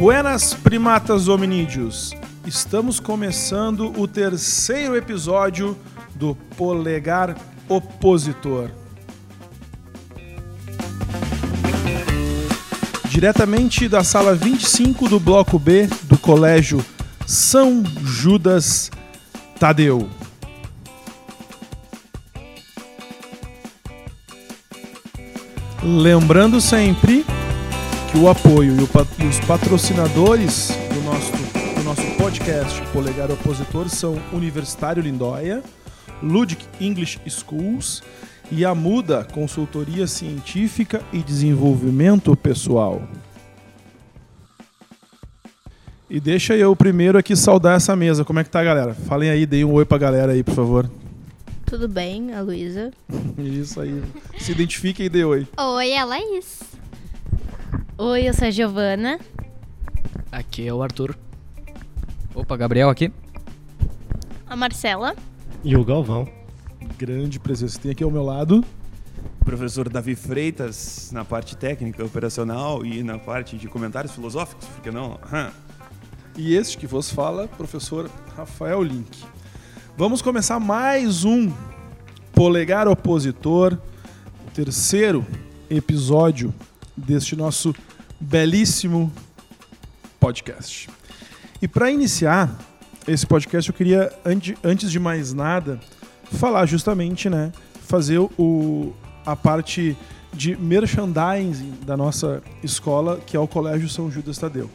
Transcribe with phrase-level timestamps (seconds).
[0.00, 2.16] Buenas primatas hominídeos.
[2.46, 5.76] Estamos começando o terceiro episódio
[6.14, 7.36] do Polegar
[7.68, 8.70] Opositor.
[13.10, 16.82] Diretamente da sala 25 do bloco B do Colégio
[17.26, 18.90] São Judas
[19.58, 20.08] Tadeu.
[25.82, 27.22] Lembrando sempre
[28.12, 31.32] que o apoio e, o pat- e os patrocinadores do nosso,
[31.76, 35.62] do nosso podcast Polegar Opositor são Universitário Lindóia,
[36.22, 38.02] Ludic English Schools
[38.50, 43.02] e a Muda Consultoria Científica e Desenvolvimento Pessoal.
[46.08, 48.24] E deixa eu primeiro aqui saudar essa mesa.
[48.24, 48.94] Como é que tá, galera?
[48.94, 50.90] Falem aí, deem um oi pra galera aí, por favor.
[51.64, 52.90] Tudo bem, a Luísa?
[53.38, 54.02] Isso aí.
[54.40, 55.46] Se identifiquem e dê oi.
[55.56, 56.58] Oi, é a Laís.
[58.02, 59.20] Oi, eu sou a Giovana.
[60.32, 61.14] Aqui é o Arthur.
[62.34, 63.12] Opa, Gabriel aqui.
[64.46, 65.14] A Marcela.
[65.62, 66.26] E o Galvão.
[66.96, 67.78] Grande presença.
[67.78, 68.64] Tem aqui ao meu lado.
[69.44, 74.90] professor Davi Freitas na parte técnica, operacional e na parte de comentários filosóficos, por que
[74.90, 75.18] não?
[75.22, 75.50] Aham.
[76.38, 79.22] E este que vos fala, professor Rafael Link.
[79.94, 81.52] Vamos começar mais um
[82.32, 83.76] Polegar Opositor,
[84.46, 85.22] o terceiro
[85.68, 86.50] episódio
[87.06, 87.74] deste nosso
[88.20, 89.12] belíssimo
[90.18, 90.88] podcast.
[91.60, 92.50] E para iniciar
[93.06, 95.80] esse podcast, eu queria, ante- antes de mais nada,
[96.32, 98.92] falar justamente, né, fazer o,
[99.26, 99.96] a parte
[100.32, 104.70] de merchandising da nossa escola, que é o Colégio São Judas Tadeu.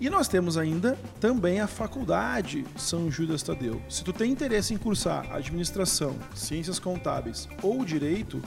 [0.00, 3.82] E nós temos ainda também a faculdade São Judas Tadeu.
[3.88, 8.40] Se tu tem interesse em cursar administração, ciências contábeis ou direito,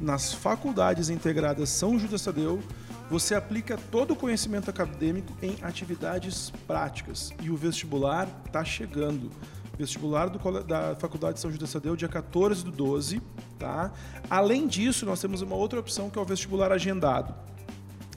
[0.00, 2.62] nas faculdades integradas São Judas Tadeu,
[3.12, 7.30] você aplica todo o conhecimento acadêmico em atividades práticas.
[7.42, 9.30] E o vestibular está chegando.
[9.76, 13.20] Vestibular do da Faculdade São Judas Tadeu, dia 14 do 12,
[13.58, 13.92] tá?
[14.30, 17.34] Além disso, nós temos uma outra opção que é o vestibular agendado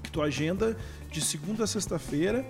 [0.02, 0.78] que tu agenda
[1.12, 2.46] de segunda a sexta-feira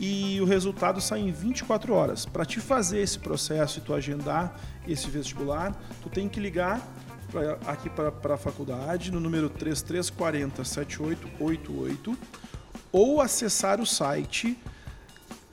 [0.00, 2.24] e o resultado sai em 24 horas.
[2.24, 6.80] Para te fazer esse processo e tu agendar esse vestibular, tu tem que ligar
[7.32, 12.18] pra, aqui para a faculdade no número 3340 7888
[12.92, 14.58] ou acessar o site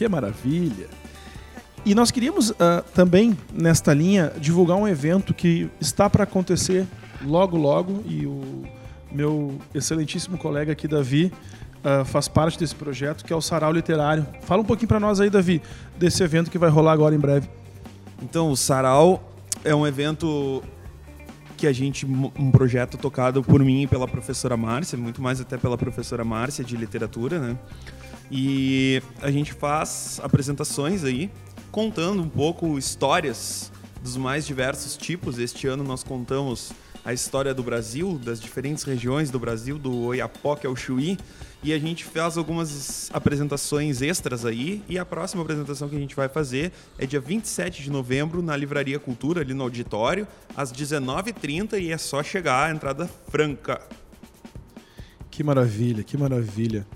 [0.00, 0.88] Que maravilha!
[1.84, 6.86] E nós queríamos ah, também, nesta linha, divulgar um evento que está para acontecer
[7.22, 8.64] logo, logo, e o
[9.12, 11.30] meu excelentíssimo colega aqui, Davi,
[11.84, 14.26] ah, faz parte desse projeto, que é o Sarau Literário.
[14.40, 15.60] Fala um pouquinho para nós aí, Davi,
[15.98, 17.50] desse evento que vai rolar agora em breve.
[18.22, 19.22] Então, o Sarau
[19.62, 20.62] é um evento
[21.58, 25.58] que a gente, um projeto tocado por mim e pela professora Márcia, muito mais até
[25.58, 27.58] pela professora Márcia de literatura, né?
[28.30, 31.30] E a gente faz apresentações aí,
[31.70, 35.38] contando um pouco histórias dos mais diversos tipos.
[35.38, 36.72] Este ano nós contamos
[37.04, 41.18] a história do Brasil, das diferentes regiões do Brasil, do Oiapoque ao Chuí,
[41.62, 46.14] e a gente faz algumas apresentações extras aí, e a próxima apresentação que a gente
[46.14, 51.80] vai fazer é dia 27 de novembro na Livraria Cultura, ali no auditório, às 19h30,
[51.80, 53.80] e é só chegar, a entrada franca.
[55.30, 56.86] Que maravilha, que maravilha.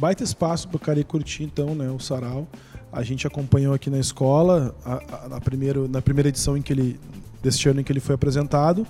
[0.00, 2.48] Baita espaço para o cara ir curtir, então, né, o sarau.
[2.90, 6.72] A gente acompanhou aqui na escola, a, a, na, primeiro, na primeira edição em que
[6.72, 6.98] ele,
[7.42, 8.86] deste ano em que ele foi apresentado.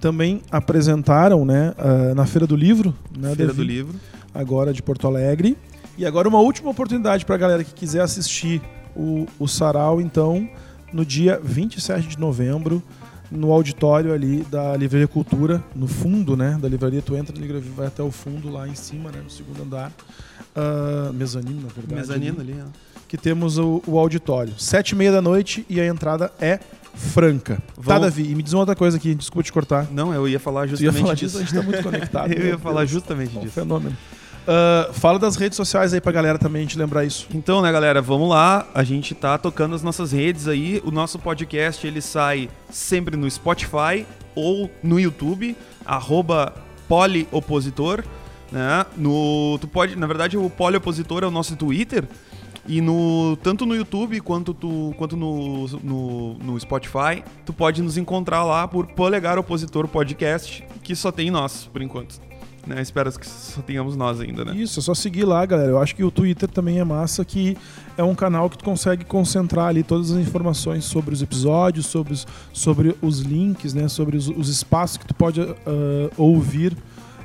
[0.00, 3.56] Também apresentaram né, ah, na Feira do Livro, né, Feira Davi?
[3.56, 4.00] do Livro.
[4.32, 5.56] agora de Porto Alegre.
[5.98, 8.62] E agora uma última oportunidade para a galera que quiser assistir
[8.94, 10.48] o, o sarau, então,
[10.92, 12.80] no dia 27 de novembro,
[13.30, 17.70] no auditório ali da Livraria Cultura, no fundo, né, da livraria, tu entra na livraria,
[17.74, 19.92] vai até o fundo lá em cima, né, no segundo andar,
[20.54, 21.94] Ah, mezanino, na verdade.
[21.94, 22.70] Mezanino ali, ali, ó.
[23.08, 24.54] Que temos o, o auditório.
[24.58, 26.58] Sete e meia da noite e a entrada é
[26.94, 27.62] franca.
[27.84, 29.86] Tá, Davi, e me diz uma outra coisa aqui, desculpa te cortar.
[29.92, 31.24] Não, eu ia falar Tu ia justamente falar disso.
[31.26, 32.32] disso, a gente tá muito conectado.
[32.34, 32.90] eu ia falar Deus.
[32.90, 33.52] justamente Um disso.
[33.52, 33.96] fenômeno.
[34.46, 37.26] Ah, fala das redes sociais aí pra galera também, a gente lembrar isso.
[37.34, 38.66] Então, né, galera, vamos lá.
[38.72, 40.80] A gente tá tocando as nossas redes aí.
[40.84, 46.54] O nosso podcast, ele sai sempre no Spotify ou no YouTube, arroba
[46.86, 48.04] poliopositor,
[48.52, 48.86] né?
[48.96, 52.04] No, tu pode, na verdade, o poliopositor é o nosso Twitter.
[52.68, 57.96] E no, tanto no YouTube quanto, tu, quanto no, no, no Spotify, tu pode nos
[57.96, 62.25] encontrar lá por Polegar Opositor Podcast, que só tem nós, por enquanto.
[62.66, 62.82] Né?
[62.82, 64.56] Espero que só tenhamos nós ainda, né?
[64.56, 65.70] Isso, é só seguir lá, galera.
[65.70, 67.56] Eu acho que o Twitter também é massa, que
[67.96, 72.12] é um canal que tu consegue concentrar ali todas as informações sobre os episódios, sobre
[72.12, 73.86] os, sobre os links, né?
[73.86, 76.76] Sobre os, os espaços que tu pode ah, ouvir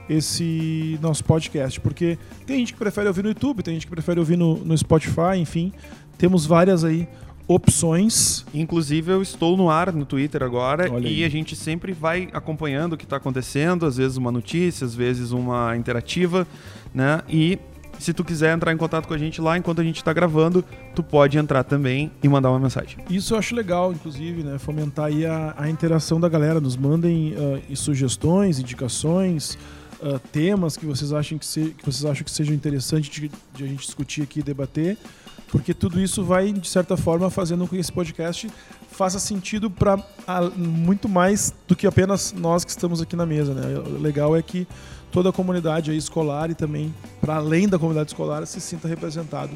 [0.08, 1.80] esse nosso podcast.
[1.80, 4.78] Porque tem gente que prefere ouvir no YouTube, tem gente que prefere ouvir no, no
[4.78, 5.74] Spotify, enfim.
[6.20, 7.08] Temos várias aí
[7.54, 8.46] opções.
[8.54, 11.24] Inclusive, eu estou no ar no Twitter agora Olha e aí.
[11.24, 15.32] a gente sempre vai acompanhando o que está acontecendo, às vezes uma notícia, às vezes
[15.32, 16.48] uma interativa,
[16.94, 17.22] né?
[17.28, 17.60] E
[18.00, 20.64] se tu quiser entrar em contato com a gente lá enquanto a gente está gravando,
[20.96, 22.98] tu pode entrar também e mandar uma mensagem.
[23.10, 24.58] Isso eu acho legal, inclusive, né?
[24.58, 26.60] Fomentar aí a, a interação da galera.
[26.60, 27.36] Nos mandem
[27.70, 29.58] e sugestões, indicações,
[30.02, 33.64] ah, temas que vocês acham que, se, que vocês acham que sejam interessantes de, de
[33.64, 34.98] a gente discutir aqui e debater.
[35.52, 38.50] Porque tudo isso vai, de certa forma, fazendo com que esse podcast
[38.90, 40.02] faça sentido para
[40.56, 43.78] muito mais do que apenas nós que estamos aqui na mesa, né?
[43.78, 44.66] O legal é que
[45.12, 49.52] toda a comunidade escolar e também para além da comunidade escolar se sinta representado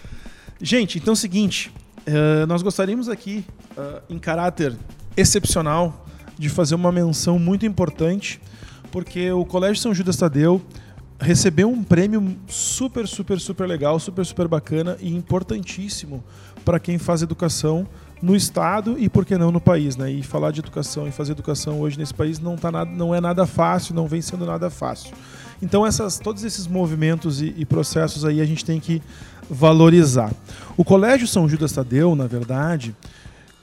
[0.59, 1.71] Gente, então é o seguinte,
[2.05, 3.45] eh, nós gostaríamos aqui,
[3.77, 4.75] eh, em caráter
[5.15, 6.05] excepcional,
[6.37, 8.39] de fazer uma menção muito importante,
[8.91, 10.61] porque o Colégio São Judas Tadeu
[11.19, 16.23] recebeu um prêmio super, super, super legal, super, super bacana e importantíssimo
[16.67, 17.87] para quem faz educação
[18.21, 20.11] no estado e por que não no país, né?
[20.11, 23.21] E falar de educação e fazer educação hoje nesse país não tá nada, não é
[23.21, 25.13] nada fácil, não vem sendo nada fácil.
[25.61, 29.01] Então essas, todos esses movimentos e, e processos aí a gente tem que
[29.49, 30.29] valorizar.
[30.75, 32.93] O Colégio São Judas Tadeu, na verdade,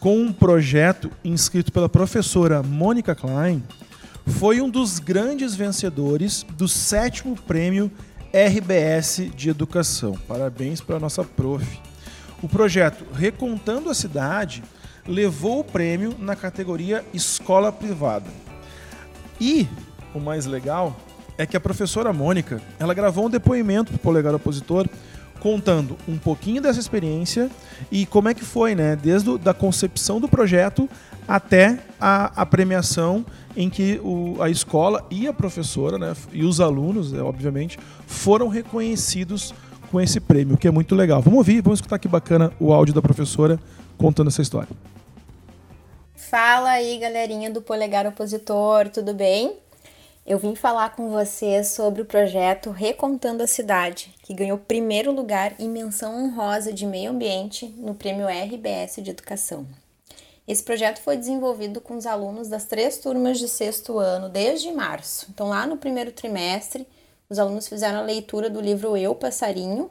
[0.01, 3.63] com um projeto inscrito pela professora Mônica Klein,
[4.25, 7.93] foi um dos grandes vencedores do sétimo prêmio
[8.33, 10.19] RBS de Educação.
[10.27, 11.94] Parabéns para a nossa prof.
[12.45, 14.63] O projeto Recontando a Cidade
[15.09, 18.27] levou o prêmio na categoria Escola Privada.
[19.41, 19.67] E
[20.15, 20.95] o mais legal
[21.39, 24.87] é que a professora Mônica, ela gravou um depoimento para o polegar opositor
[25.41, 27.51] contando um pouquinho dessa experiência
[27.91, 30.87] e como é que foi, né, desde da concepção do projeto
[31.27, 33.25] até a, a premiação
[33.57, 38.49] em que o, a escola e a professora, né, e os alunos, né, obviamente, foram
[38.49, 39.55] reconhecidos
[39.95, 41.23] com esse prêmio, que é muito legal.
[41.23, 43.61] Vamos ouvir, vamos escutar que bacana o áudio da professora
[43.97, 44.69] contando essa história.
[46.17, 49.57] Fala aí, galerinha do Polegar Opositor, tudo bem?
[50.27, 55.55] Eu vim falar com vocês sobre o projeto Recontando a Cidade, que ganhou primeiro lugar
[55.61, 59.65] e menção honrosa de meio ambiente no prêmio RBS de Educação.
[60.49, 65.29] Esse projeto foi desenvolvido com os alunos das três turmas de sexto ano desde março.
[65.33, 66.85] Então, lá no primeiro trimestre,
[67.29, 69.91] os alunos fizeram a leitura do livro Eu, Passarinho,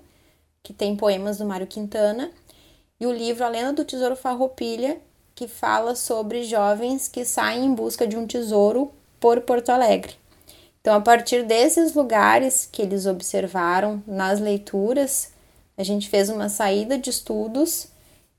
[0.61, 2.31] que tem poemas do Mário Quintana,
[2.99, 4.97] e o livro A Lenda do Tesouro Farroupilha,
[5.35, 10.15] que fala sobre jovens que saem em busca de um tesouro por Porto Alegre.
[10.79, 15.31] Então, a partir desses lugares que eles observaram nas leituras,
[15.77, 17.87] a gente fez uma saída de estudos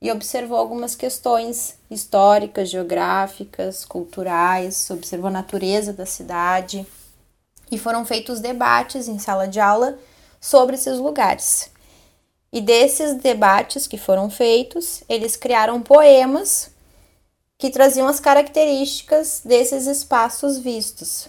[0.01, 6.87] e observou algumas questões históricas, geográficas, culturais, observou a natureza da cidade
[7.75, 9.99] e foram feitos debates em sala de aula
[10.41, 11.71] sobre esses lugares.
[12.53, 16.71] E desses debates que foram feitos, eles criaram poemas
[17.59, 21.29] que traziam as características desses espaços vistos.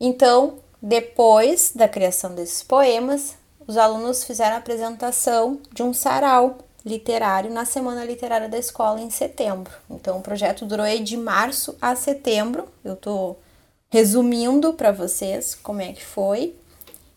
[0.00, 3.36] Então, depois da criação desses poemas,
[3.68, 9.10] os alunos fizeram a apresentação de um sarau literário na Semana Literária da Escola em
[9.10, 9.72] setembro.
[9.88, 12.68] Então, o projeto durou de março a setembro.
[12.84, 13.38] Eu estou
[13.94, 16.56] resumindo para vocês como é que foi,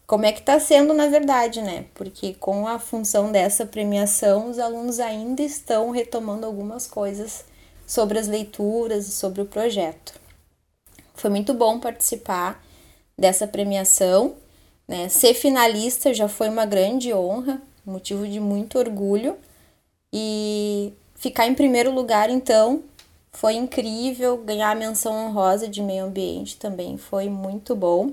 [0.05, 1.85] como é que está sendo na verdade, né?
[1.95, 7.45] Porque com a função dessa premiação, os alunos ainda estão retomando algumas coisas
[7.87, 10.19] sobre as leituras e sobre o projeto.
[11.15, 12.63] Foi muito bom participar
[13.17, 14.35] dessa premiação,
[14.87, 15.09] né?
[15.09, 19.35] Ser finalista já foi uma grande honra, motivo de muito orgulho.
[20.13, 22.83] E ficar em primeiro lugar, então,
[23.31, 24.37] foi incrível.
[24.37, 28.11] Ganhar a menção honrosa de meio ambiente também foi muito bom.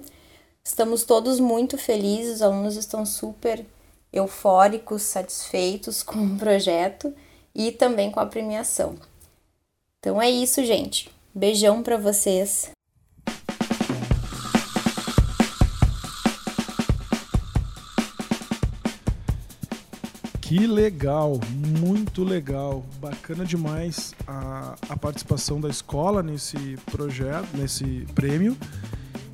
[0.62, 3.64] Estamos todos muito felizes, os alunos estão super
[4.12, 7.14] eufóricos, satisfeitos com o projeto
[7.54, 8.96] e também com a premiação.
[10.00, 11.10] Então é isso, gente.
[11.34, 12.73] Beijão para vocês.
[20.56, 21.40] Que legal,
[21.80, 28.56] muito legal, bacana demais a, a participação da escola nesse projeto, nesse prêmio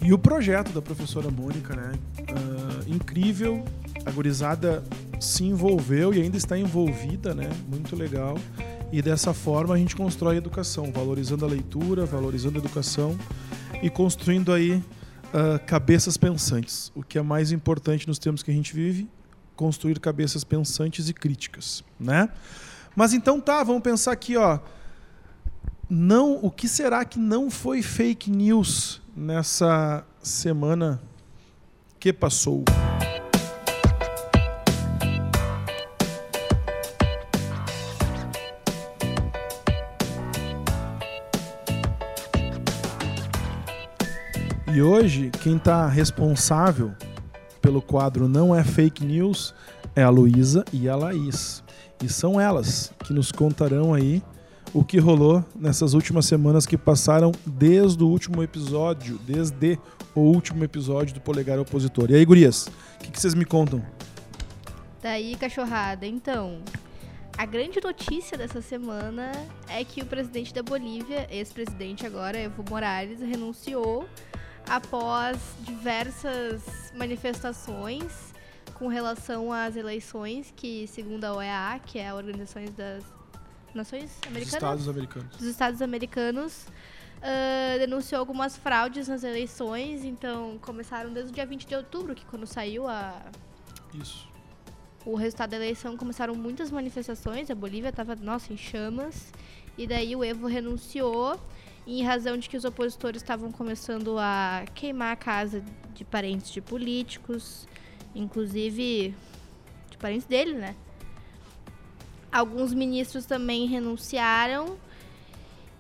[0.03, 1.93] e o projeto da professora Mônica, né?
[2.21, 3.63] Uh, incrível,
[4.07, 4.83] a gurizada
[5.21, 7.51] se envolveu e ainda está envolvida, né?
[7.69, 8.39] Muito legal.
[8.91, 13.15] E dessa forma a gente constrói a educação, valorizando a leitura, valorizando a educação
[13.83, 18.55] e construindo aí uh, cabeças pensantes, o que é mais importante nos tempos que a
[18.55, 19.07] gente vive
[19.61, 22.31] construir cabeças pensantes e críticas, né?
[22.97, 24.59] Mas então tá, vamos pensar aqui, ó.
[25.87, 30.99] Não, o que será que não foi fake news nessa semana
[31.99, 32.65] que passou?
[44.73, 46.95] E hoje, quem está responsável
[47.61, 49.55] pelo quadro Não é Fake News
[49.95, 51.63] é a Luísa e a Laís.
[52.03, 54.23] E são elas que nos contarão aí
[54.73, 59.79] o que rolou nessas últimas semanas que passaram desde o último episódio, desde
[60.15, 62.11] o último episódio do Polegar Opositor.
[62.11, 63.83] E aí, gurias, o que, vocês me contam?
[65.03, 66.61] Daí, cachorrada, então,
[67.37, 69.33] a grande notícia dessa semana
[69.69, 74.07] é que o presidente da Bolívia, ex-presidente agora, Evo Morales, renunciou
[74.69, 78.33] após diversas manifestações
[78.75, 83.05] com relação às eleições que, segundo a OEA, que é a Organização das
[83.75, 86.67] Nações Americanas, Dos Estados Americanos, dos Estados Americanos
[87.21, 90.05] uh, denunciou algumas fraudes nas eleições.
[90.05, 93.21] Então, começaram desde o dia 20 de outubro, que quando saiu a
[93.95, 94.29] isso.
[95.05, 97.51] o resultado da eleição, começaram muitas manifestações.
[97.51, 99.33] A Bolívia estava, nossa, em chamas.
[99.79, 101.41] E daí o Evo renunciou
[101.87, 105.63] em razão de que os opositores estavam começando a queimar a casa
[105.95, 107.67] de parentes de políticos,
[108.15, 109.15] inclusive
[109.91, 110.75] de parentes dele, né?
[112.31, 114.77] Alguns ministros também renunciaram.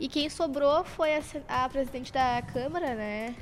[0.01, 3.37] E quem sobrou foi a, a presidente da Câmara, né?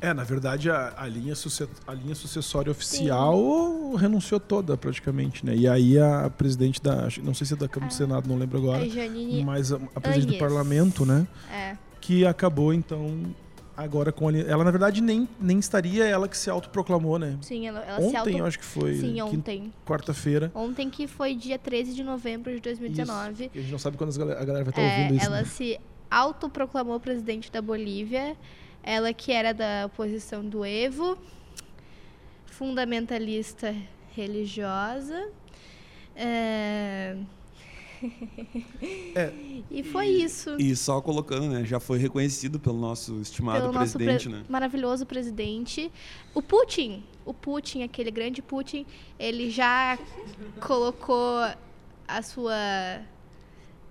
[0.00, 3.96] É, na verdade, a, a, linha, suce, a linha sucessória oficial Sim.
[3.96, 5.56] renunciou toda, praticamente, né?
[5.56, 7.08] E aí a presidente da.
[7.22, 8.84] Não sei se é da Câmara ah, do Senado, não lembro agora.
[9.44, 10.26] Mas a, a presidente Agnes.
[10.34, 11.26] do parlamento, né?
[11.50, 11.76] É.
[12.04, 13.34] Que acabou, então,
[13.74, 14.38] agora com a.
[14.38, 17.38] Ela, na verdade, nem, nem estaria ela que se autoproclamou, né?
[17.40, 18.28] Sim, ela, ela ontem, se auto...
[18.28, 18.94] eu acho que foi.
[18.96, 19.72] Sim, ontem.
[19.86, 20.52] Quarta-feira.
[20.54, 23.32] Ontem que foi dia 13 de novembro de 2019.
[23.32, 23.50] Isso.
[23.54, 25.24] E a gente não sabe quando a galera vai estar é, ouvindo isso.
[25.24, 25.44] Ela né?
[25.46, 25.80] se
[26.10, 28.36] autoproclamou presidente da Bolívia.
[28.82, 31.16] Ela que era da oposição do Evo,
[32.44, 33.74] fundamentalista
[34.14, 35.30] religiosa.
[36.14, 37.16] É...
[39.14, 39.32] É,
[39.70, 40.56] e foi isso.
[40.58, 41.64] E só colocando, né?
[41.64, 44.44] Já foi reconhecido pelo nosso estimado pelo presidente, nosso pre né?
[44.48, 45.90] Maravilhoso presidente.
[46.34, 48.86] O Putin, o Putin, aquele grande Putin,
[49.18, 49.98] ele já
[50.60, 51.38] colocou
[52.06, 53.02] a sua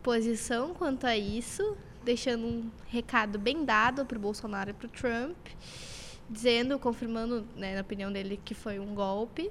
[0.01, 4.89] posição quanto a isso, deixando um recado bem dado para o Bolsonaro e para o
[4.89, 5.37] Trump,
[6.29, 9.49] dizendo, confirmando, né, na opinião dele, que foi um golpe.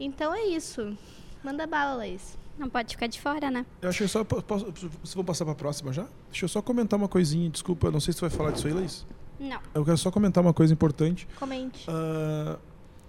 [0.00, 0.96] Então é isso.
[1.42, 2.38] Manda bala, Laís.
[2.58, 3.66] Não pode ficar de fora, né?
[3.82, 4.22] Eu achei só.
[4.24, 6.06] Posso, vocês vão passar para a próxima já?
[6.30, 7.50] Deixa eu só comentar uma coisinha.
[7.50, 9.06] Desculpa, não sei se você vai falar disso aí, Laís.
[9.38, 9.60] Não.
[9.74, 11.26] Eu quero só comentar uma coisa importante.
[11.38, 11.86] Comente.
[11.90, 12.58] Uh,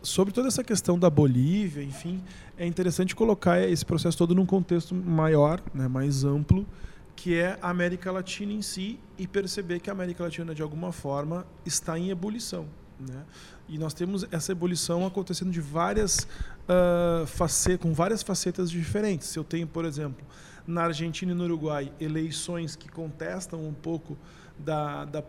[0.02, 2.24] sobre toda essa questão da Bolívia, enfim,
[2.58, 6.66] é interessante colocar esse processo todo num contexto maior, né, mais amplo,
[7.16, 10.92] que é a América Latina em si e perceber que a América Latina, de alguma
[10.92, 12.68] forma, está em ebulição.
[13.00, 13.24] Né?
[13.67, 16.27] E nós temos essa ebulição acontecendo de várias
[16.69, 19.36] uh, facetas, com várias facetas diferentes.
[19.36, 20.25] Eu tenho, por exemplo,
[20.67, 24.17] na Argentina e no Uruguai, eleições que contestam um pouco
[24.58, 25.24] da, da,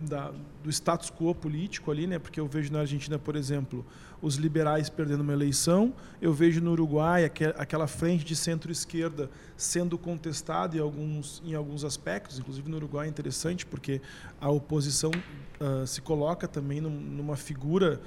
[0.00, 0.32] da,
[0.62, 2.18] do status quo político ali, né?
[2.18, 3.84] Porque eu vejo na Argentina, por exemplo,
[4.20, 10.76] os liberais perdendo uma eleição, eu vejo no Uruguai aquela frente de centro-esquerda sendo contestada
[10.76, 14.00] em alguns, em alguns aspectos, inclusive no Uruguai é interessante porque
[14.40, 18.00] a oposição uh, se coloca também num, numa figura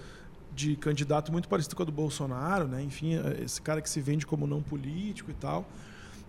[0.54, 2.84] de candidato muito parecido com a do Bolsonaro, né?
[2.84, 5.66] Enfim, esse cara que se vende como não político e tal.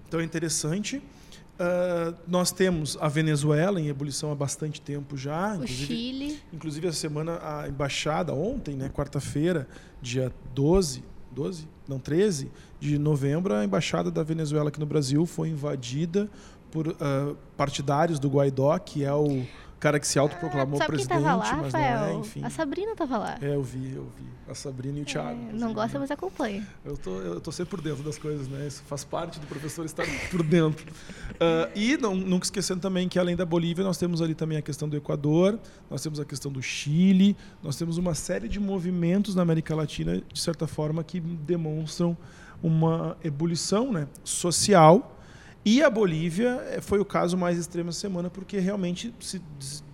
[0.07, 1.03] Então é interessante.
[1.53, 5.55] Uh, nós temos a Venezuela em ebulição há bastante tempo já.
[5.55, 6.41] O Chile.
[6.53, 9.69] Inclusive, essa semana, a embaixada, ontem, né, quarta-feira,
[10.01, 11.69] dia 12, 12?
[11.87, 16.29] Não, 13 de novembro, a embaixada da Venezuela aqui no Brasil foi invadida
[16.71, 19.45] por uh, partidários do Guaidó, que é o
[19.83, 22.01] cara que se autoproclamou ah, presidente, lá, mas Rafael?
[22.01, 22.45] não é, enfim.
[22.45, 23.37] A Sabrina tava lá.
[23.43, 24.25] É, eu vi, eu vi.
[24.49, 25.41] A Sabrina e o Thiago.
[25.51, 26.65] É, não gosta, mas acompanha.
[26.85, 28.69] Eu tô, eu tô sempre por dentro das coisas, né?
[28.69, 30.87] Isso faz parte do professor estar por dentro.
[31.33, 34.63] Uh, e não, nunca esquecendo também que além da Bolívia, nós temos ali também a
[34.63, 35.59] questão do Equador,
[35.91, 40.23] nós temos a questão do Chile, nós temos uma série de movimentos na América Latina,
[40.33, 42.17] de certa forma, que demonstram
[42.63, 45.19] uma ebulição né, social
[45.65, 49.41] e a Bolívia eh, foi o caso mais extremo essa semana, porque realmente se,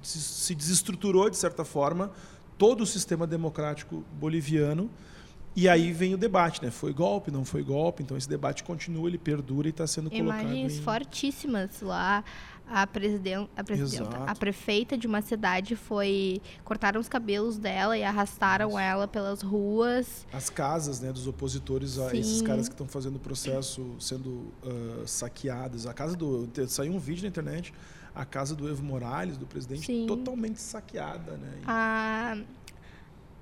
[0.02, 2.10] se, se desestruturou, de certa forma,
[2.56, 4.90] todo o sistema democrático boliviano.
[5.54, 6.70] E aí vem o debate, né?
[6.70, 8.02] Foi golpe, não foi golpe?
[8.02, 10.40] Então esse debate continua, ele perdura e está sendo colocado.
[10.40, 10.82] Imagens em...
[10.82, 12.22] fortíssimas lá
[12.70, 18.02] a, presiden a presidenta, a prefeita de uma cidade foi cortaram os cabelos dela e
[18.02, 18.78] arrastaram Isso.
[18.78, 20.26] ela pelas ruas.
[20.32, 22.18] As casas, né, dos opositores a Sim.
[22.18, 25.86] esses caras que estão fazendo o processo sendo uh, saqueadas.
[25.86, 27.72] A casa do saiu um vídeo na internet,
[28.14, 30.06] a casa do Evo Morales, do presidente, Sim.
[30.06, 31.60] totalmente saqueada, né?
[31.66, 32.38] A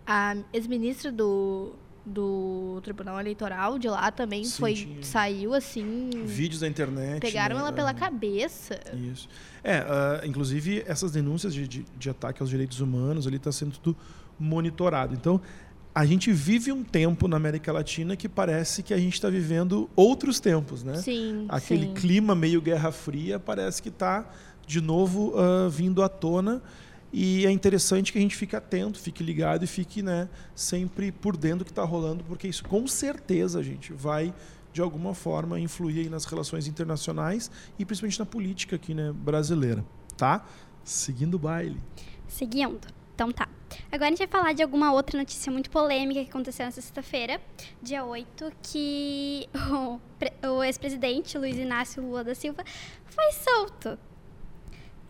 [0.06, 1.72] a ex-ministra do
[2.06, 5.02] do Tribunal Eleitoral de lá também Sim, foi tinha.
[5.02, 7.62] saiu assim vídeos da internet pegaram né?
[7.62, 8.78] ela pela cabeça
[9.12, 9.28] isso
[9.64, 13.76] é uh, inclusive essas denúncias de, de, de, ataque aos direitos humanos ali está sendo
[13.78, 13.96] tudo
[14.38, 15.40] monitorado então
[15.92, 19.90] a gente vive um tempo na América Latina que parece que a gente está vivendo
[19.96, 21.94] outros tempos né sim aquele sim.
[21.94, 24.30] clima meio Guerra Fria parece que está
[24.64, 26.62] de novo uh, vindo à tona
[27.12, 31.36] e é interessante que a gente fique atento, fique ligado e fique né, sempre por
[31.36, 34.34] dentro do que está rolando, porque isso com certeza, gente, vai
[34.72, 39.84] de alguma forma influir nas relações internacionais e principalmente na política aqui né, brasileira.
[40.16, 40.44] Tá?
[40.84, 41.80] Seguindo o baile.
[42.28, 42.86] Seguindo.
[43.14, 43.48] Então tá.
[43.90, 47.40] Agora a gente vai falar de alguma outra notícia muito polêmica que aconteceu nessa sexta-feira,
[47.82, 49.48] dia 8, que
[50.44, 52.62] o, o ex-presidente Luiz Inácio Lula da Silva
[53.06, 53.98] foi solto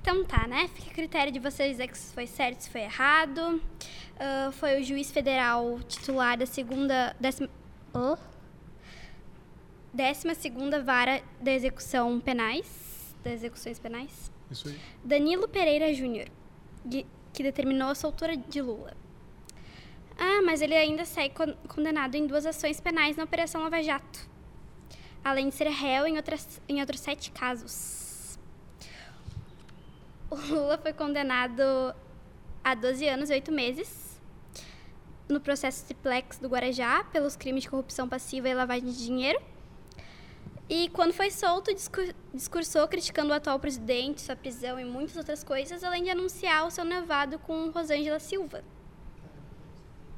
[0.07, 0.69] então tá, né?
[0.69, 3.61] Fica a critério de vocês dizer que foi certo, se foi errado.
[4.15, 7.17] Uh, foi o juiz federal titular da segunda.
[7.19, 7.51] Décima,
[7.93, 8.17] oh,
[9.93, 13.17] décima segunda vara da execução penais.
[13.25, 14.31] Das execuções penais.
[14.49, 14.79] Isso aí.
[15.03, 16.29] Danilo Pereira Júnior,
[17.33, 18.97] que determinou a soltura de Lula.
[20.17, 21.35] Ah, mas ele ainda segue
[21.67, 24.31] condenado em duas ações penais na Operação Lava Jato,
[25.25, 27.96] além de ser réu em, outras, em outros sete casos
[30.31, 31.63] o Lula foi condenado
[32.63, 34.21] a 12 anos e 8 meses
[35.29, 39.41] no processo triplex do Guarajá pelos crimes de corrupção passiva e lavagem de dinheiro.
[40.69, 41.71] E quando foi solto,
[42.35, 46.71] discursou criticando o atual presidente, sua prisão e muitas outras coisas, além de anunciar o
[46.71, 48.65] seu nevado com Rosângela Silva.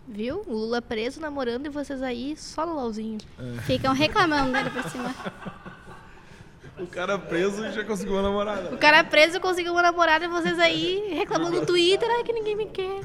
[0.06, 0.42] Viu?
[0.46, 3.18] O Lula preso, namorando e vocês aí só no LOLzinho.
[3.38, 3.60] É.
[3.62, 5.14] Ficam reclamando dele por cima.
[6.80, 8.74] O cara preso já conseguiu uma namorada.
[8.74, 12.56] O cara preso conseguiu uma namorada e vocês aí reclamando no Twitter, ai que ninguém
[12.56, 13.00] me quer.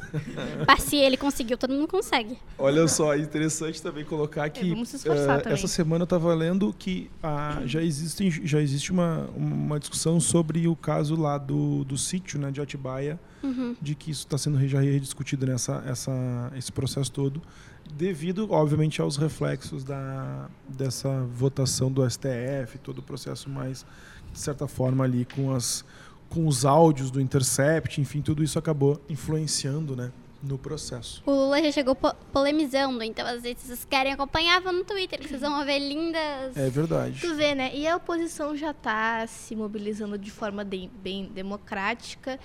[0.67, 2.37] Mas se ele conseguiu, todo mundo consegue.
[2.57, 5.57] Olha só, é interessante também colocar que é, vamos se esforçar uh, também.
[5.57, 10.67] essa semana eu estava lendo que uh, já, existe, já existe uma, uma discussão sobre
[10.67, 13.75] o caso lá do, do sítio né, de Atibaia, uhum.
[13.81, 17.41] de que isso está sendo já rediscutido nessa essa, esse processo todo
[17.91, 23.85] devido, obviamente, aos reflexos da, dessa votação do STF, todo o processo mais,
[24.31, 25.85] de certa forma, ali com, as,
[26.29, 30.11] com os áudios do Intercept, enfim, tudo isso acabou influenciando, né?
[30.43, 31.23] no processo.
[31.25, 35.25] O Lula já chegou po polemizando, então às vezes vocês querem acompanhar, vão no Twitter,
[35.25, 36.57] vocês vão ver lindas.
[36.57, 37.21] É verdade.
[37.21, 37.73] Tu vê, né?
[37.73, 42.37] E a oposição já está se mobilizando de forma de, bem democrática,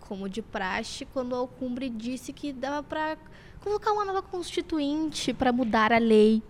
[0.00, 3.16] como de praxe, quando o Alcumbre disse que dava para
[3.58, 6.42] colocar uma nova constituinte para mudar a lei.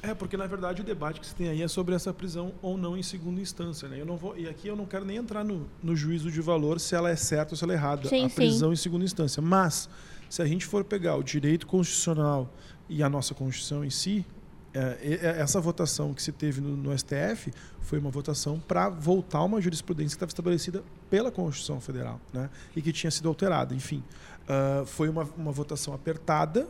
[0.00, 2.78] É, porque na verdade o debate que se tem aí é sobre essa prisão ou
[2.78, 3.88] não em segunda instância.
[3.88, 4.00] Né?
[4.00, 6.78] Eu não vou, e aqui eu não quero nem entrar no, no juízo de valor
[6.78, 8.74] se ela é certa ou se ela é errada, sim, a prisão sim.
[8.74, 9.42] em segunda instância.
[9.42, 9.88] Mas,
[10.30, 12.48] se a gente for pegar o direito constitucional
[12.88, 14.24] e a nossa Constituição em si,
[14.72, 19.42] é, é, essa votação que se teve no, no STF foi uma votação para voltar
[19.42, 22.50] uma jurisprudência que estava estabelecida pela Constituição Federal né?
[22.76, 23.74] e que tinha sido alterada.
[23.74, 24.04] Enfim,
[24.48, 26.66] ah, foi uma, uma votação apertada,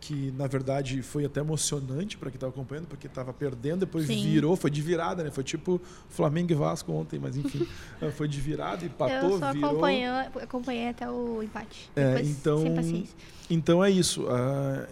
[0.00, 4.22] que na verdade foi até emocionante para quem estava acompanhando, porque estava perdendo, depois Sim.
[4.22, 5.30] virou, foi de virada, né?
[5.30, 7.66] Foi tipo Flamengo e Vasco ontem, mas enfim,
[8.02, 9.70] ah, foi de virada, empatou, eu só virou.
[9.70, 10.04] acompanhei,
[10.42, 11.90] acompanhei até o empate.
[11.96, 13.04] É, Depois, então-.
[13.50, 14.26] Então é isso.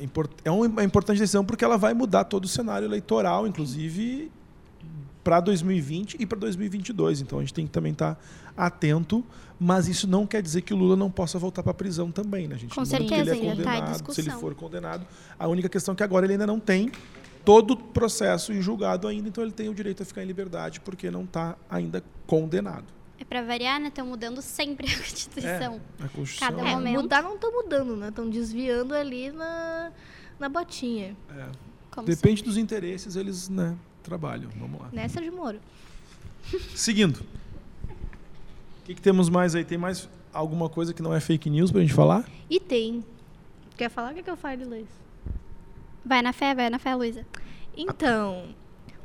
[0.01, 4.31] import- é um- uma importante decisão porque ela vai mudar todo o cenário eleitoral, inclusive
[5.23, 7.21] para 2020 e para 2022.
[7.21, 8.19] Então a gente tem que também estar
[8.57, 9.25] atento.
[9.59, 12.49] Mas isso não quer dizer que o Lula não possa voltar para a prisão também,
[12.49, 12.75] né, gente?
[12.75, 15.07] Com que ele certeza, é ainda tá em condenado, se ele for condenado,
[15.39, 16.91] a única questão é que agora ele ainda não tem
[17.45, 20.81] todo o processo em julgado ainda, então ele tem o direito a ficar em liberdade
[20.81, 22.87] porque não está ainda condenado.
[23.21, 23.87] É pra variar, né?
[23.87, 25.81] Estão mudando sempre a Constituição.
[26.01, 27.01] A Constituição Cada É, momento.
[27.03, 28.09] mudar não estão mudando, né?
[28.09, 29.93] Estão desviando ali na,
[30.41, 31.17] na botinha.
[31.31, 31.47] é,
[31.93, 34.51] Como depende dos interesses, eles né, trabalham.
[34.59, 34.89] Vamos lá.
[34.93, 35.59] Né, Sérgio Moro?
[36.75, 37.17] Seguindo.
[37.21, 39.65] O que, que temos mais aí?
[39.65, 42.25] Tem mais alguma coisa que não é fake news pra gente falar?
[42.51, 43.05] E tem.
[43.77, 44.13] Quer falar?
[44.13, 44.87] O que, que eu falo, Luiz?
[46.05, 47.25] Vai na fé, vai na fé, Luísa.
[47.77, 48.47] Então,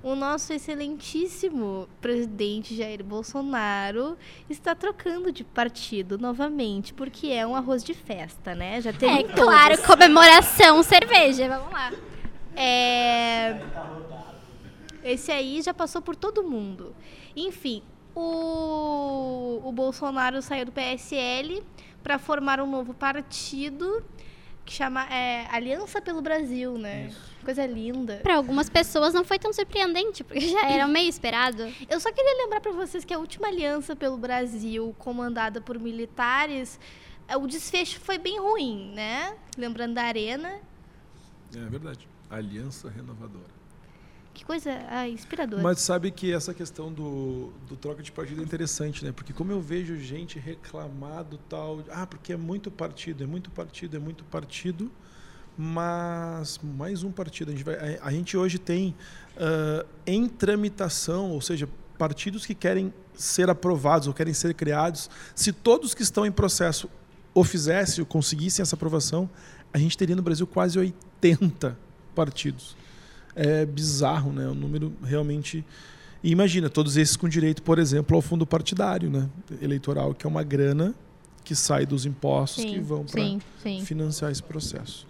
[0.04, 4.18] o nosso excelentíssimo presidente Jair Bolsonaro
[4.50, 8.82] está trocando de partido novamente, porque é um arroz de festa, né?
[8.82, 9.36] Já teve É todos.
[9.36, 11.48] claro, comemoração, cerveja.
[11.48, 11.92] Vamos lá.
[12.56, 13.62] É...
[15.08, 16.96] Esse aí já passou por todo mundo.
[17.36, 17.82] Enfim,
[18.16, 21.64] o, o Bolsonaro saiu do PSL
[22.04, 24.04] para formar um novo partido
[24.66, 27.10] que chama é, Aliança pelo Brasil, né?
[27.44, 28.20] Coisa linda.
[28.22, 31.64] Pra algumas pessoas não foi tão surpreendente, porque já era meio esperado.
[31.90, 36.78] Eu só queria lembrar para vocês que a última aliança pelo Brasil, comandada por militares,
[37.30, 39.38] é, o desfecho foi bem ruim, né?
[39.58, 40.60] Lembrando da Arena.
[41.56, 42.06] É verdade.
[42.30, 43.57] Aliança Renovadora.
[44.38, 45.64] Que coisa ah, inspiradora.
[45.64, 49.12] Mas sabe que essa questão do, do troca de partido é interessante, né?
[49.12, 51.84] Porque como eu vejo gente reclamar do tal.
[51.90, 54.92] Ah, porque é muito partido, é muito partido, é muito partido.
[55.58, 57.50] Mas mais um partido.
[57.50, 58.94] A gente, vai, a, a gente hoje tem
[59.38, 65.10] ah, em tramitação, ou seja, partidos que querem ser aprovados ou querem ser criados.
[65.34, 66.88] Se todos que estão em processo
[67.34, 69.28] o fizessem ou conseguissem essa aprovação,
[69.74, 71.76] a gente teria no Brasil quase 80
[72.14, 72.77] partidos
[73.38, 74.48] é bizarro, né?
[74.48, 75.64] Um número realmente.
[76.24, 79.30] E imagina, todos esses com direito, por exemplo, ao fundo partidário, né?
[79.62, 80.94] Eleitoral, que é uma grana
[81.44, 83.86] que sai dos impostos que vão para sim, sim.
[83.86, 85.08] financiar esse processo.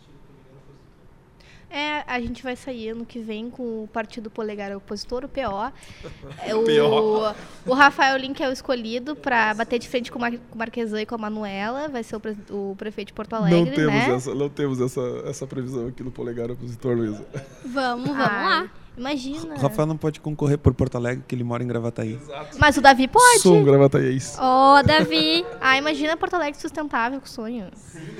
[1.69, 5.73] É, a gente vai sair ano que vem com o Partido Polegar Opositor, o PO.
[6.45, 7.35] É, o, PO.
[7.65, 10.57] o Rafael Link é o escolhido para bater de frente com o Mar- com o
[10.57, 11.89] Marquesan e com a Manuela.
[11.89, 14.11] Vai ser o, pre- o prefeito de Porto Alegre, né?
[14.11, 17.25] essa, não temos essa, essa previsão aqui no polegar opositor, Luísa.
[17.65, 18.69] Vamos, vamos Ai, lá.
[18.97, 19.55] Imagina.
[19.55, 22.17] O Rafael não pode concorrer por Porto Alegre, que ele mora em Gravataí.
[22.57, 23.41] Mas o Davi pode.
[23.41, 24.39] Sou um gravataiense.
[24.39, 25.45] Ô, Davi.
[25.61, 27.67] Ah, imagina Porto Alegre sustentável, que sonho.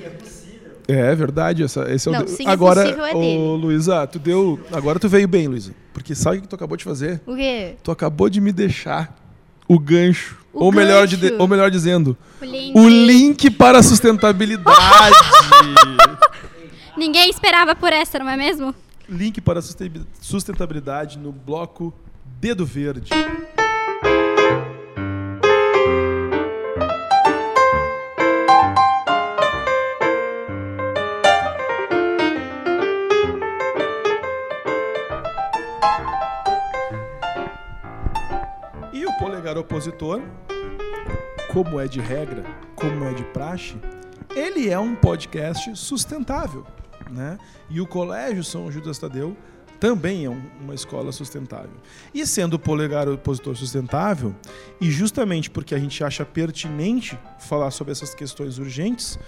[0.04, 0.08] É
[1.14, 2.28] verdade, essa, esse é o.
[2.28, 3.56] sim, é agora, é dele.
[3.56, 4.58] Luísa, tu deu.
[4.72, 5.74] Agora tu veio bem, Luísa.
[5.92, 7.20] Porque sabe o que tu acabou de fazer?
[7.26, 7.76] O quê?
[7.82, 9.14] Tu acabou de me deixar
[9.68, 10.38] o gancho.
[10.52, 11.36] O ou, melhor de- gancho.
[11.38, 12.76] ou melhor dizendo, O link.
[12.78, 15.14] o link para a sustentabilidade.
[16.96, 18.74] Ninguém esperava por essa, não é mesmo?
[19.08, 21.94] link para a susten- sustentabilidade no bloco
[22.40, 23.10] Dedo Verde.
[39.48, 40.20] Polegar opositor,
[41.50, 42.44] como é de regra,
[42.76, 43.76] como é de praxe,
[44.36, 46.66] ele é um podcast sustentável,
[47.10, 47.38] né?
[47.70, 49.34] E o Colégio São Judas Tadeu
[49.80, 51.70] também é um- uma escola sustentável.
[52.12, 54.34] E sendo o polegar opositor sustentável,
[54.78, 59.18] e justamente porque a gente acha pertinente falar sobre essas questões urgentes,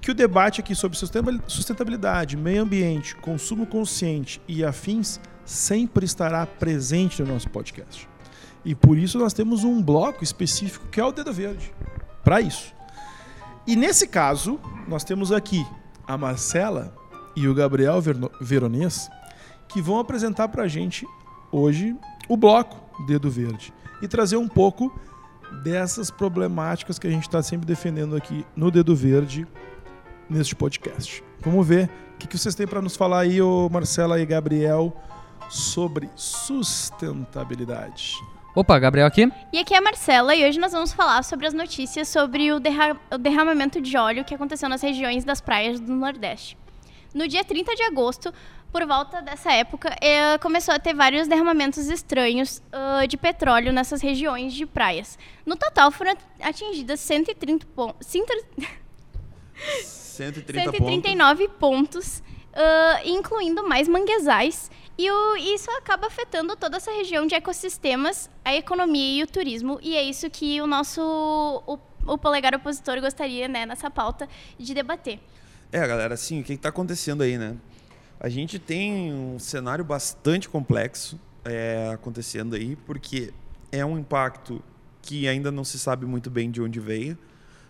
[0.00, 6.46] que o debate aqui sobre sustenta- sustentabilidade, meio ambiente, consumo consciente e afins sempre estará
[6.46, 8.08] presente no nosso podcast.
[8.64, 11.72] E por isso nós temos um bloco específico que é o Dedo Verde.
[12.22, 12.74] Para isso.
[13.66, 15.66] E nesse caso, nós temos aqui
[16.06, 16.94] a Marcela
[17.36, 18.00] e o Gabriel
[18.40, 19.08] Veronês,
[19.68, 21.06] que vão apresentar para a gente
[21.52, 21.96] hoje
[22.28, 24.92] o bloco Dedo Verde e trazer um pouco
[25.62, 29.46] dessas problemáticas que a gente está sempre defendendo aqui no Dedo Verde
[30.28, 31.24] neste podcast.
[31.40, 33.38] Vamos ver o que, vocês têm para nos falar aí,
[33.70, 34.94] Marcela e Gabriel,
[35.48, 38.16] sobre sustentabilidade.
[38.54, 39.30] Opa, Gabriel aqui.
[39.52, 42.58] E aqui é a Marcela e hoje nós vamos falar sobre as notícias sobre o,
[42.58, 46.56] derra- o derramamento de óleo que aconteceu nas regiões das praias do Nordeste.
[47.14, 48.32] No dia 30 de agosto,
[48.72, 54.00] por volta dessa época, eh, começou a ter vários derramamentos estranhos ah, de petróleo nessas
[54.00, 55.18] regiões de praias.
[55.46, 58.06] No total, foram atingidas 130 pontos.
[58.06, 58.68] 130
[59.54, 59.90] pontos.
[60.16, 62.22] 139 pontos,
[62.54, 64.70] ah, incluindo mais manguezais.
[65.00, 69.78] E o- isso acaba afetando toda essa região de ecossistemas, a economia e o turismo.
[69.82, 71.00] E é isso que o nosso
[71.66, 71.78] o,
[72.12, 75.18] o polegar opositor gostaria, né, nessa pauta, de debater.
[75.72, 77.56] É, galera, assim, o que está acontecendo aí, né?
[78.18, 83.32] A gente tem um cenário bastante complexo é, acontecendo aí, porque
[83.72, 84.62] é um impacto
[85.00, 87.16] que ainda não se sabe muito bem de onde veio.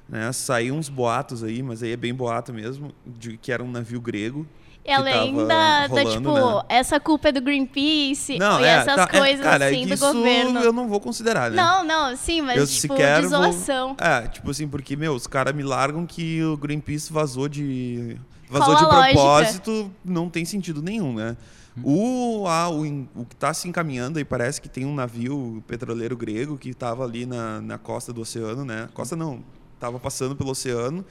[0.08, 0.32] Né?
[0.32, 4.00] Saiu uns boatos aí, mas aí é bem boato mesmo, de que era um navio
[4.00, 4.44] grego.
[4.84, 6.62] Que Além tava da, da, rolando, tipo, né?
[6.68, 9.98] essa culpa é do Greenpeace Não, e é, essas tá, é, coisas cara, assim do
[9.98, 10.60] governo.
[10.60, 11.56] eu não vou considerar, né?
[11.56, 13.96] Não, não, sim, mas eu tipo, sequer de vou-.
[13.98, 18.16] É, tipo assim, porque, meu, os caras me largam que o Greenpeace vazou de.
[18.48, 19.12] Vazou Qual de a lógica?
[19.12, 21.36] propósito, não tem sentido nenhum, né?
[21.84, 22.82] O, ah, o,
[23.14, 27.04] o que está se encaminhando aí parece que tem um navio petroleiro grego que estava
[27.04, 28.88] ali na, na costa do oceano, né?
[28.92, 31.04] Costa não, estava passando pelo oceano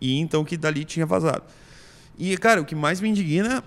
[0.00, 1.42] e então que dali tinha vazado.
[2.18, 3.62] E, cara, o que mais me indigna.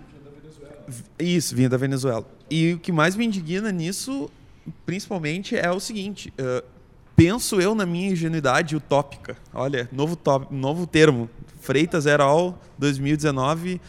[1.17, 2.25] Isso, vinha da Venezuela.
[2.49, 4.29] E o que mais me indigna nisso,
[4.85, 6.63] principalmente, é o seguinte: eh,
[7.15, 9.37] penso eu na minha ingenuidade utópica.
[9.53, 11.29] Olha, novo, top, novo termo.
[11.61, 13.79] Freitas Erol 2019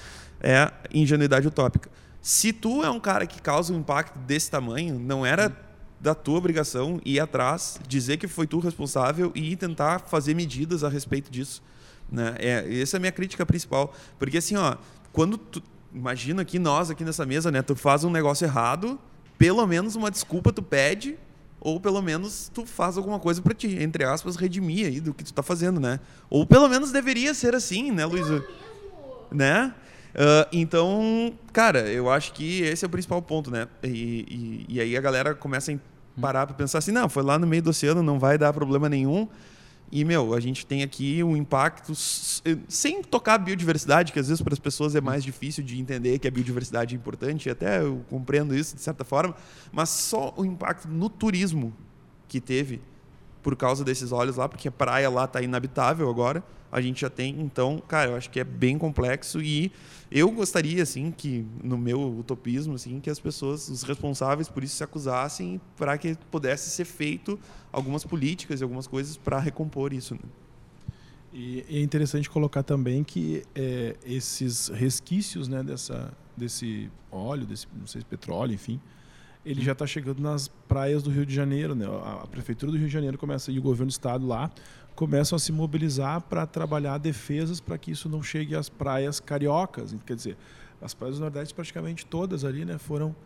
[0.40, 1.88] é ingenuidade utópica.
[2.20, 5.56] Se tu é um cara que causa um impacto desse tamanho, não era
[5.98, 10.88] da tua obrigação ir atrás, dizer que foi tu responsável e tentar fazer medidas a
[10.88, 11.62] respeito disso.
[12.10, 12.34] Né?
[12.38, 13.94] É, essa é a minha crítica principal.
[14.18, 14.76] Porque assim, ó,
[15.12, 15.62] quando tu.
[15.92, 17.62] Imagina aqui nós, aqui nessa mesa, né?
[17.62, 18.96] Tu faz um negócio errado,
[19.36, 21.18] pelo menos uma desculpa tu pede,
[21.60, 25.24] ou pelo menos tu faz alguma coisa pra ti, entre aspas, redimir aí do que
[25.24, 25.98] tu tá fazendo, né?
[26.28, 28.44] Ou pelo menos deveria ser assim, né, Luísa?
[29.32, 29.74] Né?
[30.14, 33.68] Ah, então, cara, eu acho que esse é o principal ponto, né?
[33.82, 37.38] E, e, e aí a galera começa a parar pra pensar assim, não, foi lá
[37.38, 39.28] no meio do oceano, não vai dar problema nenhum.
[39.92, 41.92] E, meu, a gente tem aqui um impacto
[42.44, 45.80] eh, sem tocar a biodiversidade, que às vezes para as pessoas é mais difícil de
[45.80, 49.34] entender que a biodiversidade é importante, e até eu compreendo isso de certa forma,
[49.72, 51.74] mas só o impacto no turismo
[52.28, 52.80] que teve
[53.42, 56.42] por causa desses olhos lá, porque a praia lá está inabitável agora.
[56.72, 59.72] A gente já tem, então, cara, eu acho que é bem complexo e
[60.10, 64.76] eu gostaria, assim, que no meu utopismo, assim, que as pessoas, os responsáveis por isso
[64.76, 67.38] se acusassem para que pudesse ser feito
[67.72, 70.14] algumas políticas e algumas coisas para recompor isso.
[70.14, 70.20] Né?
[71.32, 77.86] E é interessante colocar também que é, esses resquícios né, dessa, desse óleo, desse não
[77.86, 78.80] sei, petróleo, enfim,
[79.44, 81.74] ele já está chegando nas praias do Rio de Janeiro.
[81.74, 81.86] Né?
[81.86, 84.50] A, prefeitura do Rio de Janeiro começa e o governo do estado lá
[84.94, 89.94] começam a se mobilizar para trabalhar defesas para que isso não chegue às praias cariocas.
[90.04, 90.36] Quer dizer,
[90.80, 93.16] as praias do Nordeste praticamente todas ali né, foram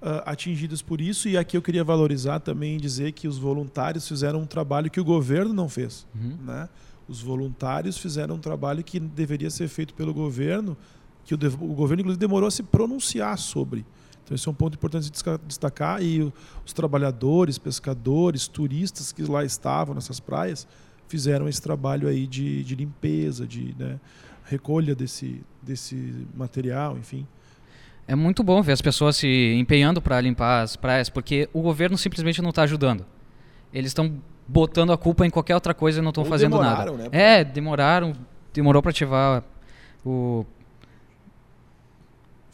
[0.00, 1.28] ah, atingidas por isso.
[1.28, 5.00] E aqui eu queria valorizar também e dizer que os voluntários fizeram um trabalho que
[5.00, 6.06] o governo não fez.
[6.46, 6.68] Né?
[7.06, 10.76] Os voluntários fizeram um trabalho que deveria ser feito pelo governo,
[11.24, 13.84] que o, o governo inclusive demorou a se pronunciar sobre.
[14.28, 16.30] Então esse é um ponto importante de destacar e
[16.64, 20.68] os trabalhadores, pescadores, turistas que lá estavam nessas praias
[21.08, 23.98] fizeram esse trabalho aí de, de limpeza, de né,
[24.44, 27.26] recolha desse, desse material, enfim.
[28.06, 31.96] É muito bom ver as pessoas se empenhando para limpar as praias, porque o governo
[31.96, 33.06] simplesmente não está ajudando.
[33.72, 37.08] Eles estão botando a culpa em qualquer outra coisa e não estão fazendo demoraram, nada.
[37.10, 38.12] né, É, demoraram,
[38.52, 39.42] demorou para ativar
[40.04, 40.44] o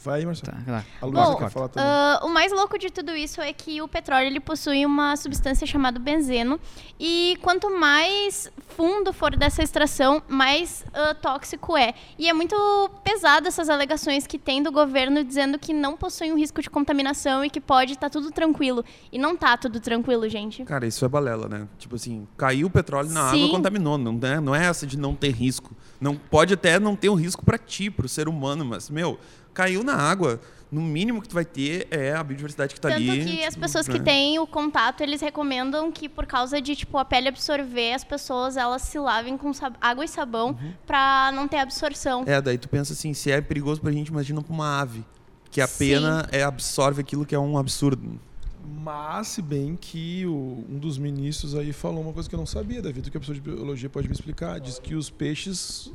[0.05, 0.55] Vai aí, Marcelo.
[0.63, 0.85] tá, lá.
[1.01, 1.89] A Luísa Bom, quer falar também.
[1.89, 5.65] Ah, o mais louco de tudo isso é que o petróleo ele possui uma substância
[5.65, 6.59] chamada benzeno
[6.99, 11.95] e quanto mais fundo for dessa extração, mais ah, tóxico é.
[12.19, 12.55] E é muito
[13.03, 17.43] pesado essas alegações que tem do governo dizendo que não possui um risco de contaminação
[17.43, 18.85] e que pode estar tudo tranquilo.
[19.11, 20.63] E não tá tudo tranquilo, gente.
[20.65, 21.67] Cara, isso é balela, né?
[21.79, 23.45] Tipo assim, caiu o petróleo na Sim.
[23.45, 23.97] água, contaminou.
[23.97, 25.75] Não é, não é essa de não ter risco.
[25.99, 29.17] Não pode até não ter um risco para ti, para o ser humano, mas meu,
[29.55, 30.39] caiu na água.
[30.71, 33.23] No mínimo que tu vai ter é a biodiversidade que tá Tanto ali.
[33.23, 34.03] que as tipo, pessoas que né?
[34.03, 38.57] têm o contato, eles recomendam que por causa de tipo a pele absorver, as pessoas
[38.57, 40.73] elas se lavem com sab- água e sabão Uhum.
[40.85, 42.23] pra não ter absorção.
[42.25, 45.03] É, daí tu pensa assim, se é perigoso pra gente, imagina pra uma ave.
[45.49, 45.77] Que a Sim.
[45.77, 48.19] pena é, absorve aquilo que é um absurdo.
[48.67, 52.45] Mas, se bem que o- um dos ministros aí falou uma coisa que eu não
[52.47, 54.59] sabia, David, que a pessoa de biologia pode me explicar.
[54.59, 55.91] Diz que os peixes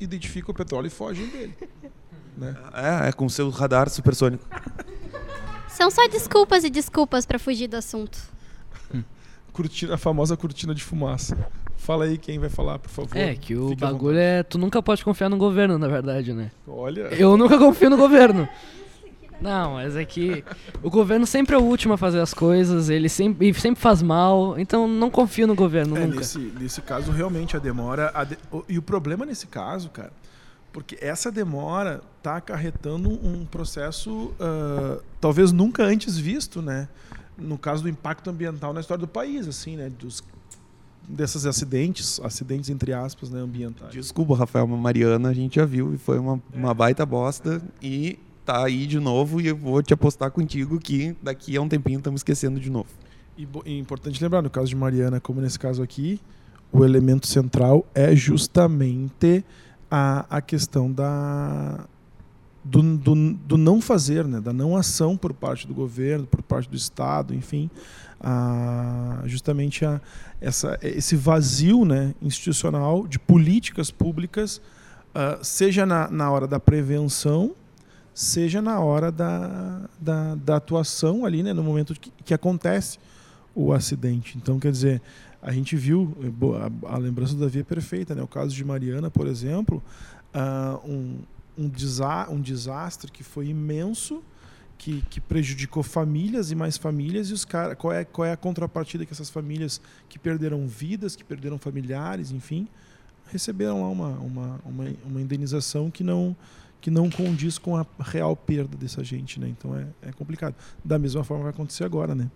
[0.00, 1.54] identificam o petróleo e fogem dele.
[2.36, 2.54] né?
[2.74, 4.44] É, é com seu radar supersônico.
[5.68, 8.18] São só desculpas e desculpas pra fugir do assunto.
[9.52, 11.36] Cortina, a famosa cortina de fumaça.
[11.76, 13.16] Fala aí quem vai falar, por favor.
[13.16, 14.42] É, que o Fique à bagulho é.
[14.42, 16.50] Tu nunca pode confiar no governo, na verdade, né?
[16.66, 18.48] Olha, Eu nunca confio no governo.
[19.42, 20.44] Não, mas é que
[20.82, 24.00] o governo sempre é o último a fazer as coisas, ele sempre, e sempre faz
[24.02, 26.18] mal, então não confio no governo É, nunca.
[26.20, 28.10] nesse, nesse caso, realmente, a demora.
[28.14, 30.12] a de- o- E o problema nesse caso, cara,
[30.72, 36.88] porque essa demora tá acarretando um processo ah, talvez nunca antes visto, né?
[37.36, 39.90] No caso do impacto ambiental na história do país, assim, né?
[39.98, 40.22] Dos,
[41.08, 43.90] desses acidentes, acidentes entre aspas, né, ambientais.
[43.92, 47.60] Desculpa, Rafael, mas Mariana a gente já viu e foi uma, uma baita bosta.
[47.82, 51.68] E tá aí de novo e eu vou te apostar contigo que daqui a um
[51.68, 52.88] tempinho estamos esquecendo de novo.
[53.36, 56.20] E, importante lembrar, no caso de Mariana, como nesse caso aqui,
[56.70, 59.44] o elemento central é justamente
[59.90, 61.86] a, a questão da,
[62.64, 64.40] do, do, do não fazer, né?
[64.40, 67.70] da não ação por parte do governo, por parte do Estado, enfim.
[68.20, 70.00] a- justamente a,
[70.40, 74.60] essa, esse vazio né, institucional de políticas públicas,
[75.14, 77.52] ah, seja na, na hora da prevenção,
[78.14, 82.98] seja na hora da, da, da atuação ali, né, no momento que, que acontece
[83.54, 84.36] o acidente.
[84.36, 85.02] Então, quer dizer,
[85.40, 88.22] a gente viu, eh, a, a lembrança do Davi é perfeita, né?
[88.22, 89.82] O caso de Mariana, por exemplo,
[90.32, 91.18] ah, um,
[91.58, 94.22] um, desa um desastre que foi imenso,
[94.78, 98.36] que, que prejudicou famílias e mais famílias, e os cara, qual, é, qual é a
[98.36, 102.68] contrapartida que essas famílias que perderam vidas, que perderam familiares, enfim,
[103.26, 106.36] receberam lá uma, uma, uma, uma indenização que não
[106.82, 109.48] que não condiz com a real perda dessa gente, né?
[109.48, 110.54] Então é, é complicado.
[110.84, 112.28] Da mesma forma vai acontecer agora, né?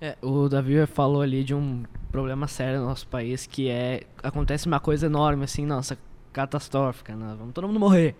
[0.00, 4.02] É, o Davi falou ali de um problema sério no nosso país, que é.
[4.22, 5.96] Acontece uma coisa enorme, assim, nossa,
[6.32, 7.36] catastrófica, né?
[7.38, 8.16] Vamos todo mundo morrer.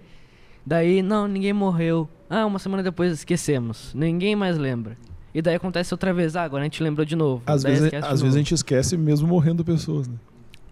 [0.65, 2.09] Daí, não, ninguém morreu.
[2.29, 3.95] Ah, uma semana depois esquecemos.
[3.95, 4.97] Ninguém mais lembra.
[5.35, 6.37] E daí acontece outra vez.
[6.37, 7.43] Ah, agora a gente lembrou de novo.
[7.47, 8.37] Às, Daí vezes, às vezes a novo.
[8.37, 10.17] gente esquece mesmo morrendo pessoas, né?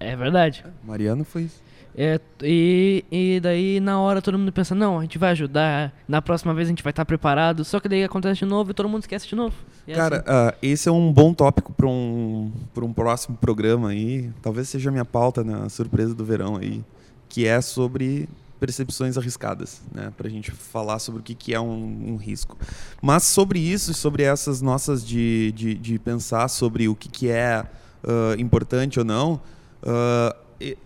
[0.00, 0.64] É verdade.
[0.82, 1.62] Mariana foi isso.
[1.96, 6.20] É, e, e daí na hora todo mundo pensa, não, a gente vai ajudar, na
[6.20, 8.88] próxima vez a gente vai estar preparado, só que daí acontece de novo e todo
[8.88, 9.54] mundo esquece de novo.
[9.86, 10.24] É Cara, assim.
[10.26, 14.30] ah, esse é um bom tópico para um, pra um próximo programa aí.
[14.42, 16.82] Talvez seja a minha pauta na surpresa do verão aí,
[17.28, 18.28] que é sobre
[18.58, 20.12] percepções arriscadas, né?
[20.16, 22.56] Pra gente falar sobre o que, que é um, um risco.
[23.00, 27.28] Mas sobre isso, e sobre essas nossas de, de, de pensar sobre o que, que
[27.28, 27.64] é
[28.02, 29.40] ah, importante ou não,
[29.82, 30.34] ah,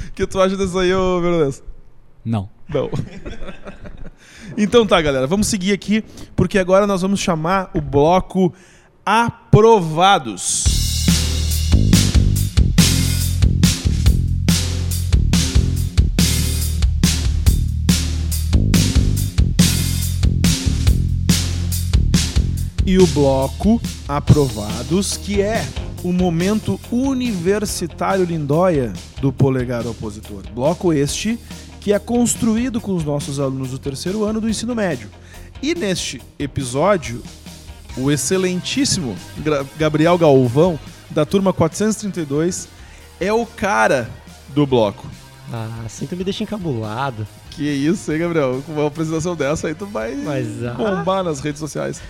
[0.09, 1.63] O que tu acha disso aí, ô Veronês?
[2.25, 2.49] Não.
[2.69, 2.91] Não.
[4.57, 5.27] então tá, galera.
[5.27, 6.05] Vamos seguir aqui,
[6.37, 8.55] porque agora nós vamos chamar o bloco
[9.05, 10.84] Aprovados.
[22.87, 25.67] E o bloco Aprovados, que é
[26.03, 28.93] o momento universitário lindóia
[29.23, 30.43] do polegar opositor.
[30.55, 31.39] Bloco este
[31.81, 35.09] que é construído com os nossos alunos do terceiro ano do ensino médio.
[35.63, 37.23] E neste episódio,
[37.97, 39.17] o excelentíssimo
[39.79, 40.79] Gabriel Galvão,
[41.11, 42.69] da turma 432,
[43.19, 44.11] é o cara
[44.55, 45.07] do bloco.
[45.53, 47.27] Ah, assim tu me deixa encabulado.
[47.51, 48.63] Que isso, hein, Gabriel?
[48.67, 50.75] Com uma apresentação dessa aí, tu vai Mas, ah.
[50.75, 52.03] bombar nas redes sociais.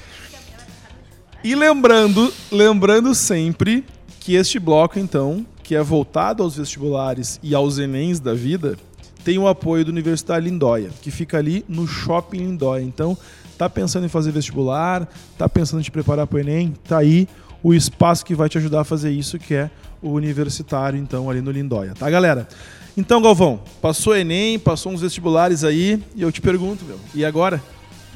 [1.45, 3.85] E lembrando, lembrando sempre
[4.19, 8.79] que este bloco, então, que é voltado aos vestibulares e aos Enems da vida,
[9.23, 12.83] tem o apoio do Universitário Lindóia, que fica ali no Shopping Lindóia.
[12.83, 13.15] Então,
[13.59, 17.29] tá pensando em fazer vestibular, tá pensando em te preparar para o Enem, tá aí
[17.63, 19.71] o espaço que vai te ajudar a fazer isso, que é
[20.01, 22.49] o universitário, então, ali no Lindóia, tá, galera?
[22.97, 27.63] Então, Galvão, passou Enem, passou uns vestibulares aí, e eu te pergunto, meu, e agora?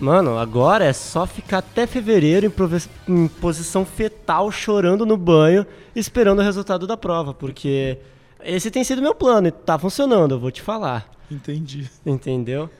[0.01, 6.39] Mano, agora é só ficar até fevereiro em, em posição fetal, chorando no banho, esperando
[6.39, 7.99] o resultado da prova, porque
[8.45, 11.11] esse tem sido meu plano e tá funcionando, eu vou te falar.
[11.29, 11.91] Entendi.
[12.07, 12.71] Entendeu?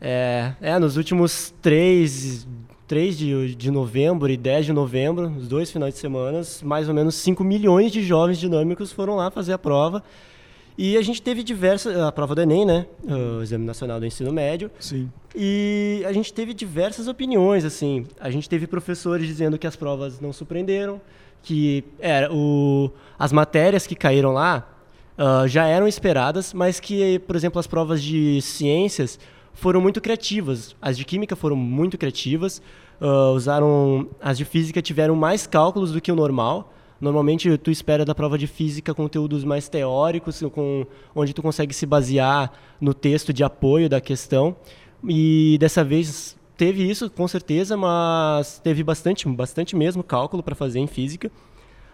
[0.00, 2.46] É, é nos últimos três,
[2.86, 6.94] 3 de, de novembro e 10 de novembro, os dois finais de semana, mais ou
[6.94, 10.02] menos 5 milhões de jovens dinâmicos foram lá fazer a prova.
[10.82, 11.94] E a gente teve diversas.
[11.94, 12.86] A prova do Enem, né?
[13.04, 14.70] O Exame Nacional do Ensino Médio.
[14.80, 15.12] Sim.
[15.36, 18.06] E a gente teve diversas opiniões, assim.
[18.18, 20.98] A gente teve professores dizendo que as provas não surpreenderam,
[21.42, 24.74] que era o, as matérias que caíram lá
[25.18, 29.18] ah, já eram esperadas, mas que, por exemplo, as provas de ciências
[29.52, 30.74] foram muito criativas.
[30.80, 32.62] As de química foram muito criativas.
[33.02, 36.72] ah, usaram as de física tiveram mais cálculos do que o normal.
[37.00, 41.86] Normalmente tu espera da prova de física conteúdos mais teóricos, com, onde tu consegue se
[41.86, 44.54] basear no texto de apoio da questão.
[45.08, 50.78] E dessa vez teve isso, com certeza, mas teve bastante, bastante mesmo cálculo para fazer
[50.78, 51.30] em física.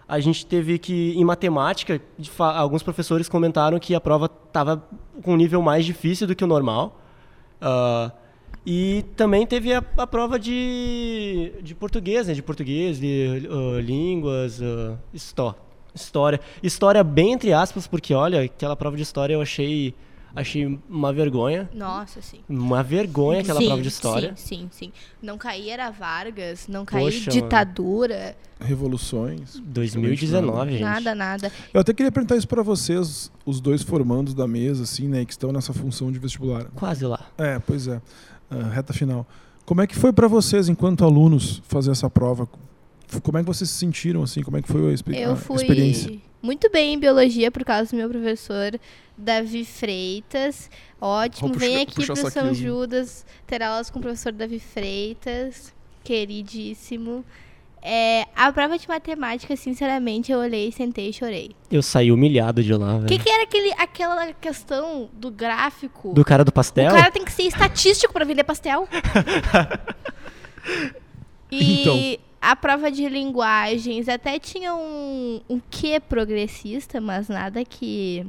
[0.09, 2.01] A gente teve que, em matemática,
[2.39, 4.85] alguns professores comentaram que a prova estava
[5.23, 7.01] com um nível mais difícil do que o normal.
[7.61, 8.13] Ah,
[8.67, 12.35] e também teve a, a prova de, de português, né?
[12.35, 14.61] De português, de ah, línguas,
[15.15, 15.55] histó-
[15.95, 16.41] história.
[16.63, 19.95] História bem entre aspas, porque olha, aquela prova de história eu achei,
[20.35, 21.71] achei uma vergonha.
[21.73, 22.41] Nossa, sim.
[22.49, 24.33] Uma vergonha aquela sim, prova de história.
[24.37, 24.93] Sim, sim, sim.
[25.23, 27.43] Não cair era Vargas, não cair Poxa, mano.
[27.43, 29.61] ditadura, Revoluções.
[29.67, 30.81] 2019, gente.
[30.83, 31.53] nada, nada.
[31.75, 35.33] Eu até queria perguntar isso pra vocês, os dois formandos da mesa, assim, né, que
[35.33, 36.65] estão nessa função de vestibular.
[36.75, 37.27] Quase lá.
[37.37, 38.01] É, pois é.
[38.51, 39.27] Ah, reta final.
[39.65, 42.49] Como é que foi pra vocês, enquanto alunos, fazer essa prova?
[43.23, 44.43] Como é que vocês se sentiram, assim?
[44.43, 46.17] Como é que foi a, expe- Eu a fui experiência?
[46.43, 48.79] muito bem em biologia por causa do meu professor
[49.19, 50.71] Davi Freitas.
[51.01, 52.55] Ótimo, Vou vem puxar- aqui puxar pro São.
[52.55, 55.73] Judas ter aulas com o professor Davi Freitas,
[56.05, 57.25] queridíssimo.
[57.89, 61.53] É, a prova de matemática, sinceramente, eu olhei, sentei e chorei.
[61.71, 63.07] Eu saí humilhado de lá, O velho.
[63.07, 66.13] que, que era aquele, aquela questão do gráfico?
[66.13, 66.91] Do cara do pastel?
[66.91, 68.89] O cara tem que ser estatístico pra vender pastel.
[71.51, 72.19] e Então.
[72.41, 78.27] a prova de linguagens até tinha um, um quê progressista, mas nada que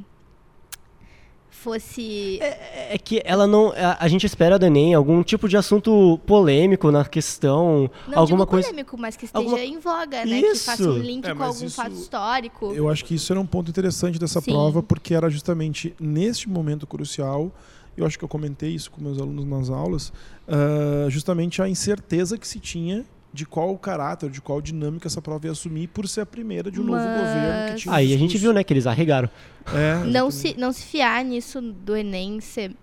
[1.57, 2.39] fosse.
[2.41, 3.73] É que ela não.
[3.75, 7.89] A, a gente espera do Enem algum tipo de assunto polêmico na questão.
[8.07, 8.67] Não alguma digo coisa.
[8.69, 10.41] polêmico, mas que esteja alguma- em voga, né?
[10.41, 10.99] Que faça um Isso.
[11.03, 12.73] link É, com algum isso- fato histórico.
[12.73, 14.51] Eu acho que isso era um ponto interessante dessa Sim.
[14.51, 17.51] prova, porque era justamente neste momento crucial,
[17.95, 20.13] eu acho que eu comentei isso com meus alunos nas aulas,
[20.47, 23.03] ah, justamente a incerteza que se tinha
[23.33, 26.79] de qual caráter, de qual dinâmica essa prova ia assumir por ser a primeira de
[26.79, 29.29] um novo Mas- governo que tinha Aí a gente viu, né, que eles arregaram.
[29.73, 32.73] É, não se, não se fiar nisso do Enem ser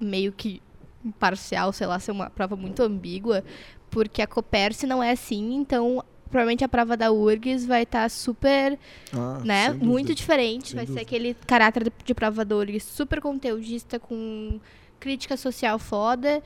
[0.00, 0.60] meio que
[1.04, 3.44] imparcial, sei lá, ser uma prova muito ambígua,
[3.90, 8.78] porque a Coperce não é assim, então provavelmente a prova da URGS vai estar super,
[9.12, 11.00] Ah, né, muito diferente, Sem vai dúvida.
[11.00, 14.60] ser aquele caráter de, de prova da URGS super conteudista, com
[15.00, 16.42] crítica social foda,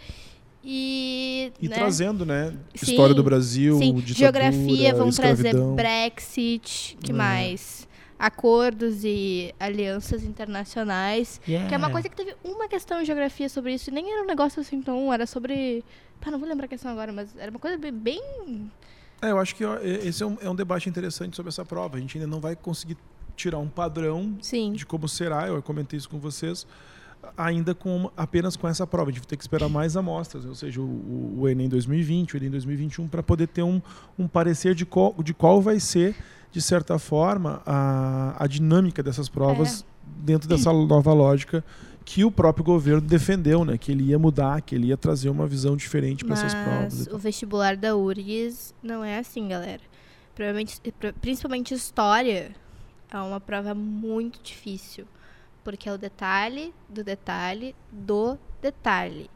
[0.64, 1.52] e...
[1.60, 2.54] E né, trazendo, né?
[2.74, 4.14] Sim, história do Brasil, Sim, ditadura,
[4.50, 5.54] geografia, vão trazer.
[5.54, 7.14] Brexit, que É.
[7.14, 7.86] mais?
[8.18, 11.40] Acordos e alianças internacionais.
[11.44, 14.22] Que é uma coisa que teve uma questão em geografia sobre isso, e nem era
[14.22, 15.12] um negócio assim tão.
[15.12, 15.84] Era sobre.
[16.20, 18.70] Pá, não vou lembrar a questão agora, mas era uma coisa bem.
[19.20, 21.96] É, eu acho que ó, esse é um, é um debate interessante sobre essa prova.
[21.96, 22.96] A gente ainda não vai conseguir
[23.36, 24.72] tirar um padrão Sim.
[24.72, 26.66] de como será, eu comentei isso com vocês,
[27.36, 29.10] ainda com apenas com essa prova.
[29.10, 32.36] A gente vai ter que esperar mais amostras, ou seja, o, o- Enem 2020, o
[32.36, 33.80] Enem 2021, para poder ter um,
[34.18, 36.14] um parecer de qual, de qual vai ser,
[36.50, 39.84] de certa forma, a, a dinâmica dessas provas
[40.18, 41.64] dentro dessa nova lógica
[42.04, 43.78] que o próprio governo defendeu, né?
[43.78, 47.06] Que ele ia mudar, que ele ia trazer uma visão diferente para essas provas.
[47.06, 49.80] O vestibular da URGS não é assim, galera.
[50.34, 52.50] Provavelmente, pri- principalmente história
[53.10, 55.06] é uma prova muito difícil.
[55.64, 59.30] Porque é o detalhe do detalhe do detalhe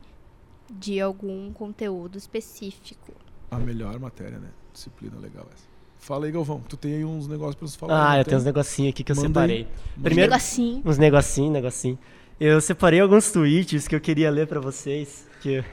[0.71, 3.13] de algum conteúdo específico.
[3.51, 4.51] A melhor matéria, né?
[4.73, 5.65] Disciplina legal essa.
[5.99, 6.61] Fala aí, Galvão.
[6.69, 7.95] Tu tem aí uns negócios pra nos falar.
[7.95, 9.49] Ah, não eu tenho uns negocinhos aqui que eu Manda aí.
[9.49, 9.69] separei.
[9.99, 10.83] Um Primeiro, negocinho.
[10.85, 11.99] uns negocinho, negocinho.
[12.39, 15.65] Eu separei alguns tweets que eu queria ler pra vocês, que,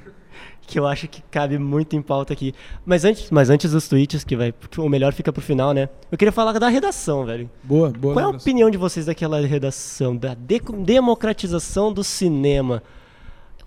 [0.67, 2.53] que eu acho que cabe muito em pauta aqui.
[2.85, 5.89] Mas antes, mas antes dos tweets, que vai, o melhor fica pro final, né?
[6.11, 7.49] Eu queria falar da redação, velho.
[7.63, 8.13] Boa, boa.
[8.13, 8.43] Qual é a lembrança.
[8.43, 12.81] opinião de vocês daquela redação, da de- democratização do cinema?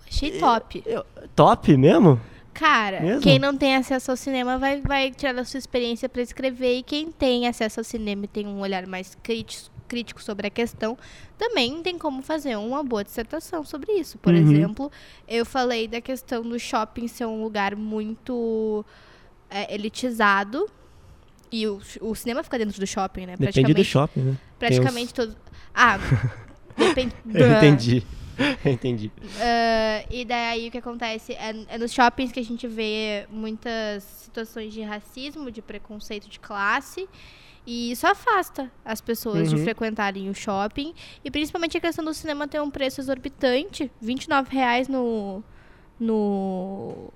[0.09, 0.83] Achei top.
[0.87, 1.05] Eu-
[1.37, 2.21] top mesmo?
[2.55, 3.21] Cara, Mesmo?
[3.21, 6.79] quem não tem acesso ao cinema vai, vai tirar da sua experiência para escrever.
[6.79, 10.51] E quem tem acesso ao cinema e tem um olhar mais crítico, crítico sobre a
[10.51, 10.97] questão,
[11.37, 14.19] também tem como fazer uma boa dissertação sobre isso.
[14.19, 14.41] Por Uhum.
[14.41, 14.93] exemplo,
[15.27, 18.85] eu falei da questão do shopping ser um lugar muito
[19.51, 20.69] é, elitizado.
[21.51, 23.37] E o, o cinema fica dentro do shopping, né?
[23.39, 24.37] Depende do shopping, né?
[24.59, 25.35] Praticamente todos.
[25.75, 25.99] Ah,
[26.77, 27.15] depende.
[27.35, 28.03] Eu entendi.
[28.65, 29.11] Eu entendi.
[29.41, 34.05] Ah, e daí o que acontece é, é nos shoppings que a gente vê muitas
[34.05, 37.09] situações de racismo, de preconceito de classe.
[37.71, 39.63] E isso afasta as pessoas de Uhum.
[39.63, 40.95] frequentarem o shopping.
[41.23, 43.91] E principalmente a questão do cinema ter um preço exorbitante.
[44.01, 45.43] 29 reais no,
[46.01, 47.13] no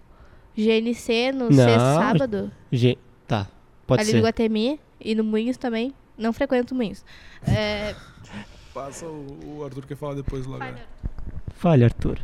[0.55, 1.53] GNC, no Não.
[1.53, 2.53] sexto sábado.
[2.71, 3.49] Gente, tá.
[3.87, 4.17] Pode ali ser.
[4.19, 5.95] no Guatemi e no Moinhos também.
[6.19, 7.03] Não frequento o Moinhos.
[7.49, 7.95] É,
[8.75, 10.63] Passa o, o Arthur quer falar depois logo.
[10.63, 10.75] né?
[11.55, 12.19] Fale, Arthur.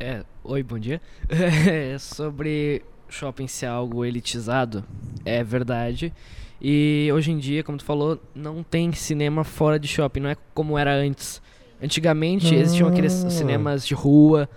[0.00, 1.00] É, oi, bom dia.
[1.30, 4.84] É, sobre shopping ser algo elitizado,
[5.24, 6.12] é verdade.
[6.60, 10.36] E hoje em dia, como tu falou, não tem cinema fora de shopping, não é
[10.54, 11.40] como era antes.
[11.82, 13.30] Antigamente existiam aqueles Ah.
[13.30, 14.48] cinemas de rua,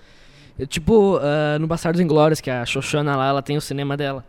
[0.58, 4.26] eh, tipo ah, no Bastardos Inglórios, que a Xoxana lá, ela tem o cinema dela.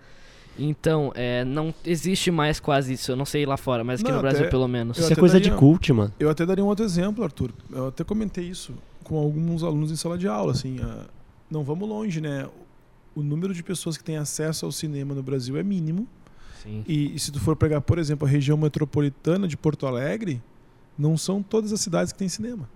[0.59, 4.17] Então, é, não existe mais quase isso, eu não sei lá fora, mas aqui Não,
[4.19, 4.99] no Brasil até- pelo menos.
[4.99, 6.13] Isso é coisa daria- de cult, mano.
[6.21, 7.53] Eu até daria um outro exemplo, Arthur.
[7.73, 11.07] Eu até comentei isso com alguns alunos em sala de aula, assim, ah,
[11.51, 12.47] não vamos longe, né?
[13.15, 16.07] O número de pessoas que têm acesso ao cinema no Brasil é mínimo.
[16.87, 20.43] E, e se tu for pegar, por exemplo, a região metropolitana de Porto Alegre,
[20.99, 22.69] não são todas as cidades que têm cinema.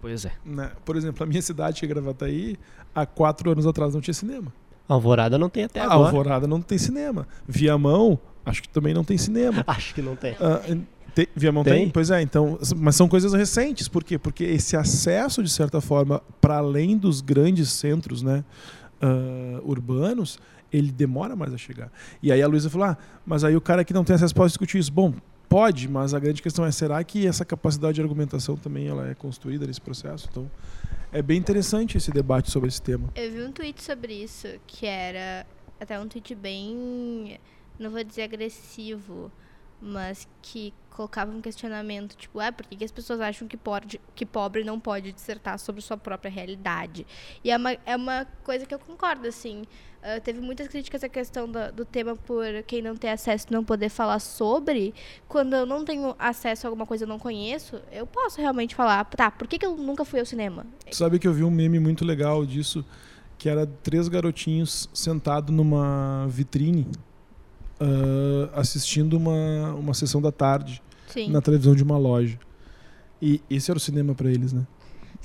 [0.00, 0.32] Pois é.
[0.44, 0.70] né?
[0.84, 2.58] Por exemplo, a minha cidade, que é Gravataí,
[2.94, 4.52] há quatro anos atrás não tinha cinema.
[4.86, 6.08] Alvorada não tem até a agora.
[6.08, 7.26] Alvorada não tem cinema.
[7.48, 9.64] Viamão, acho que também não tem cinema.
[9.66, 10.36] Acho que não tem.
[10.38, 10.60] Ah,
[11.14, 11.72] tem- Viamão tem?
[11.84, 11.90] Tem?
[11.90, 14.18] Pois é, então, mas são coisas recentes, por quê?
[14.18, 18.44] Porque esse acesso, de certa forma, para além dos grandes centros né,
[19.00, 20.38] ah, urbanos,
[20.76, 21.90] ele demora mais a chegar.
[22.20, 24.48] E aí a Luísa falou: ah, mas aí o cara que não tem acesso pode
[24.48, 24.92] discutir isso.
[24.92, 25.14] Bom,
[25.48, 29.14] pode, mas a grande questão é: será que essa capacidade de argumentação também ela é
[29.14, 30.28] construída nesse processo?
[30.30, 30.50] Então,
[31.12, 33.08] é bem interessante esse debate sobre esse tema.
[33.14, 35.46] Eu vi um tweet sobre isso, que era
[35.80, 37.38] até um tweet bem,
[37.78, 39.30] não vou dizer agressivo,
[39.80, 44.24] mas que colocava um questionamento, tipo, ah, por que as pessoas acham que, pode, que
[44.24, 47.06] pobre não pode dissertar sobre sua própria realidade?
[47.42, 49.64] E é uma, é uma coisa que eu concordo, assim.
[50.06, 53.64] Ah, teve muitas críticas à questão do, do tema por quem não ter acesso não
[53.64, 54.92] poder falar sobre.
[55.26, 58.74] Quando eu não tenho acesso a alguma coisa que eu não conheço, eu posso realmente
[58.74, 60.66] falar, tá, por que, que eu nunca fui ao cinema?
[60.90, 62.84] Tu sabe que eu vi um meme muito legal disso,
[63.38, 66.86] que era três garotinhos sentados numa vitrine
[67.80, 71.30] ah, assistindo uma, uma sessão da tarde Sim.
[71.30, 72.38] na televisão de uma loja.
[73.22, 74.66] E esse era o cinema para eles, né?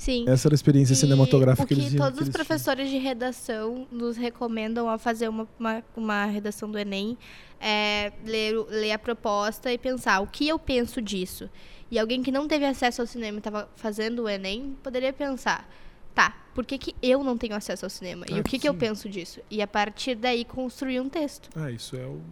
[0.00, 0.24] Sim.
[0.26, 2.46] Essa era a experiência E cinematográfica que que eles todos os eles tinham.
[2.46, 7.18] professores de redação nos recomendam a fazer uma, uma, uma redação do Enem
[7.60, 11.50] é ler, ler a proposta e pensar o que eu penso disso.
[11.90, 15.68] E alguém que não teve acesso ao cinema e estava fazendo o Enem poderia pensar,
[16.14, 18.24] tá, por que, que eu não tenho acesso ao cinema?
[18.30, 19.40] E Ah, o que, que eu penso disso?
[19.50, 21.50] E a partir daí construir um texto.
[21.60, 22.22] É, isso é o,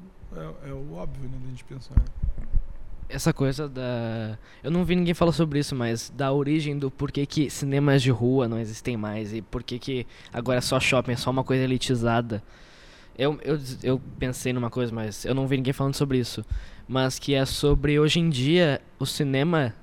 [0.64, 1.96] é, é o óbvio, né, da gente pensar.
[3.08, 4.38] Essa coisa da.
[4.62, 8.10] Eu não vi ninguém falar sobre isso, mas da origem do porquê que cinemas de
[8.10, 11.42] rua não existem mais e por que que agora é só shopping, é só uma
[11.42, 12.42] coisa elitizada.
[13.16, 16.44] Eu, eu, eu pensei numa coisa, mas eu não vi ninguém falando sobre isso.
[16.86, 19.74] Mas que é sobre hoje em dia o cinema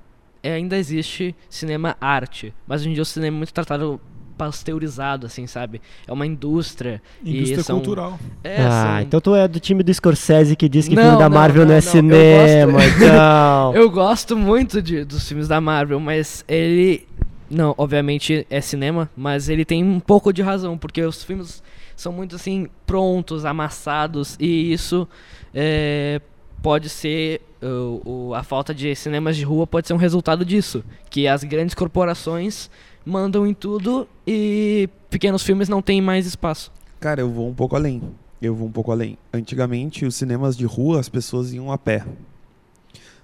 [0.42, 4.00] é, ainda existe cinema arte, mas hoje em dia o cinema é muito tratado
[4.36, 5.80] pasteurizado, assim, sabe?
[6.06, 7.02] É uma indústria.
[7.24, 8.18] Indústria e são, cultural.
[8.44, 11.18] É, ah, são- então tu é do time do Scorsese que diz que Não, filme
[11.18, 13.74] da não, Marvel não, não, é não, eu cinema, gosto- então.
[13.74, 17.06] Eu gosto muito de, dos filmes da Marvel, mas ele.
[17.48, 21.62] Não, obviamente é cinema, mas ele tem um pouco de razão, porque os filmes
[21.94, 25.08] são muito assim, prontos, amassados, e isso
[25.54, 26.20] é,
[26.62, 27.40] pode ser.
[27.62, 30.84] o- o- a falta de cinemas de rua pode ser um resultado disso.
[31.08, 32.68] Que as grandes corporações
[33.06, 36.72] mandam em tudo e pequenos filmes não têm mais espaço.
[36.98, 38.02] Cara, eu vou um pouco além.
[38.42, 39.16] Eu vou um pouco além.
[39.32, 42.04] Antigamente, os cinemas de rua, as pessoas iam a pé.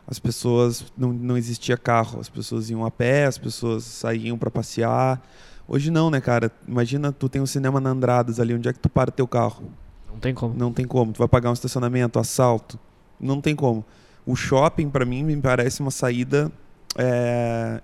[0.07, 4.51] As pessoas não, não existia carro, as pessoas iam a pé, as pessoas saíam para
[4.51, 5.21] passear.
[5.67, 6.51] Hoje não, né, cara?
[6.67, 9.65] Imagina tu tem um cinema na Andradas ali, onde é que tu para teu carro?
[10.11, 10.55] Não tem como.
[10.55, 11.13] Não tem como.
[11.13, 12.79] Tu vai pagar um estacionamento, assalto.
[13.19, 13.85] Não tem como.
[14.25, 16.53] O shopping, para mim, me parece uma saída
[16.97, 17.81] é,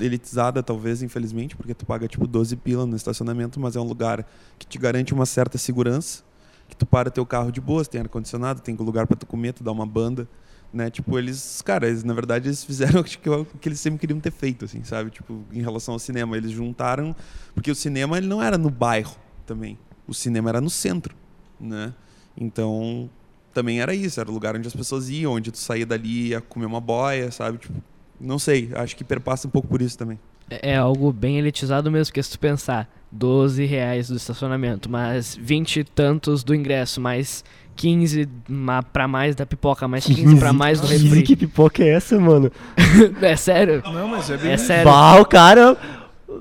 [0.00, 4.26] elitizada, talvez, infelizmente, porque tu paga tipo 12 pila no estacionamento, mas é um lugar
[4.58, 6.22] que te garante uma certa segurança,
[6.68, 9.64] que tu para teu carro de boas, tem ar-condicionado, tem lugar para tu comer, tu
[9.64, 10.28] dá uma banda.
[10.72, 10.90] Né?
[10.90, 14.30] Tipo, eles, cara, eles, na verdade, eles fizeram o que, que eles sempre queriam ter
[14.30, 15.10] feito, assim, sabe?
[15.10, 16.36] Tipo, em relação ao cinema.
[16.36, 17.16] Eles juntaram.
[17.54, 19.78] Porque o cinema ele não era no bairro também.
[20.06, 21.16] o cinema era no centro,
[21.58, 21.94] né?
[22.36, 23.08] Então,
[23.52, 26.40] também era isso, era o lugar onde as pessoas iam, onde tu saía dali ia
[26.40, 27.58] comer uma boia, sabe?
[27.58, 27.82] Tipo,
[28.20, 30.18] não sei, acho que perpassa um pouco por isso também.
[30.50, 35.36] É é algo bem elitizado mesmo, porque se tu pensar, 12 reais do estacionamento, mais
[35.36, 37.44] 20 e tantos do ingresso, mais
[37.76, 41.22] 15 ma- pra mais da pipoca, mais 15 pra mais do 15, refri.
[41.22, 42.50] que pipoca é essa, mano?
[43.22, 43.82] é sério?
[43.84, 44.84] Não, mas é bem É sério.
[44.90, 45.76] Bah, o cara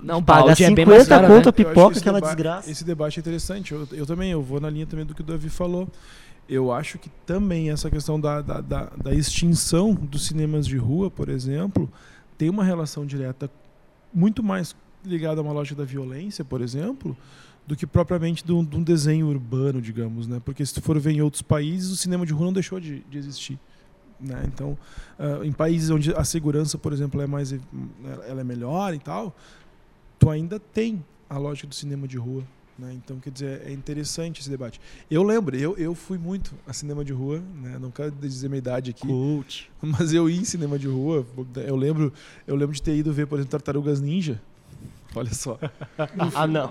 [0.01, 1.41] Não, paga é 50 bem mais caro, conto a né?
[1.41, 2.71] Acho pipoca, aquela deba- desgraça.
[2.71, 3.71] Esse debate é interessante.
[3.73, 5.87] Eu, eu também, eu vou na linha também do que o Davi falou.
[6.49, 11.11] Eu acho que também essa questão da, da, da, da extinção dos cinemas de rua,
[11.11, 11.91] por exemplo,
[12.37, 13.49] tem uma relação direta
[14.13, 17.17] muito mais ligada a uma lógica da violência, por exemplo,
[17.65, 20.41] do que propriamente de um, de um desenho urbano, digamos, né?
[20.43, 23.01] Porque se tu for ver em outros países, o cinema de rua não deixou de,
[23.01, 23.59] de existir.
[24.19, 24.43] Né?
[24.47, 24.77] Então,
[25.19, 27.51] ah, em países onde a segurança, por exemplo, é mais,
[28.27, 29.35] ela é melhor e tal,
[30.17, 32.43] tu ainda tem a lógica do cinema de rua.
[32.77, 32.93] Né?
[32.93, 34.79] Então, quer dizer, é interessante esse debate.
[35.09, 37.77] Eu lembro, eu, eu fui muito a cinema de rua, né?
[37.79, 39.69] não quero dizer minha idade aqui, Cult.
[39.81, 41.25] mas eu ia em cinema de rua.
[41.55, 42.13] Eu lembro,
[42.45, 44.39] eu lembro de ter ido ver, por exemplo, Tartarugas Ninja.
[45.15, 45.57] Olha só,
[46.35, 46.69] Ah, não.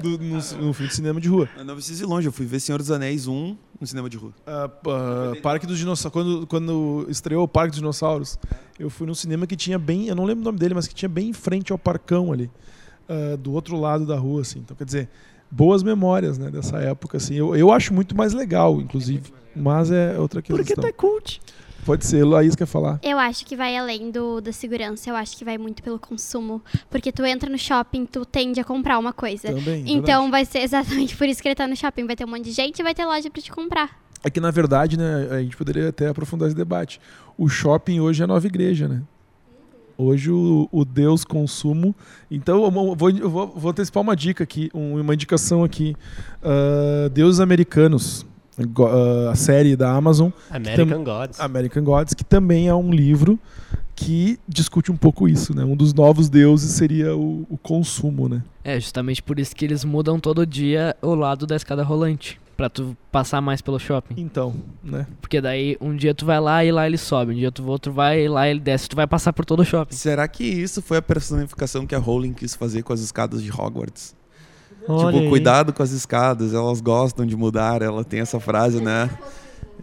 [0.00, 1.46] do, no, no filme de cinema de rua.
[1.58, 4.16] Eu não preciso ir longe, eu fui ver Senhor dos Anéis 1 no cinema de
[4.16, 4.32] rua.
[4.46, 6.12] Ah, ah, Parque dos Dinossauros.
[6.12, 8.38] Quando, quando estreou o Parque dos Dinossauros,
[8.78, 10.06] eu fui num cinema que tinha bem.
[10.06, 12.50] Eu não lembro o nome dele, mas que tinha bem em frente ao parcão ali.
[13.08, 14.60] ah, do outro lado da rua, assim.
[14.60, 15.10] Então, quer dizer,
[15.52, 17.34] boas memórias, né, dessa época, assim.
[17.34, 19.30] Eu, eu acho muito mais legal, inclusive.
[19.54, 20.56] Mas é outra questão.
[20.56, 21.40] Porque tu é cult.
[21.84, 23.00] Pode ser, Laís quer falar.
[23.02, 26.62] Eu acho que vai além do, da segurança, eu acho que vai muito pelo consumo.
[26.88, 29.48] Porque tu entra no shopping, tu tende a comprar uma coisa.
[29.48, 29.84] Também.
[29.86, 32.06] Então vai ser exatamente por isso que ele tá no shopping.
[32.06, 34.00] Vai ter um monte de gente e vai ter loja pra te comprar.
[34.24, 37.00] É que, na verdade, né, a gente poderia até aprofundar esse debate.
[37.36, 39.02] O shopping hoje é a nova igreja, né?
[39.96, 41.94] Hoje o, o Deus consumo.
[42.30, 45.94] Então, eu vou, eu vou, vou antecipar uma dica aqui, um- uma indicação aqui.
[46.42, 48.26] Ah, Deuses Americanos,
[49.30, 51.40] a série da Amazon, American Gods.
[51.40, 53.38] American Gods, que também é um livro
[53.94, 55.64] que discute um pouco isso, né?
[55.64, 58.42] Um dos novos deuses seria o, o consumo, né?
[58.64, 62.40] É, justamente por isso que eles mudam todo dia o lado da escada rolante.
[62.56, 64.14] Pra tu passar mais pelo shopping.
[64.16, 65.06] Então, né?
[65.20, 67.32] Porque daí um dia tu vai lá e lá ele sobe.
[67.32, 68.88] Um dia tu outro vai e lá ele desce.
[68.88, 69.96] Tu vai passar por todo o shopping.
[69.96, 73.50] Será que isso foi a personificação que a Rowling quis fazer com as escadas de
[73.50, 74.14] Hogwarts?
[74.88, 75.28] Olha tipo, aí.
[75.28, 79.08] cuidado com as escadas, elas gostam de mudar, ela tem essa frase, né?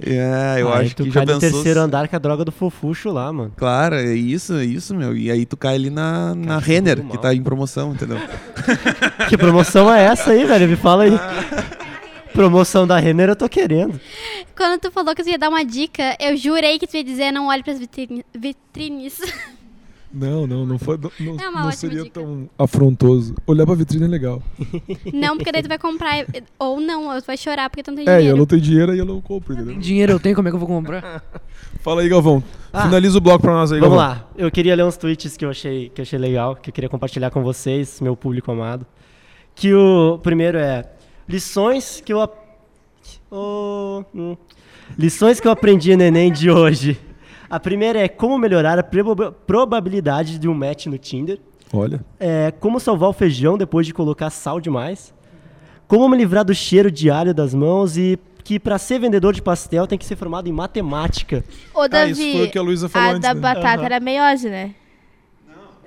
[0.01, 2.51] É, eu Aí acho tu que cai já no terceiro andar com a droga do
[2.53, 3.51] fofuxo lá, mano.
[3.57, 5.15] Claro, é isso, é isso, meu.
[5.15, 8.17] E aí tu cai ali na, na Renner, que tá em promoção, entendeu?
[9.27, 10.67] Que promoção é essa aí, velho?
[10.69, 11.11] Me fala aí.
[12.33, 13.99] Promoção da Renner eu tô querendo.
[14.55, 17.31] Quando tu falou que tu ia dar uma dica, eu jurei que tu ia dizer
[17.31, 19.19] não olhe pras vitrine- vitrines.
[20.11, 20.97] Não, não, não foi.
[20.97, 22.19] Não, não- É uma não ótima seria dica.
[22.19, 23.35] tão afrontoso.
[23.45, 24.41] Olhar pra vitrine é legal.
[25.13, 26.25] não, porque daí tu vai comprar.
[26.57, 28.35] Ou não, ou tu vai chorar porque tu não tem É, dinheiro.
[28.35, 29.73] eu não tenho dinheiro e eu não compro, entendeu?
[29.73, 31.23] Tem dinheiro eu tenho, como é que eu vou comprar?
[31.81, 32.43] Fala aí, Galvão.
[32.73, 34.15] Ah, Finaliza o bloco pra nós aí, Vamos Galvão.
[34.17, 34.27] lá.
[34.35, 36.89] Eu queria ler uns tweets que eu achei que eu achei legal, que eu queria
[36.89, 38.85] compartilhar com vocês, meu público amado.
[39.53, 40.85] Que o primeiro é
[41.27, 42.27] lições que eu
[43.31, 44.35] Oh, hum.
[44.97, 46.99] lições que eu aprendi no ENEM de hoje.
[47.49, 51.39] A primeira é como melhorar a proba- probabilidade de um match no Tinder.
[51.73, 52.03] Olha.
[52.19, 55.13] É, como salvar o feijão depois de colocar sal demais.
[55.87, 59.41] Como me livrar do cheiro de alho das mãos e que para ser vendedor de
[59.41, 61.43] pastel tem que ser formado em matemática.
[61.73, 63.41] Ô, Ah, Davi, isso foi o que a Luísa falou a antes, da né?
[63.41, 63.85] batata Aham.
[63.85, 64.73] era meiose, né?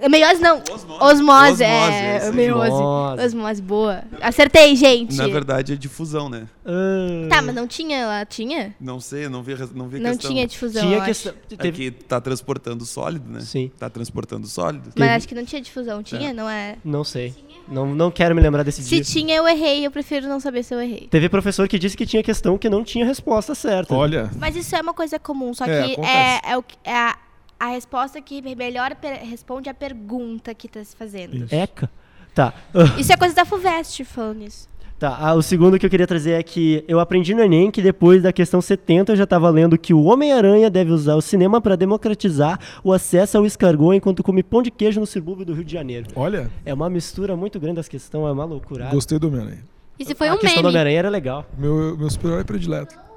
[0.03, 0.09] Não.
[0.11, 0.59] Meiose não.
[0.59, 0.85] Osmose.
[1.03, 1.23] Osmose,
[1.53, 2.31] Osmose, é.
[2.33, 2.71] Meiose.
[2.73, 3.25] Osmose.
[3.25, 4.03] Osmose, boa.
[4.21, 5.17] Acertei, gente.
[5.17, 6.47] Na verdade é difusão, né?
[6.65, 8.75] Ah, Tá, mas não tinha lá, tinha?
[8.81, 10.31] Não sei, não vi, não vi Não questão.
[10.31, 11.33] tinha difusão, tinha questão.
[11.33, 11.55] acho.
[11.55, 11.91] É Teve...
[11.91, 13.41] que tá transportando sólido, né?
[13.41, 13.71] Sim.
[13.79, 14.85] Tá transportando sólido.
[14.87, 16.33] Mas Teve- acho que não tinha difusão, tinha?
[16.33, 16.77] Não é?
[16.85, 17.35] Não sei.
[17.69, 19.05] Não, não quero me lembrar desse Se dia.
[19.05, 19.87] tinha, eu errei.
[19.87, 21.07] Eu prefiro não saber se eu errei.
[21.11, 23.95] Teve professor que disse que tinha questão que não tinha resposta certa.
[23.95, 24.31] Olha.
[24.39, 26.13] Mas isso é uma coisa comum, só É, que acontece.
[26.17, 27.17] é, é, o, que- é a,
[27.63, 28.91] a resposta que melhor
[29.23, 31.37] responde a pergunta que tá se fazendo.
[31.37, 31.55] Isso.
[31.55, 31.89] Eca.
[32.35, 32.53] Tá.
[32.99, 34.69] Isso é coisa da FUVEST falando isso.
[34.99, 37.83] Tá, ah, o segundo que eu queria trazer é que eu aprendi no Enem que
[37.83, 41.61] depois da questão 70 eu já estava lendo que o Homem-Aranha deve usar o cinema
[41.61, 45.65] para democratizar o acesso ao escargot enquanto come pão de queijo no subúrbio do Rio
[45.65, 46.07] de Janeiro.
[46.17, 46.51] Olha.
[46.65, 48.89] É uma mistura muito grande das questões, é uma loucura.
[48.91, 49.63] Gostei do Homem-Aranha.
[49.99, 50.69] Isso foi a um questão do meme.
[50.69, 51.47] Homem-Aranha era legal.
[51.57, 53.12] Meu, meu super-herói predileto.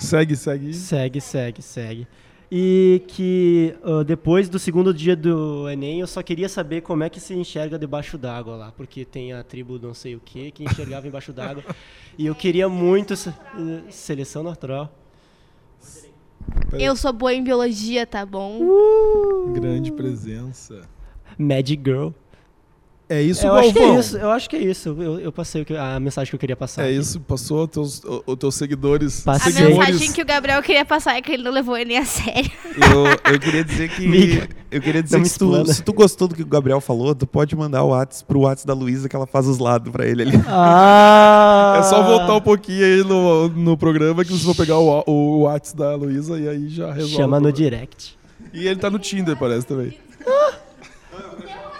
[0.00, 0.74] Segue, segue.
[0.74, 2.08] Segue, segue, segue.
[2.50, 7.08] E que ah, depois do segundo dia do Enem eu só queria saber como é
[7.08, 10.64] que se enxerga debaixo d'água lá, porque tem a tribo não sei o que que
[10.64, 11.62] enxergava embaixo d'água.
[12.18, 14.92] E eu queria muito eh, seleção natural.
[16.72, 19.52] Eu sou boa em biologia, tá bom?
[19.52, 20.82] Grande presença.
[21.38, 22.10] Magic Girl.
[23.12, 23.98] É isso, eu acho que é Galvão?
[24.00, 24.88] isso, eu acho que é isso.
[24.90, 26.82] Eu, eu passei que- a mensagem que eu queria passar.
[26.84, 26.98] É aqui.
[27.00, 29.26] isso, passou teus, os teus seguidores.
[29.26, 29.50] A Passei.
[29.52, 29.78] seguidores.
[29.78, 32.48] mensagem que o Gabriel queria passar é que ele não levou ele a sério.
[32.66, 34.06] Eu, eu queria dizer que.
[34.08, 36.80] Miga, eu queria dizer não que se tu, se tu gostou do que o Gabriel
[36.80, 39.90] falou, tu pode mandar o Whats pro Whats da Luísa que ela faz os lados
[39.90, 40.36] pra ele ali.
[40.46, 41.74] Ah!
[41.78, 45.40] É só voltar um pouquinho aí no, no programa que vocês vão pegar o, o
[45.40, 47.16] WhatsApp da Luísa e aí já resolve.
[47.16, 48.16] Chama no direct.
[48.54, 49.96] E ele tá no Tinder, parece também.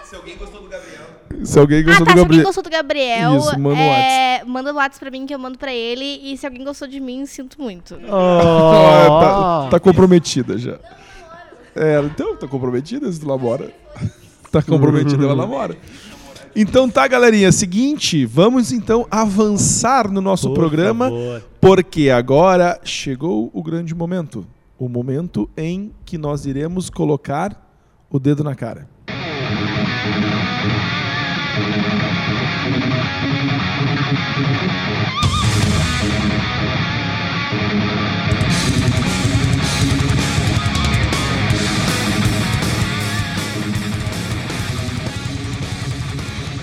[0.03, 1.05] Se alguém gostou do Gabriel.
[1.43, 2.11] Se alguém Ah, gostou tá.
[2.13, 2.43] do Se alguém Gabriel.
[2.45, 5.73] gostou do Gabriel, Isso, manda o é, manda WhatsApp pra mim que eu mando pra
[5.73, 6.19] ele.
[6.23, 7.97] E se alguém gostou de mim, sinto muito.
[8.09, 9.63] Ah, Oh.
[9.65, 10.77] tá, tá comprometida já.
[11.75, 13.71] É, então, tá comprometida se tu namora.
[14.51, 15.77] Tá comprometida, ela namora.
[16.53, 17.49] Então tá, galerinha.
[17.53, 21.05] Seguinte, vamos então avançar no nosso Por programa.
[21.05, 21.43] favor.
[21.61, 24.45] Porque agora chegou o grande momento.
[24.77, 27.55] O momento em que nós iremos colocar
[28.09, 28.89] o dedo na cara.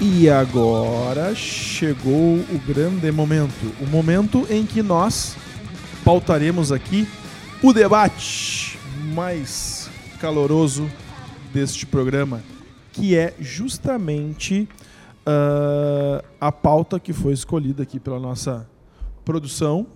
[0.01, 3.73] E agora chegou o grande momento.
[3.81, 5.37] O momento em que nós
[6.05, 7.07] pautaremos aqui
[7.63, 8.79] o debate
[9.15, 10.91] mais caloroso
[11.53, 12.43] deste programa,
[12.99, 14.69] que é justamente
[15.25, 18.69] ah, a pauta que foi escolhida aqui pela nossa
[19.25, 19.87] produção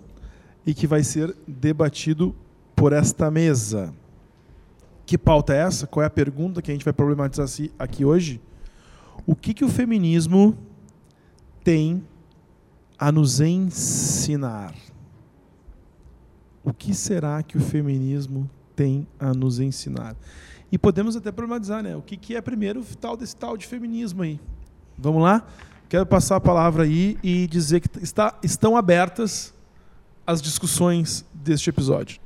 [0.64, 2.34] e que vai ser debatido
[2.76, 3.92] por esta mesa.
[5.04, 5.84] Que pauta é essa?
[5.84, 8.40] Qual é a pergunta que a gente vai problematizar aqui hoje?
[9.26, 10.56] O que, que o feminismo
[11.64, 12.04] tem
[12.96, 14.74] a nos ensinar?
[16.62, 20.14] O que será que o feminismo tem a nos ensinar?
[20.72, 21.94] E podemos até problematizar, né?
[21.94, 24.40] O que, que é primeiro tal desse tal de feminismo aí?
[24.96, 25.46] Vamos lá?
[25.86, 29.52] Quero passar a palavra aí e dizer que está, estão abertas
[30.26, 32.18] as discussões deste episódio.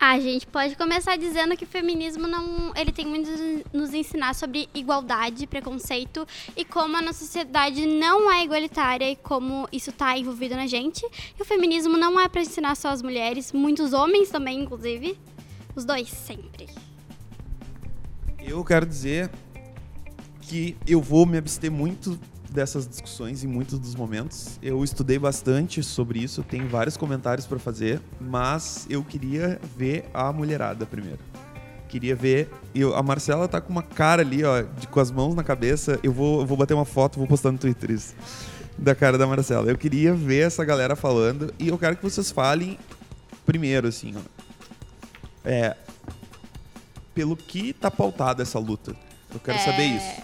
[0.00, 3.28] A gente pode começar dizendo que o feminismo não, ele tem muito
[3.70, 9.68] nos ensinar sobre igualdade, preconceito e como a nossa sociedade não é igualitária e como
[9.70, 11.04] isso está envolvido na gente.
[11.38, 15.18] E o feminismo não é para ensinar só as mulheres, muitos homens também, inclusive.
[15.76, 16.66] Os dois sempre.
[18.42, 19.30] Eu quero dizer
[20.40, 22.18] que eu vou me abster muito
[22.50, 24.58] dessas discussões em muitos dos momentos.
[24.62, 30.32] Eu estudei bastante sobre isso, tenho vários comentários para fazer, mas eu queria ver a
[30.32, 31.20] mulherada primeiro.
[31.88, 32.48] Queria ver.
[32.72, 35.98] Eu, a Marcela tá com uma cara ali, ó, de, com as mãos na cabeça.
[36.04, 38.14] Eu vou, eu vou bater uma foto, vou postar no Twitter isso.
[38.78, 39.68] Da cara da Marcela.
[39.68, 42.78] Eu queria ver essa galera falando e eu quero que vocês falem
[43.44, 44.20] primeiro, assim, ó.
[45.44, 45.76] É.
[47.20, 48.96] Pelo que tá pautada essa luta.
[49.30, 50.22] Eu quero saber isso.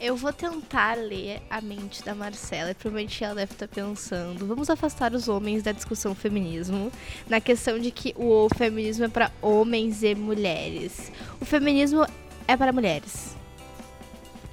[0.00, 4.46] Eu vou tentar ler a mente da Marcela e provavelmente ela deve estar pensando.
[4.46, 6.90] Vamos afastar os homens da discussão feminismo,
[7.28, 11.12] na questão de que o feminismo é para homens e mulheres.
[11.38, 12.06] O feminismo
[12.48, 13.36] é para mulheres.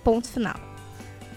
[0.03, 0.59] Ponto final.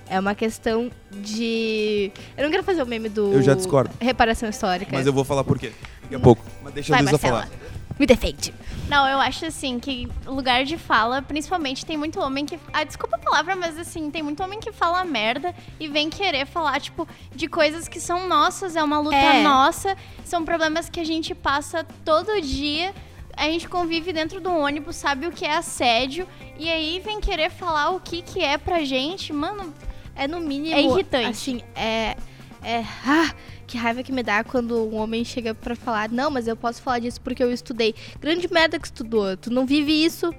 [0.08, 2.10] É uma questão de.
[2.36, 3.34] Eu não quero fazer o meme do.
[3.34, 3.94] Eu já discordo.
[4.00, 4.90] Reparação histórica.
[4.92, 5.70] Mas eu vou falar por quê.
[6.02, 6.44] Daqui a pouco.
[6.60, 7.42] Mas deixa Vai, a Luísa Marcela.
[7.42, 7.74] falar.
[8.00, 8.52] Me defende.
[8.88, 12.58] Não, eu acho assim que lugar de fala, principalmente tem muito homem que.
[12.72, 16.46] Ah, desculpa a palavra, mas assim, tem muito homem que fala merda e vem querer
[16.46, 19.42] falar, tipo, de coisas que são nossas, é uma luta É.
[19.42, 22.94] nossa, são problemas que a gente passa todo dia.
[23.36, 27.50] A gente convive dentro do ônibus, sabe o que é assédio, e aí vem querer
[27.50, 29.74] falar o que, que é pra gente, mano.
[30.14, 30.72] É no mínimo.
[30.76, 31.26] É irritante.
[31.30, 32.16] Assim, é.
[32.62, 32.84] É.
[33.04, 33.34] Ah,
[33.66, 36.82] que raiva que me dá quando um homem chega pra falar: Não, mas eu posso
[36.82, 37.94] falar disso porque eu estudei.
[38.20, 39.36] Grande merda que estudou.
[39.36, 40.32] Tu não vive isso.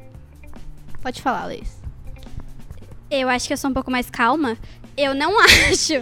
[1.01, 1.79] Pode falar, Leis.
[3.09, 4.57] Eu acho que eu sou um pouco mais calma.
[4.97, 5.37] Eu não
[5.69, 5.93] acho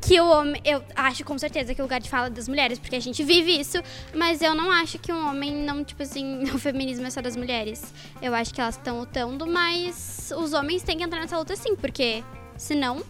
[0.00, 0.60] que o homem.
[0.64, 3.22] Eu acho com certeza que o lugar de fala é das mulheres, porque a gente
[3.22, 3.78] vive isso,
[4.14, 7.36] mas eu não acho que um homem não, tipo assim, o feminismo é só das
[7.36, 7.92] mulheres.
[8.20, 11.76] Eu acho que elas estão lutando, mas os homens têm que entrar nessa luta sim,
[11.76, 12.24] porque
[12.56, 13.02] senão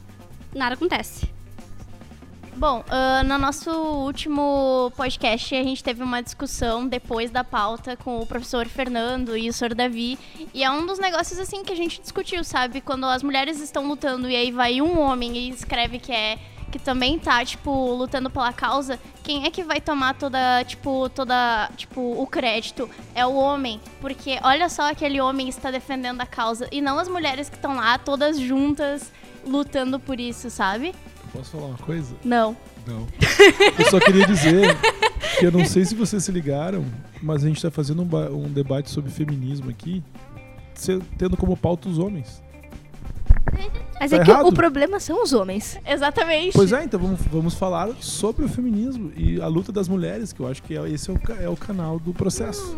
[0.55, 1.40] nada acontece.
[2.57, 8.21] Bom, ah, no nosso último podcast a gente teve uma discussão depois da pauta com
[8.21, 10.19] o professor Fernando e o senhor Davi.
[10.53, 12.81] E é um dos negócios assim que a gente discutiu, sabe?
[12.81, 16.39] Quando as mulheres estão lutando e aí vai um homem e escreve que é
[16.71, 21.69] que também tá, tipo, lutando pela causa, quem é que vai tomar toda, tipo, toda,
[21.77, 22.89] tipo, o crédito?
[23.13, 27.09] É o homem, porque olha só aquele homem está defendendo a causa e não as
[27.09, 29.11] mulheres que estão lá todas juntas
[29.45, 30.95] lutando por isso, sabe?
[31.33, 32.15] Posso falar uma coisa?
[32.25, 32.57] Não.
[32.87, 33.07] Não.
[33.79, 34.77] Eu só queria dizer
[35.39, 36.85] que eu não sei se vocês se ligaram,
[37.23, 40.03] mas a gente está fazendo um, um debate sobre feminismo aqui,
[41.17, 42.43] tendo como pauta os homens.
[44.01, 44.47] Mas Tá é que errado?
[44.49, 45.79] o problema são os homens.
[45.87, 46.53] Exatamente.
[46.55, 50.41] Pois é, então vamos, vamos falar sobre o feminismo e a luta das mulheres, que
[50.41, 52.75] eu acho que é- esse é o, é o canal do processo.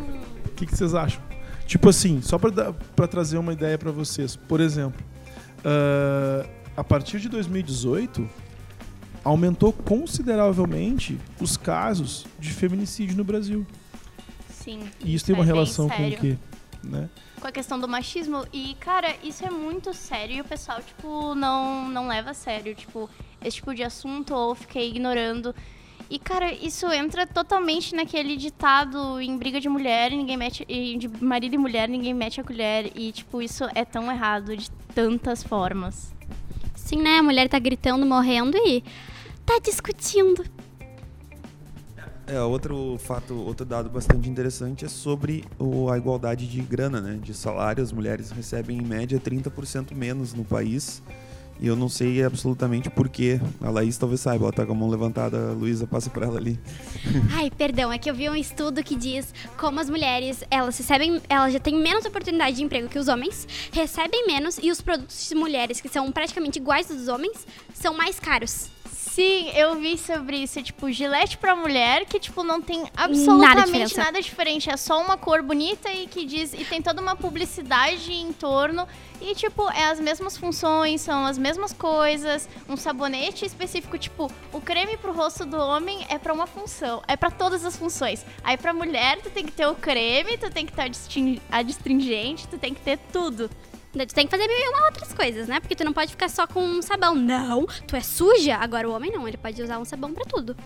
[0.46, 1.22] O que, que vocês acham?
[1.66, 4.34] Tipo assim, só pra trazer uma ideia pra vocês.
[4.36, 5.00] Por exemplo,
[5.64, 6.44] ah,
[6.77, 8.29] a partir de 2018,
[9.25, 13.66] aumentou consideravelmente os casos de feminicídio no Brasil.
[14.49, 14.81] Sim.
[15.05, 16.39] E isso tem uma é relação com o quê?
[16.83, 17.09] Né?
[17.43, 18.47] com a questão do machismo.
[18.53, 22.73] E, cara, isso é muito sério e o pessoal, tipo, não, não leva a sério,
[22.73, 23.11] tipo,
[23.45, 25.53] esse tipo de assunto ou fica ignorando.
[26.09, 30.64] E, cara, isso entra totalmente naquele ditado em briga de mulher, ninguém mete.
[30.64, 32.93] De marido e mulher, ninguém mete a colher.
[32.95, 36.14] E, tipo, isso é tão errado de tantas formas.
[36.85, 37.18] Sim, né?
[37.18, 38.83] A mulher tá gritando, morrendo e
[39.47, 40.45] tá discutindo.
[42.26, 47.18] É, outro fato, outro dado bastante interessante é sobre o- a igualdade de grana, né?
[47.22, 51.03] De salário, as mulheres recebem em média 30% menos no país.
[51.63, 53.41] E eu não sei absolutamente porquê.
[53.61, 56.37] A Laís talvez saiba, ela tá com a mão levantada, a Luísa passa pra ela
[56.37, 56.59] ali.
[57.33, 61.23] Ai, perdão, é que eu vi um estudo que diz como as mulheres, elas recebem,
[61.29, 65.29] elas já têm menos oportunidade de emprego que os homens, recebem menos e os produtos
[65.29, 68.69] de mulheres, que são praticamente iguais dos homens, são mais caros.
[68.93, 70.62] Sim, eu vi sobre isso.
[70.62, 74.05] Tipo, gilete pra mulher, que, tipo, não tem absolutamente diferença.
[74.05, 74.70] nada, diferente.
[74.70, 76.55] É só uma cor bonita e que diz.
[76.55, 78.86] E tem toda uma publicidade em torno.
[79.20, 82.49] E, tipo, é as mesmas funções, são as mesmas coisas.
[82.68, 87.03] Um sabonete específico, tipo, o creme pro rosto do homem é pra uma função.
[87.07, 88.24] É pra todas as funções.
[88.43, 90.82] Aí pra mulher, tu tem que ter o creme, tu tem que ter
[91.51, 93.51] a adstringente, tu tem que ter tudo.
[93.93, 95.61] Tu tem que fazer mil outras coisas, né?
[95.61, 97.14] Porque tu não pode ficar só com um sabão.
[97.14, 98.57] Não, tu é suja.
[98.57, 100.57] Agora o homem não, ele pode usar um sabão pra tudo.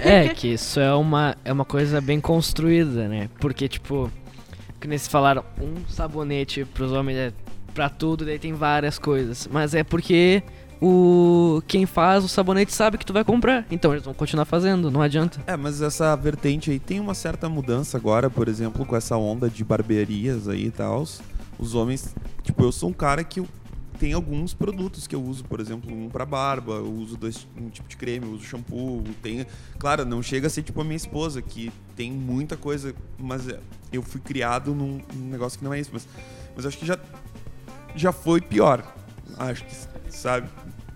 [0.00, 3.30] É, que isso é uma, é uma coisa bem construída, né?
[3.40, 4.10] Porque, tipo,
[4.80, 7.32] que nem se falaram, um sabonete pros homens é
[7.72, 9.48] pra tudo, daí tem várias coisas.
[9.50, 10.42] Mas é porque
[10.80, 13.66] o quem faz o sabonete sabe que tu vai comprar.
[13.70, 15.40] Então eles vão continuar fazendo, não adianta.
[15.46, 19.48] É, mas essa vertente aí tem uma certa mudança agora, por exemplo, com essa onda
[19.48, 21.04] de barbearias aí e tal.
[21.58, 23.42] Os homens, tipo, eu sou um cara que
[23.98, 27.68] tem alguns produtos que eu uso, por exemplo, um pra barba, eu uso dois, um
[27.68, 29.44] tipo de creme, eu uso shampoo, tem,
[29.76, 33.58] claro, não chega a ser tipo a minha esposa, que tem muita coisa, mas é,
[33.92, 36.06] eu fui criado num, num negócio que não é isso, mas,
[36.54, 36.96] mas acho que já
[37.96, 38.84] já foi pior.
[39.36, 39.74] Acho que,
[40.10, 40.48] sabe?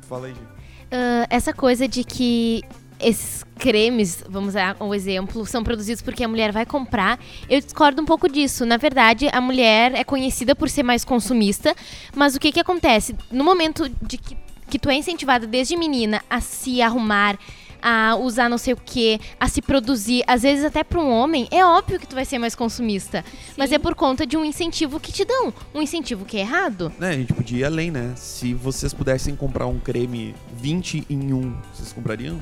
[0.09, 0.47] Fala aí, gente.
[0.91, 2.63] Ah, essa coisa de que
[3.01, 7.19] esses cremes, vamos dar um exemplo, são produzidos porque a mulher vai comprar.
[7.49, 8.65] Eu discordo um pouco disso.
[8.65, 11.75] Na verdade, a mulher é conhecida por ser mais consumista,
[12.15, 13.17] mas o que que acontece?
[13.31, 14.37] No momento de que,
[14.71, 17.39] que tu é incentivada desde menina a se arrumar,
[17.83, 21.49] a usar não sei o que, a se produzir, às vezes até para um homem,
[21.51, 23.25] é óbvio que tu vai ser mais consumista.
[23.57, 25.53] Mas é por conta de um incentivo que te dão.
[25.75, 26.93] Um incentivo que é errado.
[26.99, 28.13] Né, a gente podia ir além, né?
[28.17, 32.41] Se vocês pudessem comprar um creme 20 em 1, vocês comprariam?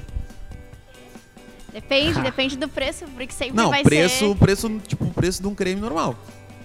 [1.72, 4.36] Depende, depende do preço, porque sempre Não, vai preço, ser...
[4.36, 6.16] preço, tipo, o preço de um creme normal.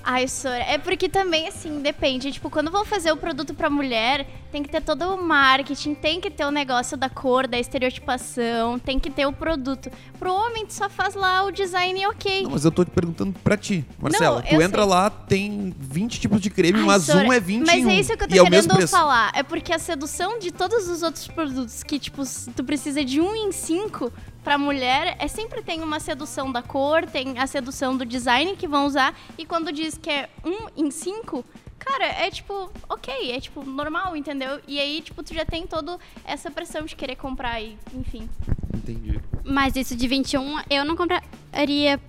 [0.08, 2.32] Ai, Sora, é porque também, assim, depende.
[2.32, 6.22] Tipo, quando vão fazer o produto pra mulher, tem que ter todo o marketing, tem
[6.22, 9.90] que ter o negócio da cor, da estereotipação, tem que ter o produto.
[10.20, 12.44] Pro homem, tu só faz lá o design ok.
[12.44, 14.44] Não, mas eu tô te perguntando pra ti, Marcela.
[14.44, 14.92] Não, tu entra sei.
[14.92, 18.16] lá, tem 20 tipos de creme, Ai, mas Sora, um é 20 Mas é isso
[18.16, 18.96] que eu tô e é querendo preço.
[18.96, 19.32] falar.
[19.34, 22.22] É porque a sedução de todos os outros produtos que, tipo,
[22.56, 24.14] tu precisa de um em cinco
[24.46, 28.68] pra mulher, é sempre tem uma sedução da cor, tem a sedução do design que
[28.68, 29.18] vão usar.
[29.40, 31.44] E quando diz que é um em cinco,
[31.80, 34.62] cara, é tipo, ok, é tipo normal, entendeu?
[34.68, 38.30] E aí, tipo, tu já tem toda essa pressão de querer comprar e, enfim.
[38.72, 39.20] Entendi.
[39.44, 42.00] Mas isso de 21 eu não compraria.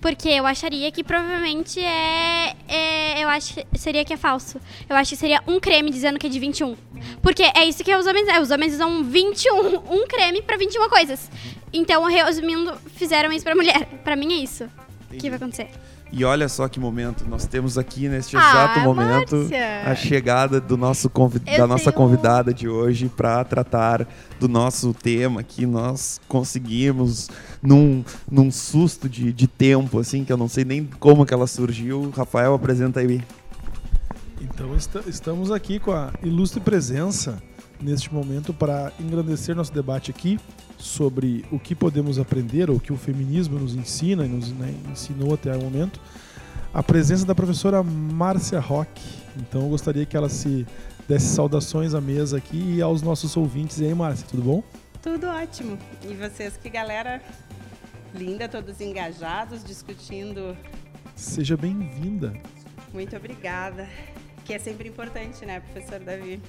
[0.00, 4.60] Porque eu acharia que provavelmente é, é- Eu acho que seria que é falso.
[4.88, 6.76] Eu acho que seria um creme dizendo que é de 21.
[7.22, 8.28] Porque é isso que os homens.
[8.28, 9.76] É, os homens usam 21.
[9.90, 11.30] Um creme pra 21 coisas.
[11.72, 13.86] Então, resumindo, fizeram isso pra mulher.
[14.04, 14.68] Pra mim é isso
[15.18, 15.68] que vai acontecer.
[16.16, 19.82] E olha só que momento, nós temos aqui neste Ah, exato momento Márcia!
[19.84, 21.10] a chegada do nosso
[21.56, 24.06] da nossa tenho- convidada de hoje para tratar
[24.38, 27.28] do nosso tema que nós conseguimos
[27.60, 31.48] num, num susto de, de tempo, assim, que eu não sei nem como que ela
[31.48, 32.12] surgiu.
[32.16, 33.20] Rafael, apresenta aí.
[34.40, 37.42] Então esta- estamos aqui com a ilustre presença
[37.80, 40.38] neste momento para engrandecer nosso debate aqui
[40.84, 44.74] sobre o que podemos aprender, ou o que o feminismo nos ensina e nos né,
[44.92, 45.98] ensinou até o momento.
[46.74, 49.02] A presença da professora Márcia Roque.
[49.36, 50.66] Então eu gostaria que ela se
[51.08, 53.78] desse saudações à mesa aqui e aos nossos ouvintes.
[53.78, 54.62] E aí, Márcia, tudo bom?
[55.02, 55.78] Tudo ótimo.
[56.02, 57.22] E vocês, que galera
[58.14, 60.54] linda, todos engajados, discutindo.
[61.16, 62.34] Seja bem-vinda.
[62.92, 63.88] Muito obrigada.
[64.44, 66.42] Que é sempre importante, né, professor Davi?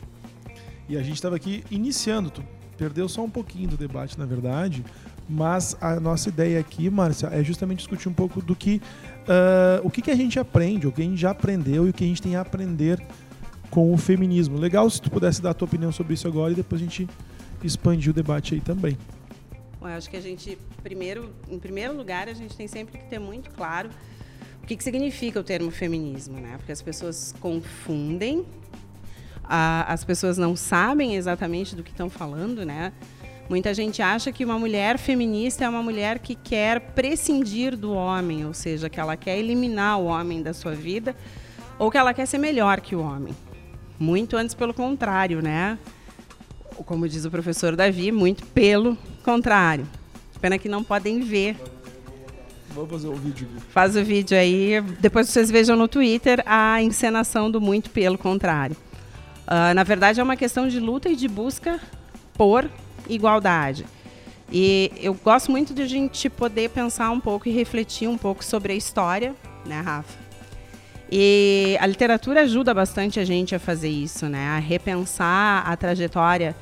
[0.89, 2.43] E a gente estava aqui iniciando, tu
[2.78, 4.84] perdeu só um pouquinho do debate, na verdade,
[5.28, 8.82] mas a nossa ideia aqui, Márcia, é justamente discutir um pouco do que
[9.28, 11.93] uh, o que, que a gente aprende, o que a gente já aprendeu e o
[11.93, 13.01] que a gente tem a aprender
[13.69, 14.57] com o feminismo.
[14.57, 17.07] Legal se tu pudesse dar a tua opinião sobre isso agora e depois a gente
[17.63, 18.97] expandir o debate aí também.
[19.80, 23.05] Bom, eu acho que a gente, primeiro, em primeiro lugar, a gente tem sempre que
[23.05, 23.89] ter muito claro
[24.61, 26.55] o que, que significa o termo feminismo, né?
[26.57, 28.43] Porque as pessoas confundem,
[29.47, 32.91] a, as pessoas não sabem exatamente do que estão falando, né?
[33.47, 38.45] Muita gente acha que uma mulher feminista é uma mulher que quer prescindir do homem,
[38.45, 41.15] ou seja, que ela quer eliminar o homem da sua vida,
[41.77, 43.35] ou que ela quer ser melhor que o homem.
[43.99, 45.77] Muito antes pelo contrário, né?
[46.85, 49.87] Como diz o professor Davi, muito pelo contrário.
[50.41, 51.55] Pena que não podem ver.
[52.69, 53.47] Vamos fazer o vídeo.
[53.69, 54.81] Faz o vídeo aí.
[54.99, 58.75] Depois vocês vejam no Twitter a encenação do muito pelo contrário.
[59.45, 61.79] Uh, na verdade, é uma questão de luta e de busca
[62.33, 62.69] por
[63.07, 63.85] igualdade.
[64.51, 68.43] E eu gosto muito de a gente poder pensar um pouco e refletir um pouco
[68.43, 69.35] sobre a história,
[69.65, 70.25] né, Rafa?
[71.11, 74.47] E a literatura ajuda bastante a gente a fazer isso, né?
[74.49, 76.55] A repensar a trajetória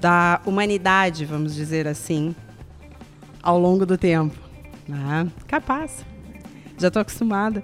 [0.00, 2.34] da humanidade, vamos dizer assim,
[3.42, 4.36] ao longo do tempo.
[4.88, 5.28] Né?
[5.46, 6.04] Capaz.
[6.78, 7.62] Já estou acostumada.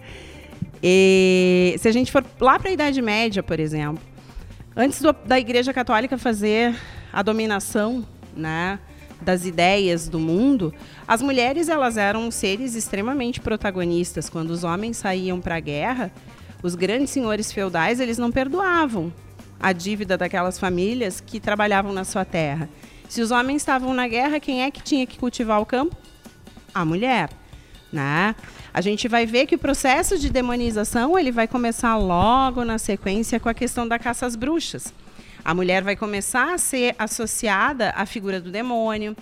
[0.83, 4.03] E se a gente for lá para a Idade Média, por exemplo,
[4.79, 6.75] antes do, da Igreja Católica fazer
[7.13, 8.07] a dominação,
[8.37, 8.79] né,
[9.21, 10.73] das ideias do mundo,
[11.07, 14.31] as mulheres elas eram seres extremamente protagonistas.
[14.31, 16.13] Quando os homens saíam para a guerra,
[16.63, 19.13] os grandes senhores feudais eles não perdoavam
[19.59, 22.69] a dívida daquelas famílias que trabalhavam na sua terra.
[23.09, 25.97] Se os homens estavam na guerra, quem é que tinha que cultivar o campo?
[26.73, 27.29] A mulher.
[27.93, 28.35] Né?
[28.73, 33.41] A gente vai ver que o processo de demonização ele vai começar logo na sequência
[33.41, 34.93] com a questão da caça às bruxas.
[35.45, 39.17] A mulher vai começar a ser associada à figura do demônio,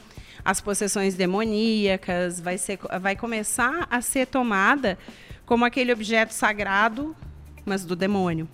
[0.45, 4.99] às possessões demoníacas, vai, ser, vai começar a ser tomada
[5.45, 7.15] como aquele objeto sagrado,
[7.65, 8.49] mas do demônio.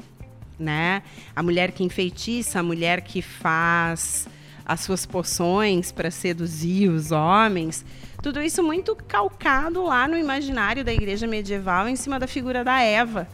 [0.59, 1.03] Né?
[1.35, 4.29] A mulher que enfeitiça, a mulher que faz
[4.65, 7.85] as suas poções para seduzir os homens.
[8.23, 12.81] Tudo isso muito calcado lá no imaginário da igreja medieval em cima da figura da
[12.81, 13.27] Eva,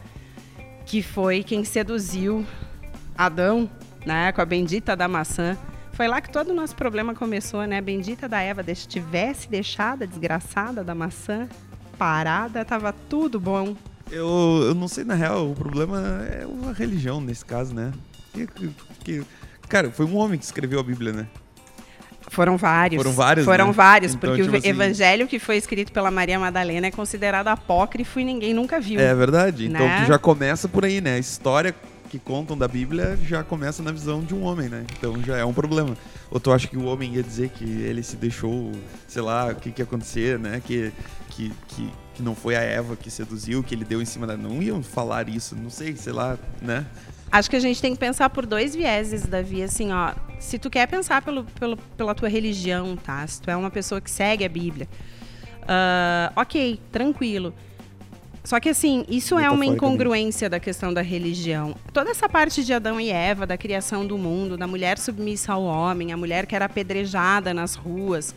[0.83, 2.43] que foi quem seduziu
[3.15, 3.69] Adão
[4.03, 5.55] né, com a bendita da maçã.
[5.93, 7.79] Foi lá que todo o nosso problema começou, né?
[7.81, 11.47] Bendita da Eva, se tivesse deixado a desgraçada da maçã
[11.97, 13.75] parada, tava tudo bom.
[14.09, 15.99] Eu, eu não sei, na real, o problema
[16.31, 17.91] é uma religião nesse caso, né?
[19.03, 19.23] Que,
[19.67, 21.27] cara, foi um homem que escreveu a Bíblia, né?
[22.29, 23.01] Foram vários.
[23.01, 23.73] Foram vários, Foram né?
[23.73, 27.47] vários, Então, porque tipo o assim- evangelho que foi escrito pela Maria Madalena é considerado
[27.47, 28.99] apócrifo e ninguém nunca viu.
[28.99, 29.65] É verdade.
[29.67, 30.01] Então Né?
[30.03, 31.15] tu já começa por aí, né?
[31.15, 31.73] A história
[32.09, 34.83] que contam da Bíblia já começa na visão de um homem, né?
[34.97, 35.95] Então já é um problema.
[36.31, 38.71] Ou tu acha que o homem ia dizer que ele se deixou,
[39.07, 40.61] sei lá, o que que ia acontecer, né?
[40.63, 40.91] Que,
[41.29, 44.35] que, que, que não foi a Eva que seduziu, que ele deu em cima da...
[44.35, 46.85] Não iam falar isso, não sei, sei lá, né?
[47.31, 49.61] Acho que a gente tem que pensar por dois vieses, Davi.
[49.61, 53.25] Assim, ó, se tu quer pensar pelo, pelo, pela tua religião, tá?
[53.27, 54.87] Se tu é uma pessoa que segue a Bíblia,
[55.67, 57.53] ah, ok, tranquilo.
[58.43, 59.75] Só que assim, isso é uma Metaforicamente.
[59.75, 61.75] incongruência da questão da religião.
[61.93, 65.63] Toda essa parte de Adão e Eva, da criação do mundo, da mulher submissa ao
[65.63, 68.33] homem, a mulher que era apedrejada nas ruas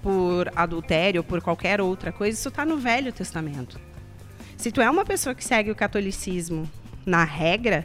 [0.00, 3.80] por adultério ou por qualquer outra coisa, isso está no Velho Testamento.
[4.56, 6.70] Se tu é uma pessoa que segue o catolicismo
[7.04, 7.84] na regra,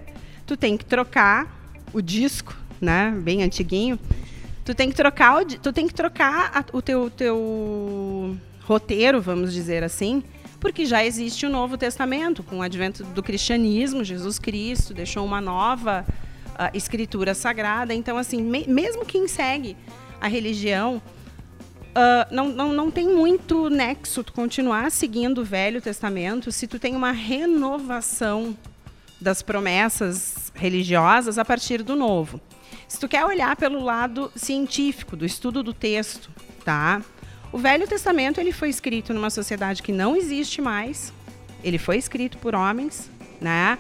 [0.51, 1.47] tu tem que trocar
[1.93, 3.97] o disco, né, bem antiguinho.
[4.65, 9.53] Tu tem que trocar o, tu tem que trocar a- o teu teu roteiro, vamos
[9.53, 10.21] dizer assim,
[10.59, 15.39] porque já existe o Novo Testamento com o advento do cristianismo, Jesus Cristo deixou uma
[15.39, 16.05] nova
[16.59, 17.93] ah, escritura sagrada.
[17.93, 19.77] Então, assim, me- mesmo quem segue
[20.19, 21.01] a religião
[21.95, 26.77] ah, não, não, não tem muito nexo tu continuar seguindo o Velho Testamento se tu
[26.77, 28.55] tem uma renovação
[29.21, 32.41] das promessas religiosas a partir do Novo.
[32.87, 36.29] Se tu quer olhar pelo lado científico, do estudo do texto,
[36.65, 37.01] tá?
[37.51, 41.13] O Velho Testamento ele foi escrito numa sociedade que não existe mais.
[41.63, 43.09] Ele foi escrito por homens,
[43.39, 43.77] né?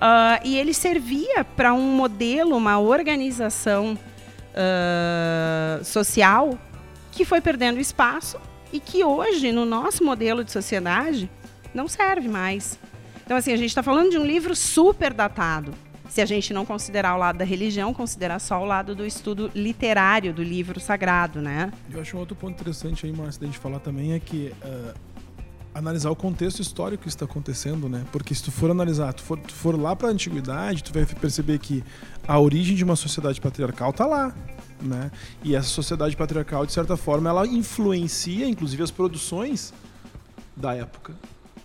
[0.00, 3.98] Ah, e ele servia para um modelo, uma organização
[4.54, 6.58] ah, social
[7.10, 8.38] que foi perdendo espaço
[8.72, 11.28] e que hoje, no nosso modelo de sociedade,
[11.74, 12.78] não serve mais.
[13.28, 15.74] Então, assim, a gente está falando de um livro super datado.
[16.08, 19.50] Se a gente não considerar o lado da religião, considerar só o lado do estudo
[19.54, 21.70] literário do livro sagrado, né?
[21.90, 24.94] Eu acho um outro ponto interessante aí, Márcio, da gente falar também é que ah,
[25.74, 28.02] analisar o contexto histórico que está acontecendo, né?
[28.10, 31.04] Porque se tu for analisar, tu for, tu for lá para a antiguidade, tu vai
[31.04, 31.84] perceber que
[32.26, 34.34] a origem de uma sociedade patriarcal tá lá,
[34.80, 35.10] né?
[35.44, 39.74] E essa sociedade patriarcal, de certa forma, ela influencia, inclusive, as produções
[40.56, 41.14] da época.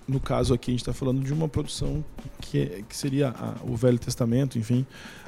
[0.08, 2.04] No caso aqui, a gente está falando de uma produção
[2.42, 4.86] que, que seria a- o Velho Testamento, enfim.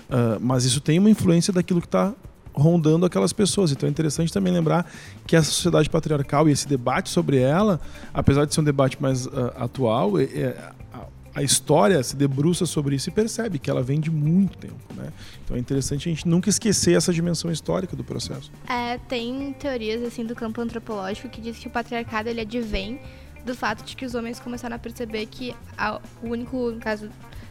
[0.10, 2.14] Ah, mas isso tem uma influência daquilo que está
[2.54, 3.72] rondando aquelas pessoas.
[3.72, 4.90] Então é interessante também lembrar
[5.28, 7.80] que essa sociedade patriarcal e esse debate sobre ela,
[8.14, 11.06] apesar de ser um debate mais ah, atual, é- é- a,
[11.36, 14.76] a história se debruça sobre isso e percebe que ela vem de muito tempo.
[14.96, 15.12] Né?
[15.44, 18.50] Então é interessante a gente nunca esquecer essa dimensão histórica do processo.
[18.70, 23.00] É, tem teorias assim do campo antropológico que diz que o patriarcado ele advém
[23.46, 27.10] do fato de que os homens começaram a perceber que a- o único, no caso,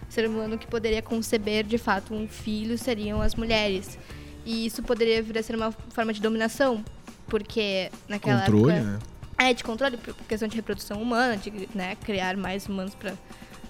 [0.08, 3.98] ser humano que poderia conceber de fato um filho seriam as mulheres.
[4.44, 6.84] E isso poderia vir a ser uma forma de dominação,
[7.28, 8.98] porque naquela Controle, época né?
[9.38, 13.14] é de controle por questão de reprodução humana, de né, criar mais humanos para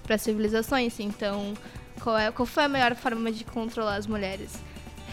[0.03, 0.99] para civilizações.
[0.99, 1.55] Então,
[1.99, 4.51] qual é qual foi a melhor forma de controlar as mulheres?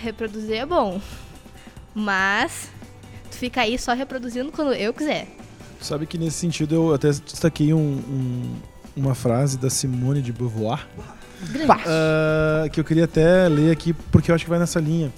[0.02, 1.00] Reproduzir é bom,
[1.94, 2.70] mas
[3.30, 5.28] tu fica aí só reproduzindo quando eu quiser.
[5.82, 8.54] Sabe que nesse sentido eu até destaquei um- um-
[8.96, 10.86] uma frase da Simone de Beauvoir
[11.86, 15.12] ah, que eu queria até ler aqui porque eu acho que vai nessa linha.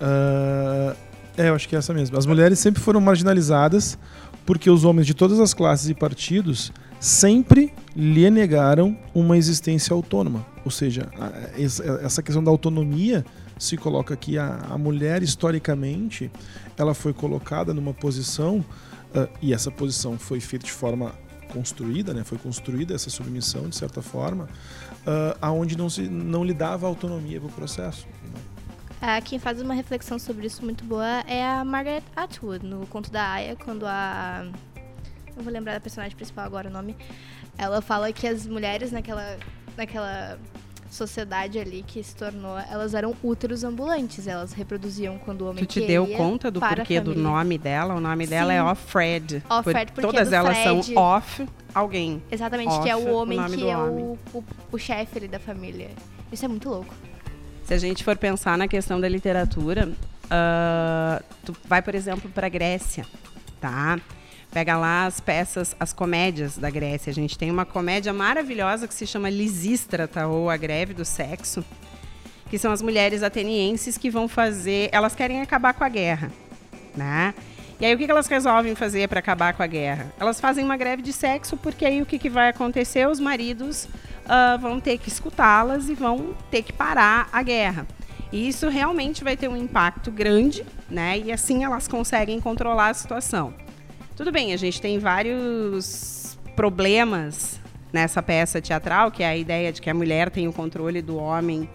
[0.00, 0.94] Ah,
[1.36, 2.18] é, eu acho que é essa mesmo.
[2.18, 3.96] As mulheres sempre foram marginalizadas
[4.44, 10.44] porque os homens de todas as classes e partidos sempre lhe negaram uma existência autônoma.
[10.64, 11.08] Ou seja,
[12.02, 13.24] essa questão da autonomia
[13.58, 14.36] se coloca aqui.
[14.38, 16.30] A, a mulher, historicamente,
[16.76, 18.64] ela foi colocada numa posição,
[19.14, 21.14] ah, e essa posição foi feita de forma
[21.52, 22.24] construída, né?
[22.24, 24.48] foi construída essa submissão, de certa forma,
[25.06, 28.06] ah, aonde não, se, não lhe dava autonomia para o processo.
[28.24, 28.40] né?
[29.00, 33.10] Ah, quem faz uma reflexão sobre isso muito boa é a Margaret Atwood, no Conto
[33.10, 34.50] da Aya, quando a.
[35.36, 36.96] Não vou lembrar da personagem principal agora o nome.
[37.56, 39.38] Ela fala que as mulheres naquela,
[39.76, 40.36] naquela
[40.90, 45.80] sociedade ali que se tornou, elas eram úteros ambulantes, elas reproduziam quando o homem Tu
[45.80, 47.94] te deu conta do porquê do nome dela?
[47.94, 48.66] O nome dela é Sim.
[48.66, 49.42] Offred.
[49.48, 50.84] Offred, porque é Todas do elas Fred.
[50.84, 52.22] são off alguém.
[52.30, 54.04] Exatamente, que é Off, o homem nome que é homem.
[54.04, 55.90] o, o, o chefe ali da família.
[56.32, 56.94] Isso é muito louco.
[57.64, 59.90] Se a gente for pensar na questão da literatura,
[60.30, 63.04] ah, tu vai, por exemplo, para Grécia,
[63.60, 63.98] tá?
[64.52, 67.10] Pega lá as peças, as comédias da Grécia.
[67.10, 71.64] A gente tem uma comédia maravilhosa que se chama Lisístrata, ou A Greve do Sexo,
[72.48, 74.88] que são as mulheres atenienses que vão fazer...
[74.90, 76.32] Elas querem acabar com a guerra,
[76.96, 77.34] né?
[77.80, 80.12] E aí o que elas resolvem fazer para acabar com a guerra?
[80.18, 83.06] Elas fazem uma greve de sexo porque aí o que, que vai acontecer?
[83.06, 83.86] Os maridos
[84.28, 87.86] ah, vão ter que escutá-las e vão ter que parar a guerra.
[88.32, 91.18] E isso realmente vai ter um impacto grande, né?
[91.18, 93.54] E assim elas conseguem controlar a situação.
[94.18, 97.60] Tudo bem, a gente tem vários problemas
[97.92, 101.16] nessa peça teatral, que é a ideia de que a mulher tem o controle do
[101.16, 101.70] homem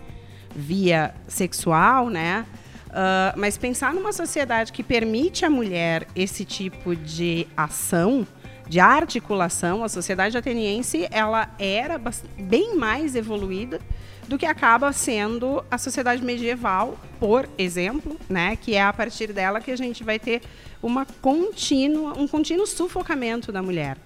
[0.54, 2.46] via sexual, né?
[2.92, 8.28] Ah, mas pensar numa sociedade que permite à mulher esse tipo de ação,
[8.68, 11.98] de articulação, a sociedade ateniense ela era
[12.38, 13.80] bem mais evoluída
[14.28, 19.60] do que acaba sendo a sociedade medieval, por exemplo, né, que é a partir dela
[19.60, 20.42] que a gente vai ter
[20.82, 23.98] uma contínua, um contínuo sufocamento da mulher.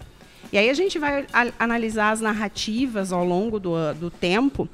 [0.51, 1.25] E aí a gente vai
[1.59, 4.67] analisar as narrativas ao longo do, do tempo.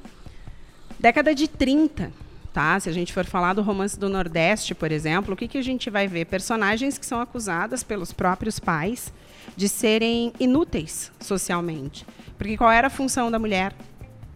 [0.98, 2.12] Década de 30,
[2.52, 2.78] tá?
[2.78, 5.62] Se a gente for falar do romance do Nordeste, por exemplo, o que, que a
[5.62, 6.26] gente vai ver?
[6.26, 9.12] Personagens que são acusadas pelos próprios pais
[9.56, 12.06] de serem inúteis socialmente.
[12.38, 13.74] Porque qual era a função da mulher?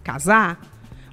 [0.02, 0.61] Casar.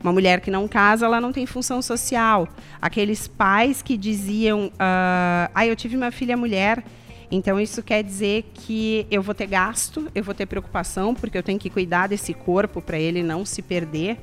[0.05, 2.47] Uma mulher que não casa, ela não tem função social.
[2.79, 6.83] Aqueles pais que diziam, ah, ah, eu tive uma filha mulher,
[7.31, 11.41] então isso quer dizer que eu vou ter gasto, eu vou ter preocupação, porque eu
[11.41, 14.19] tenho que cuidar desse corpo para ele não se perder.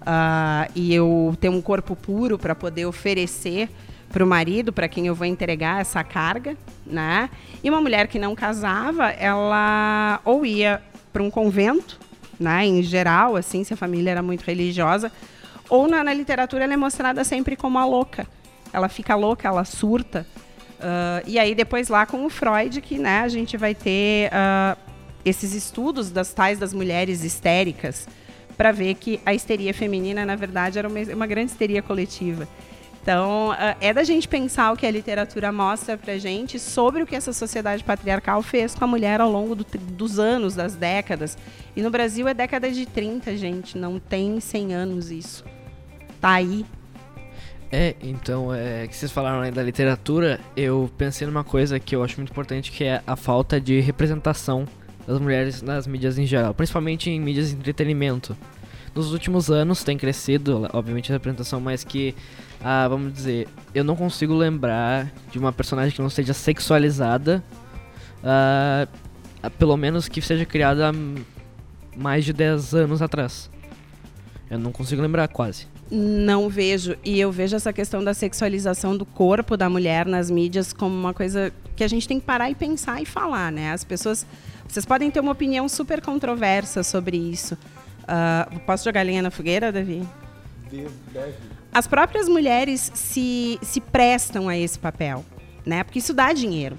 [0.00, 3.68] Ah, e eu ter um corpo puro para poder oferecer
[4.08, 6.56] para o marido, para quem eu vou entregar essa carga,
[6.86, 7.28] né?
[7.62, 10.80] E uma mulher que não casava, ela ou ia
[11.12, 12.00] para um convento,
[12.38, 12.66] né?
[12.66, 15.10] Em geral, assim, se a família era muito religiosa,
[15.68, 18.26] ou na, na literatura ela é mostrada sempre como a louca.
[18.72, 20.26] Ela fica louca, ela surta.
[20.80, 23.20] Ah, e aí depois lá com o Freud que, né?
[23.20, 24.76] A gente vai ter ah,
[25.24, 28.08] esses estudos das tais das mulheres histéricas
[28.56, 32.48] para ver que a histeria feminina, na verdade, era uma, uma grande histeria coletiva.
[33.08, 37.06] Então, ah, é da gente pensar o que a literatura mostra pra gente sobre o
[37.06, 41.38] que essa sociedade patriarcal fez com a mulher ao longo do dos anos, das décadas.
[41.74, 45.42] E no Brasil é década de 30, gente, não tem 100 anos isso.
[46.20, 46.66] Tá aí.
[47.72, 52.04] É, então, é, que vocês falaram aí da literatura, eu pensei numa coisa que eu
[52.04, 54.66] acho muito importante, que é a falta de representação
[55.06, 58.36] das mulheres nas mídias em geral, principalmente em mídias de entretenimento.
[58.94, 62.14] Nos últimos anos tem crescido, obviamente, a representação, mas que,
[62.62, 67.42] ah, vamos dizer, eu não consigo lembrar de uma personagem que não seja sexualizada,
[68.22, 68.88] ah,
[69.58, 70.92] pelo menos que seja criada há
[71.96, 73.50] mais de 10 anos atrás.
[74.50, 75.66] Eu não consigo lembrar quase.
[75.90, 76.96] Não vejo.
[77.04, 81.14] E eu vejo essa questão da sexualização do corpo da mulher nas mídias como uma
[81.14, 83.72] coisa que a gente tem que parar e pensar e falar, né?
[83.72, 84.26] As pessoas.
[84.66, 87.54] Vocês podem ter uma opinião super controversa sobre isso.
[88.04, 90.06] Uh, posso jogar linha na fogueira, Davi?
[91.72, 95.24] As próprias mulheres se, se prestam a esse papel,
[95.64, 95.84] né?
[95.84, 96.76] Porque isso dá dinheiro.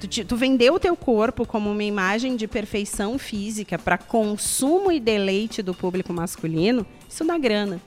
[0.00, 4.90] Tu, te, tu vendeu o teu corpo como uma imagem de perfeição física para consumo
[4.90, 7.80] e deleite do público masculino, isso dá grana.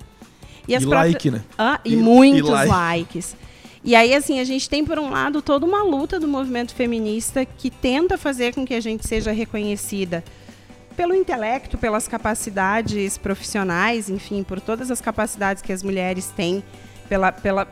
[0.68, 1.44] E, e like, né?
[1.58, 2.72] Ah, e, e muitos e like.
[2.72, 3.36] likes.
[3.84, 7.46] E aí, assim, a gente tem, por um lado, toda uma luta do movimento feminista
[7.46, 10.24] que tenta fazer com que a gente seja reconhecida
[10.98, 16.64] pelo intelecto, pelas capacidades profissionais, enfim, por todas as capacidades que as mulheres têm,
[17.08, 17.68] pela, pela,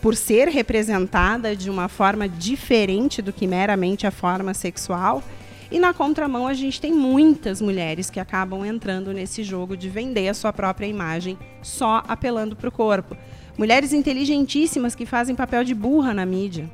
[0.00, 5.22] por ser representada de uma forma diferente do que meramente a forma sexual.
[5.70, 10.28] E na contramão, a gente tem muitas mulheres que acabam entrando nesse jogo de vender
[10.28, 13.14] a sua própria imagem só apelando para o corpo.
[13.58, 16.68] Mulheres inteligentíssimas que fazem papel de burra na mídia.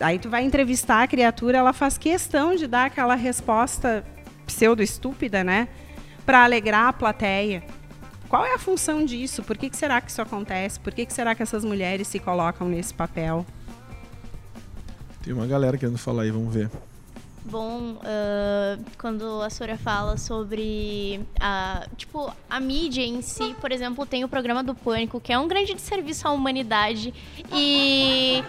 [0.00, 4.02] Aí tu vai entrevistar a criatura, ela faz questão de dar aquela resposta
[4.52, 5.68] pseudo-estúpida, né?
[6.24, 7.62] Para alegrar a plateia.
[8.28, 9.42] Qual é a função disso?
[9.42, 10.78] Por que, que será que isso acontece?
[10.80, 13.44] Por que, que será que essas mulheres se colocam nesse papel?
[15.22, 16.70] Tem uma galera querendo falar aí, vamos ver.
[17.44, 24.06] Bom, uh, quando a Sora fala sobre a, tipo, a mídia em si, por exemplo,
[24.06, 27.12] tem o programa do Pânico, que é um grande serviço à humanidade.
[27.52, 28.44] E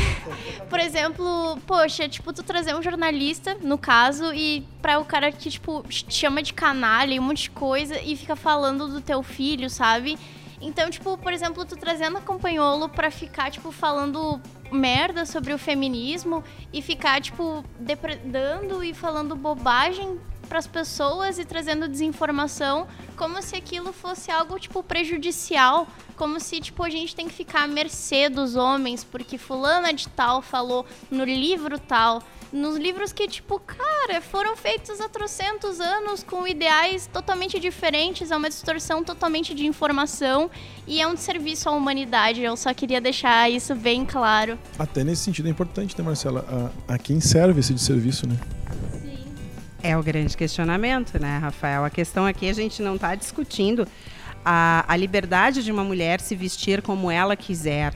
[0.68, 5.50] por exemplo, poxa, tipo, tu trazer um jornalista, no caso, e para o cara que,
[5.50, 9.22] tipo, te chama de canalha e um monte de coisa e fica falando do teu
[9.22, 10.18] filho, sabe?
[10.60, 14.40] Então, tipo, por exemplo, tu trazendo a Campanholo pra ficar, tipo, falando
[14.70, 16.42] merda sobre o feminismo
[16.72, 20.18] e ficar, tipo, depredando e falando bobagem
[20.52, 26.60] para as pessoas e trazendo desinformação como se aquilo fosse algo tipo prejudicial, como se
[26.60, 30.84] tipo a gente tem que ficar à mercê dos homens porque fulana de tal falou
[31.10, 32.22] no livro tal,
[32.52, 38.36] nos livros que tipo, cara, foram feitos há trocentos anos com ideais totalmente diferentes, é
[38.36, 40.50] uma distorção totalmente de informação
[40.86, 42.42] e é um serviço à humanidade.
[42.42, 44.58] Eu só queria deixar isso bem claro.
[44.78, 46.70] Até nesse sentido é importante, né, Marcela?
[46.86, 48.36] A, a quem serve esse serviço, né?
[49.82, 51.84] É o grande questionamento, né, Rafael?
[51.84, 53.86] A questão aqui a gente não está discutindo
[54.44, 57.92] a, a liberdade de uma mulher se vestir como ela quiser.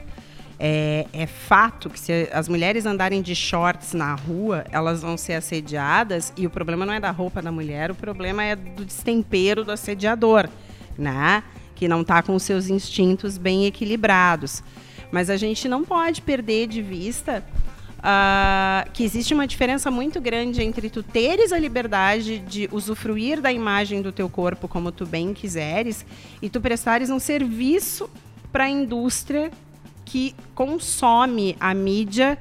[0.59, 5.33] É, é, fato que se as mulheres andarem de shorts na rua, elas vão ser
[5.33, 9.63] assediadas e o problema não é da roupa da mulher, o problema é do destempero
[9.63, 10.49] do assediador,
[10.97, 11.41] né?
[11.73, 14.61] Que não está com seus instintos bem equilibrados.
[15.09, 17.41] Mas a gente não pode perder de vista
[18.07, 23.51] uh, que existe uma diferença muito grande entre tu teres a liberdade de usufruir da
[23.51, 26.05] imagem do teu corpo como tu bem quiseres
[26.41, 28.09] e tu prestares um serviço
[28.51, 29.51] para a indústria
[30.05, 32.37] que consome a mídia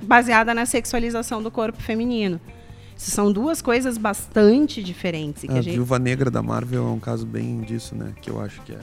[0.00, 2.40] baseada na sexualização do corpo feminino.
[2.96, 5.44] São duas coisas bastante diferentes.
[5.48, 5.74] a, a gente...
[5.74, 8.14] Viúva Negra da Marvel é um caso bem disso, né?
[8.20, 8.80] Que eu acho que é...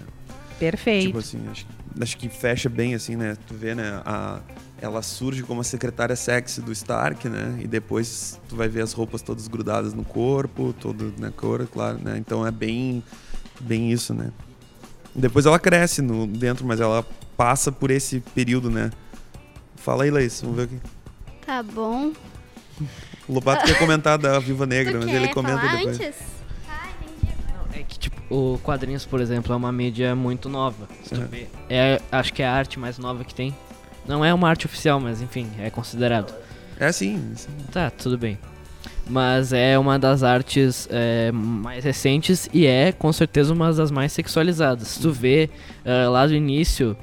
[0.60, 1.08] Perfeito.
[1.08, 1.68] Tipo assim, acho,
[2.02, 3.38] acho que fecha bem, assim, né?
[3.48, 4.02] Tu vê, né?
[4.04, 4.40] A,
[4.80, 7.60] ela surge como a secretária sexy do Stark, né?
[7.62, 12.00] E depois tu vai ver as roupas todas grudadas no corpo, todo na cor, claro,
[12.04, 12.18] né?
[12.18, 13.04] Então é bem,
[13.60, 14.32] bem isso, né?
[15.16, 17.06] Depois ela cresce no dentro, mas ela
[17.36, 18.92] passa por esse período, né?
[19.76, 20.80] Fala aí, Laís, vamos ver aqui.
[21.46, 22.12] Tá bom.
[23.28, 26.00] O Lobato quer comentar da Viva Negra, mas ele comenta depois.
[26.00, 26.38] Antes?
[27.74, 30.88] é que, tipo, o quadrinhos, por exemplo, é uma mídia muito nova.
[31.70, 31.96] É.
[31.96, 32.02] é.
[32.12, 33.56] acho que é a arte mais nova que tem.
[34.08, 36.34] Não é uma arte oficial, mas enfim, é considerado.
[36.80, 37.32] É sim.
[37.36, 37.50] sim.
[37.72, 38.38] Tá, tudo bem.
[39.10, 44.12] Mas é uma das artes é, mais recentes e é com certeza uma das mais
[44.12, 44.90] sexualizadas.
[44.90, 45.50] Se tu vê
[45.86, 46.96] uh, lá do início,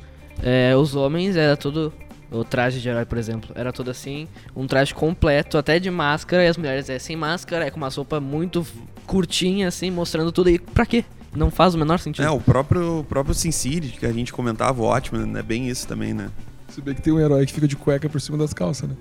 [0.43, 1.93] é, os homens era tudo.
[2.31, 4.27] O traje de herói, por exemplo, era todo assim,
[4.57, 7.89] um traje completo, até de máscara, e as mulheres é sem máscara, é com uma
[7.89, 8.67] roupa muito
[9.07, 10.51] curtinha, assim, mostrando tudo.
[10.51, 11.05] E pra quê?
[11.33, 12.25] Não faz o menor sentido.
[12.25, 15.41] É, o próprio, o próprio Sin City, que a gente comentava, ótimo, né?
[15.41, 16.29] É bem isso também, né?
[16.75, 18.97] Se bem que tem um herói que fica de cueca por cima das calças, né?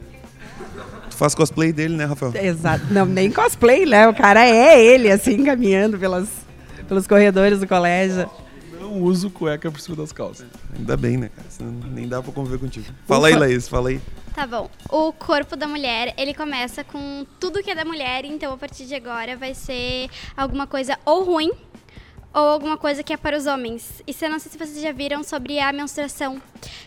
[1.09, 2.31] Tu faz cosplay dele, né, Rafael?
[2.35, 2.85] Exato.
[2.91, 4.07] Não, nem cosplay, né?
[4.07, 6.29] O cara é ele, assim, caminhando pelas,
[6.87, 8.29] pelos corredores do colégio.
[8.79, 10.45] Não uso cueca por cima das calças.
[10.77, 11.47] Ainda bem, né, cara?
[11.49, 12.85] Senão nem dá pra conviver contigo.
[13.07, 13.99] Fala aí, Laís, fala aí.
[14.35, 14.69] Tá bom.
[14.87, 18.85] O corpo da mulher, ele começa com tudo que é da mulher, então a partir
[18.85, 21.51] de agora vai ser alguma coisa ou ruim
[22.33, 24.01] ou alguma coisa que é para os homens.
[24.07, 26.41] E se não sei se vocês já viram sobre a menstruação,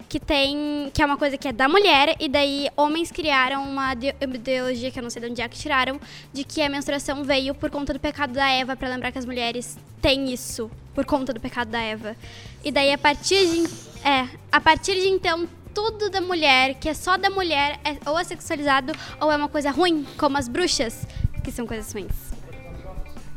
[0.09, 3.93] que tem que é uma coisa que é da mulher e daí homens criaram uma
[3.93, 6.01] ide- ideologia que eu não sei de onde é que tiraram,
[6.32, 9.24] de que a menstruação veio por conta do pecado da Eva, para lembrar que as
[9.24, 12.16] mulheres têm isso por conta do pecado da Eva.
[12.64, 13.68] E daí a partir de
[14.05, 18.18] é, a partir de então tudo da mulher, que é só da mulher, é ou
[18.18, 21.06] é sexualizado ou é uma coisa ruim, como as bruxas,
[21.44, 22.35] que são coisas ruins.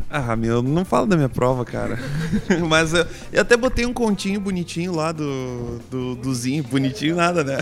[0.10, 2.00] Ah, meu, não fala da minha prova, cara.
[2.68, 6.64] Mas eu, eu até botei um continho bonitinho lá do, do, do Zinho.
[6.64, 7.58] Bonitinho nada, né?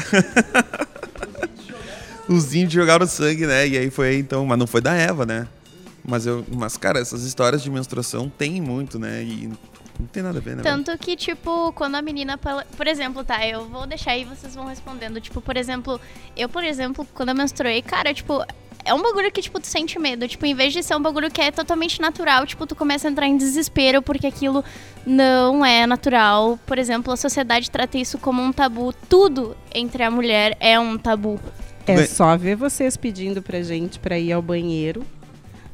[2.30, 3.68] o Zinho de jogar o sangue, né?
[3.68, 4.46] E aí foi aí, então.
[4.46, 5.46] Mas não foi da Eva, né?
[6.06, 9.22] Mas, eu, mas, cara, essas histórias de menstruação tem muito, né?
[9.24, 9.52] E
[10.00, 10.64] não tem nada a ver, né?
[10.64, 10.76] velho?
[10.76, 12.38] Tanto que, tipo, quando a menina.
[12.38, 13.46] Por exemplo, tá?
[13.46, 15.20] Eu vou deixar aí e vocês vão respondendo.
[15.20, 16.00] Tipo, por exemplo,
[16.36, 18.42] eu, por exemplo, quando eu menstruei, cara, tipo.
[18.88, 20.28] É um bagulho que, tipo, tu sente medo.
[20.28, 23.12] Tipo, em vez de ser um bagulho que é totalmente natural, tipo, tu começa a
[23.12, 24.64] entrar em desespero porque aquilo
[25.06, 26.58] não é natural.
[26.66, 28.94] Por exemplo, a sociedade trata isso como um tabu.
[29.10, 31.38] Tudo entre a mulher é um tabu.
[31.86, 35.06] É Bem- só ver vocês pedindo pra gente pra ir ao banheiro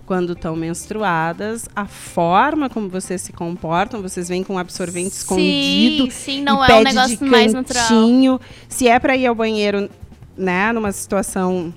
[0.06, 6.04] quando estão menstruadas, a forma como vocês se comportam, vocês vêm com um absorvente escondido.
[6.06, 8.42] Sim, sim, não e é um pede negócio de mais natural.
[8.68, 9.90] Se é pra ir ao banheiro,
[10.38, 11.74] né, numa situação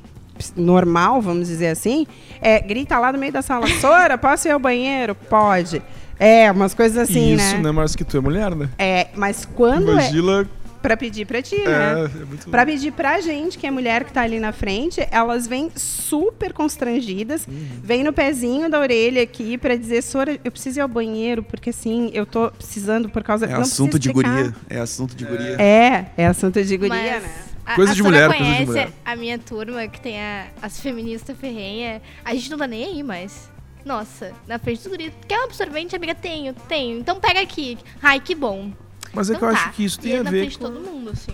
[0.56, 2.06] normal, vamos dizer assim,
[2.40, 5.14] é, grita lá no meio da sala, Sora, posso ir ao banheiro?
[5.14, 5.82] Pode.
[6.18, 7.62] É, umas coisas assim, Isso, né?
[7.64, 7.70] né?
[7.72, 8.68] Mas que tu é mulher, né?
[8.78, 10.48] É, mas quando é Imagina.
[10.80, 12.10] pra pedir pra ti, É, né?
[12.22, 12.48] é muito.
[12.48, 16.54] Pra pedir pra gente, que é mulher que tá ali na frente, elas vêm super
[16.54, 17.66] constrangidas, Uhum.
[17.82, 21.68] vêm no pezinho da orelha aqui pra dizer, Sora, eu preciso ir ao banheiro, porque
[21.68, 23.44] assim, eu tô precisando por causa...
[23.44, 24.54] É não assunto de guria.
[24.70, 25.60] É assunto de guria.
[25.60, 27.30] É, é assunto de guria, Mas né?
[27.66, 28.92] A, Coisa a de mulher, coisa de conhece mulher.
[29.04, 32.00] a minha turma, que tem a- as feministas ferrenha.
[32.24, 33.50] A gente não tá nem aí mais.
[33.84, 35.12] Nossa, na frente do guri.
[35.28, 36.14] Quer um absorvente, amiga?
[36.14, 36.98] Tenho, tenho.
[36.98, 37.78] Então pega aqui.
[38.02, 38.70] Ai, que bom.
[39.12, 39.60] Mas é que Então eu tá.
[39.62, 41.32] acho que isso E tem é a na ver frente de com, todo mundo, assim.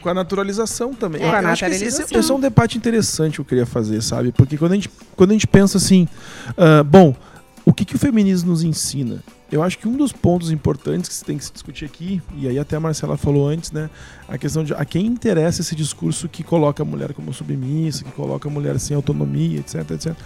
[0.00, 1.22] com a naturalização também.
[1.22, 2.20] É, Eu acho que esse, esse- naturalização.
[2.20, 4.32] esse é um debate interessante que eu queria fazer, sabe?
[4.32, 6.08] Porque quando a gente, quando a gente pensa assim,
[6.56, 7.14] ah, bom,
[7.64, 9.22] o que, que o feminismo nos ensina?
[9.52, 12.48] Eu acho que um dos pontos importantes que se tem que se discutir aqui, e
[12.48, 13.90] aí até a Marcela falou antes, né?
[14.26, 18.10] A questão de a quem interessa esse discurso que coloca a mulher como submissa, que
[18.12, 20.16] coloca a mulher sem autonomia, etc, etc.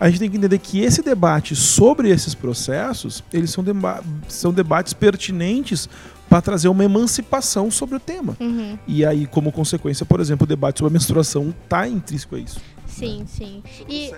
[0.00, 4.50] A gente tem que entender que esse debate sobre esses processos, eles são, deba são
[4.50, 5.86] debates pertinentes
[6.26, 8.34] para trazer uma emancipação sobre o tema.
[8.40, 8.78] Uhum.
[8.86, 12.60] E aí, como consequência, por exemplo, o debate sobre a menstruação tá intrínseco a isso.
[12.86, 13.62] Sim, sim.
[13.86, 14.10] E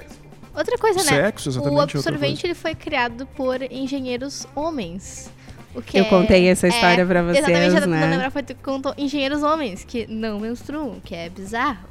[0.55, 1.23] outra coisa, né?
[1.25, 1.77] Sexo, exatamente.
[1.77, 5.31] O é absorvente ele foi criado por engenheiros homens.
[5.75, 7.81] O que Eu é- contei essa é, história pra vocês, Exatamente, né?
[7.81, 11.89] tentando lembrar, foi tu que contou engenheiros homens que não menstruam, que é bizarro.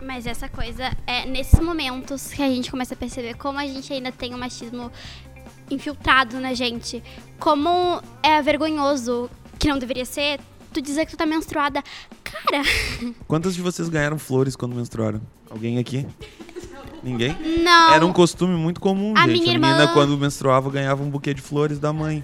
[0.00, 3.92] Mas essa coisa é nesses momentos que a gente começa a perceber como a gente
[3.92, 4.90] ainda tem o machismo
[5.70, 7.02] infiltrado na gente.
[7.38, 10.40] Como é vergonhoso, que não deveria ser,
[10.72, 11.82] tu dizer que tu tá menstruada.
[12.24, 12.62] Cara,
[13.28, 15.20] Quantas de vocês ganharam flores quando menstruaram?
[15.50, 16.06] Alguém aqui?
[17.02, 17.36] Ninguém?
[17.62, 17.92] não.
[17.94, 19.40] Era um costume muito comum, A gente.
[19.42, 22.22] minha a menina, irmã- quando menstruava, ganhava um buquê de flores da mãe.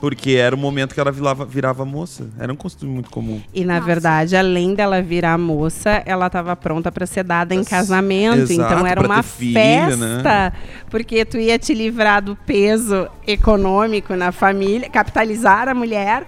[0.00, 2.26] Porque era o momento que ela virava, virava moça.
[2.36, 3.40] Era um costume muito comum.
[3.54, 3.86] E na Nossa.
[3.86, 8.38] verdade, além dela virar moça, ela estava pronta para ser dada em casamento.
[8.50, 9.54] exato, então era uma filho,
[9.96, 10.16] né?
[10.16, 10.52] festa,
[10.90, 16.26] porque tu ia te livrar do peso econômico na família, capitalizar a mulher.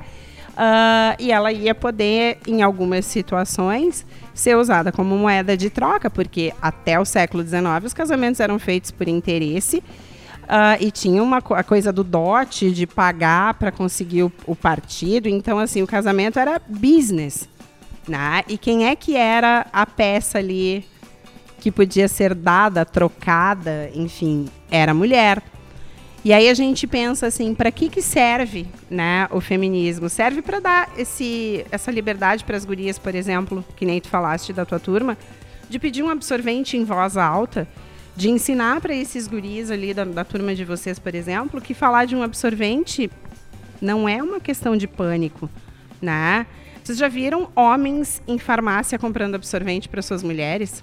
[0.56, 6.52] Ah, e ela ia poder, em algumas situações, ser usada como moeda de troca, porque
[6.60, 9.82] até o século XIX os casamentos eram feitos por interesse.
[10.48, 14.54] Ah, e tinha uma co- a coisa do dote de pagar para conseguir o, o
[14.54, 15.28] partido.
[15.28, 17.48] Então, assim, o casamento era business.
[18.06, 18.42] Né?
[18.48, 20.84] E quem é que era a peça ali
[21.60, 25.42] que podia ser dada, trocada, enfim, era a mulher.
[26.24, 30.08] E aí a gente pensa assim, para que que serve, né, o feminismo?
[30.08, 34.50] Serve para dar esse essa liberdade para as gurias, por exemplo, que nem tu falaste
[34.50, 35.18] da tua turma,
[35.68, 37.68] de pedir um absorvente em voz alta,
[38.16, 42.06] de ensinar para esses guris ali da, da turma de vocês, por exemplo, que falar
[42.06, 43.10] de um absorvente
[43.78, 45.50] não é uma questão de pânico,
[46.00, 46.46] né?
[46.82, 50.82] Vocês já viram homens em farmácia comprando absorvente para suas mulheres?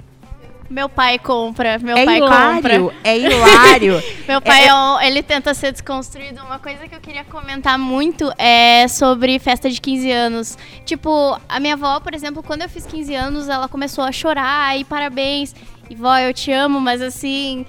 [0.72, 2.96] Meu pai compra, meu é pai hilário, compra.
[3.04, 4.04] é hilário.
[4.26, 6.42] Meu pai, é um- ele tenta ser desconstruído.
[6.42, 10.58] Uma coisa que eu queria comentar muito é sobre festa de 15 anos.
[10.86, 14.80] Tipo, a minha avó, por exemplo, quando eu fiz 15 anos, ela começou a chorar
[14.80, 15.54] e parabéns.
[15.90, 17.66] E vó, eu te amo, mas assim,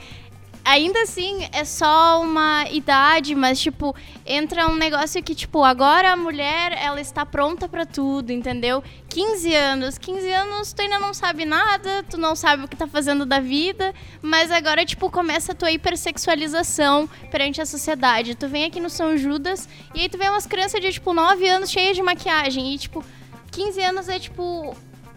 [0.64, 6.16] ainda assim é só uma idade, mas tipo, entra um negócio que tipo, agora a
[6.16, 8.82] mulher, ela está pronta pra tudo, entendeu?
[9.12, 12.86] 15 anos, 15 anos tu ainda não sabe nada, tu não sabe o que tá
[12.86, 18.34] fazendo da vida, mas agora tipo começa a tua hipersexualização perante a sociedade.
[18.34, 21.46] Tu vem aqui no São Judas e aí tu vê umas crianças de tipo 9
[21.46, 23.04] anos cheias de maquiagem e tipo
[23.50, 24.74] 15 anos é tipo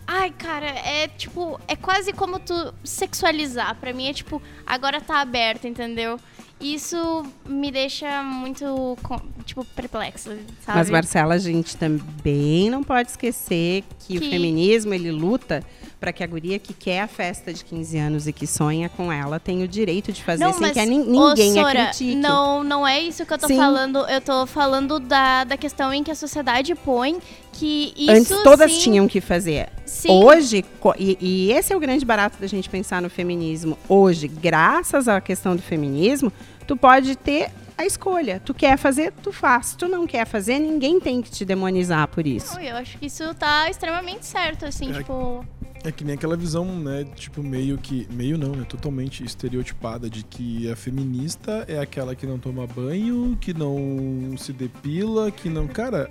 [0.07, 3.75] Ai, cara, é tipo, é quase como tu sexualizar.
[3.77, 6.19] Pra mim é tipo, agora tá aberto, entendeu?
[6.59, 8.97] Isso me deixa muito,
[9.45, 10.77] tipo, perplexa, sabe?
[10.77, 15.61] Mas, Marcela, a gente também não pode esquecer que, Que- o feminismo, ele luta
[15.99, 19.11] para que a guria que quer a festa de 15 anos e que sonha com
[19.11, 22.15] ela tenha o direito de fazer sem que a nin- ô, ninguém a Sora, critique.
[22.15, 23.57] Não, não é isso que eu tô Sim.
[23.57, 23.99] falando.
[24.07, 27.17] Eu tô falando da, da questão em que a sociedade põe
[27.53, 29.69] que isso Antes todas sim, tinham que fazer.
[29.85, 30.11] Sim.
[30.23, 30.65] Hoje,
[30.99, 33.77] e, e esse é o grande barato da gente pensar no feminismo.
[33.87, 36.31] Hoje, graças à questão do feminismo,
[36.67, 38.41] tu pode ter a escolha.
[38.43, 39.75] Tu quer fazer, tu faz.
[39.75, 42.55] Tu não quer fazer, ninguém tem que te demonizar por isso.
[42.55, 44.97] Não, eu acho que isso tá extremamente certo, assim, É.
[44.97, 45.45] tipo...
[45.85, 48.07] É que nem aquela visão, né, tipo, meio que.
[48.11, 48.65] Meio não, né?
[48.67, 54.51] Totalmente estereotipada de que a feminista é aquela que não toma banho, que não se
[54.51, 55.67] depila, que não.
[55.67, 56.09] Cara,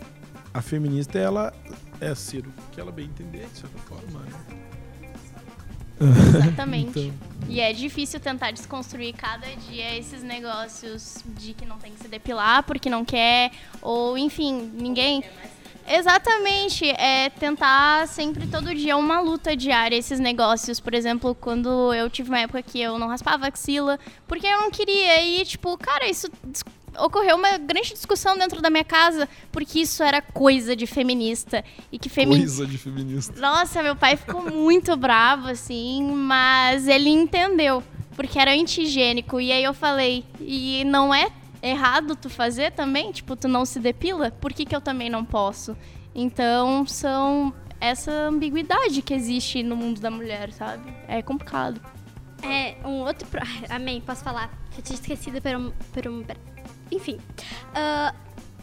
[0.52, 1.52] a feminista, ela
[2.01, 4.30] é ser o que ela bem entender, de certa forma, né?
[6.38, 7.12] Exatamente.
[7.24, 7.34] Então.
[7.46, 12.09] E é difícil tentar desconstruir cada dia esses negócios de que não tem que se
[12.09, 13.51] depilar porque não quer,
[13.82, 15.22] ou enfim, ninguém.
[15.86, 20.81] Exatamente, é tentar sempre todo dia uma luta diária esses negócios.
[20.81, 24.70] Por exemplo, quando eu tive uma época que eu não raspava axila, porque eu não
[24.70, 25.23] queria.
[25.23, 26.28] E, tipo, cara, isso
[26.98, 31.65] ocorreu uma grande discussão dentro da minha casa, porque isso era coisa de feminista.
[31.93, 32.59] E que feminista.
[32.59, 33.40] Coisa de feminista.
[33.40, 37.82] Nossa, meu pai ficou muito bravo, assim, mas ele entendeu,
[38.16, 39.40] porque era anti-higiênico.
[39.40, 41.31] E aí eu falei, e não é
[41.68, 43.10] errado tu fazer também?
[43.12, 44.30] Tipo, tu não se depila?
[44.30, 45.76] Por que, que eu também não posso?
[46.14, 50.92] Então, são essa ambiguidade que existe no mundo da mulher, sabe?
[51.08, 51.80] É complicado.
[52.42, 53.26] É, um outro.
[53.28, 53.40] Pro...
[53.68, 54.50] Amém, posso falar?
[54.76, 55.72] Eu tinha esquecido por um.
[55.92, 56.24] Por um...
[56.90, 57.18] Enfim.
[57.74, 58.14] Ah,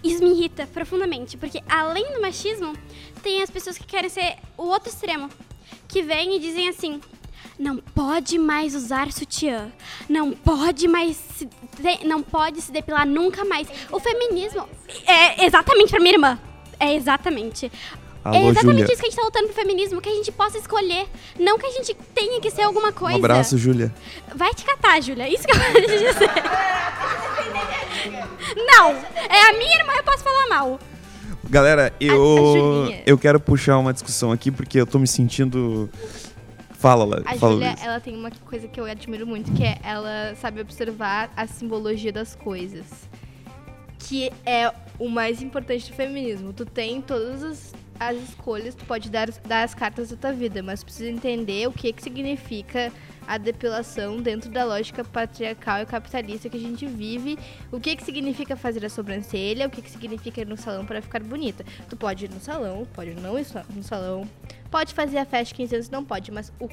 [0.03, 2.73] isso me irrita profundamente, porque além do machismo,
[3.21, 5.29] tem as pessoas que querem ser o outro extremo.
[5.87, 7.01] Que vêm e dizem assim.
[7.57, 9.71] Não pode mais usar sutiã.
[10.09, 11.17] Não pode mais.
[11.37, 11.47] Se,
[12.05, 13.67] não pode se depilar nunca mais.
[13.91, 14.67] O feminismo.
[15.05, 16.39] É exatamente pra minha irmã.
[16.79, 17.71] É exatamente.
[18.23, 18.93] Alô, é exatamente Júlia.
[18.93, 21.07] isso que a gente tá lutando pro feminismo, que a gente possa escolher.
[21.39, 23.15] Não que a gente tenha que ser alguma coisa.
[23.15, 23.93] Um abraço, Júlia.
[24.35, 25.27] Vai te catar, Júlia.
[25.27, 26.29] Isso que eu quero te dizer.
[28.55, 28.91] Não!
[29.29, 30.79] É a minha irmã, eu posso falar mal.
[31.49, 32.15] Galera, eu,
[32.85, 33.03] Julinha.
[33.05, 35.89] eu quero puxar uma discussão aqui porque eu tô me sentindo.
[36.81, 37.21] Fala, lá.
[37.25, 37.83] A Fala, Luiz.
[37.83, 42.11] ela tem uma coisa que eu admiro muito, que é ela sabe observar a simbologia
[42.11, 43.07] das coisas.
[43.99, 46.51] Que é o mais importante do feminismo.
[46.53, 50.63] Tu tem todas as, as escolhas, tu pode dar, dar as cartas da tua vida,
[50.63, 52.91] mas precisa entender o que, que significa
[53.27, 57.37] a depilação dentro da lógica patriarcal e capitalista que a gente vive.
[57.71, 60.99] O que, que significa fazer a sobrancelha, o que, que significa ir no salão para
[60.99, 61.63] ficar bonita.
[61.87, 63.45] Tu pode ir no salão, pode não ir
[63.75, 64.27] no salão,
[64.71, 66.67] pode fazer a festa de 15 anos, não pode, mas o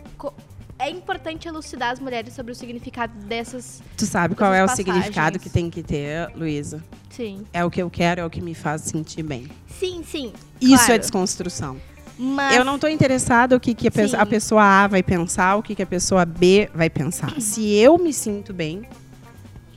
[0.81, 3.83] é importante elucidar as mulheres sobre o significado dessas.
[3.97, 5.43] Tu sabe qual é o Essas significado passagens.
[5.43, 6.83] que tem que ter, Luísa?
[7.11, 7.45] Sim.
[7.53, 9.49] É o que eu quero, é o que me faz sentir bem.
[9.77, 10.33] Sim, sim.
[10.61, 10.93] Isso claro.
[10.93, 11.77] é desconstrução.
[12.17, 15.57] Mas Eu não estou interessada o que, que a, pe- a pessoa A vai pensar,
[15.57, 17.41] o que, que a pessoa B vai pensar.
[17.41, 18.83] Se eu me sinto bem,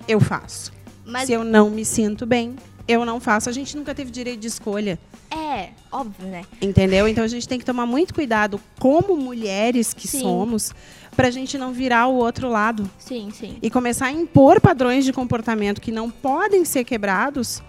[0.07, 0.71] eu faço.
[1.03, 2.55] Mas Se eu não me sinto bem,
[2.87, 3.49] eu não faço.
[3.49, 4.99] A gente nunca teve direito de escolha,
[5.29, 6.43] é, óbvio, né?
[6.61, 7.07] entendeu?
[7.07, 10.21] Então a gente tem que tomar muito cuidado como mulheres que Sim.
[10.21, 10.73] somos
[11.15, 13.57] pra gente não virar o outro lado Sim, sim.
[13.61, 17.61] e começar a impor padrões de comportamento que não podem ser quebrados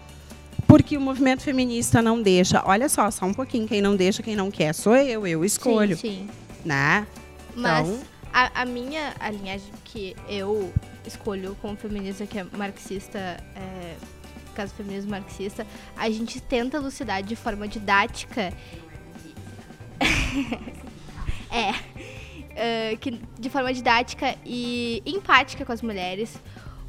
[0.67, 2.63] porque o movimento feminista não deixa.
[2.65, 3.67] Olha só, só um pouquinho.
[3.69, 5.27] Quem não deixa, quem não quer sou eu.
[5.27, 6.31] Eu escolho, Sim, sim.
[6.65, 7.07] né?
[7.55, 8.01] Mas Então-
[8.33, 10.73] a, a minha a linhagem que eu
[11.07, 13.95] escolho como feminista, que é marxista, é,
[14.53, 15.67] caso feminismo marxista,
[15.97, 18.53] a gente tenta elucidar de forma didática.
[21.51, 21.75] é.
[22.55, 26.39] é, que, de forma didática e empática com as mulheres.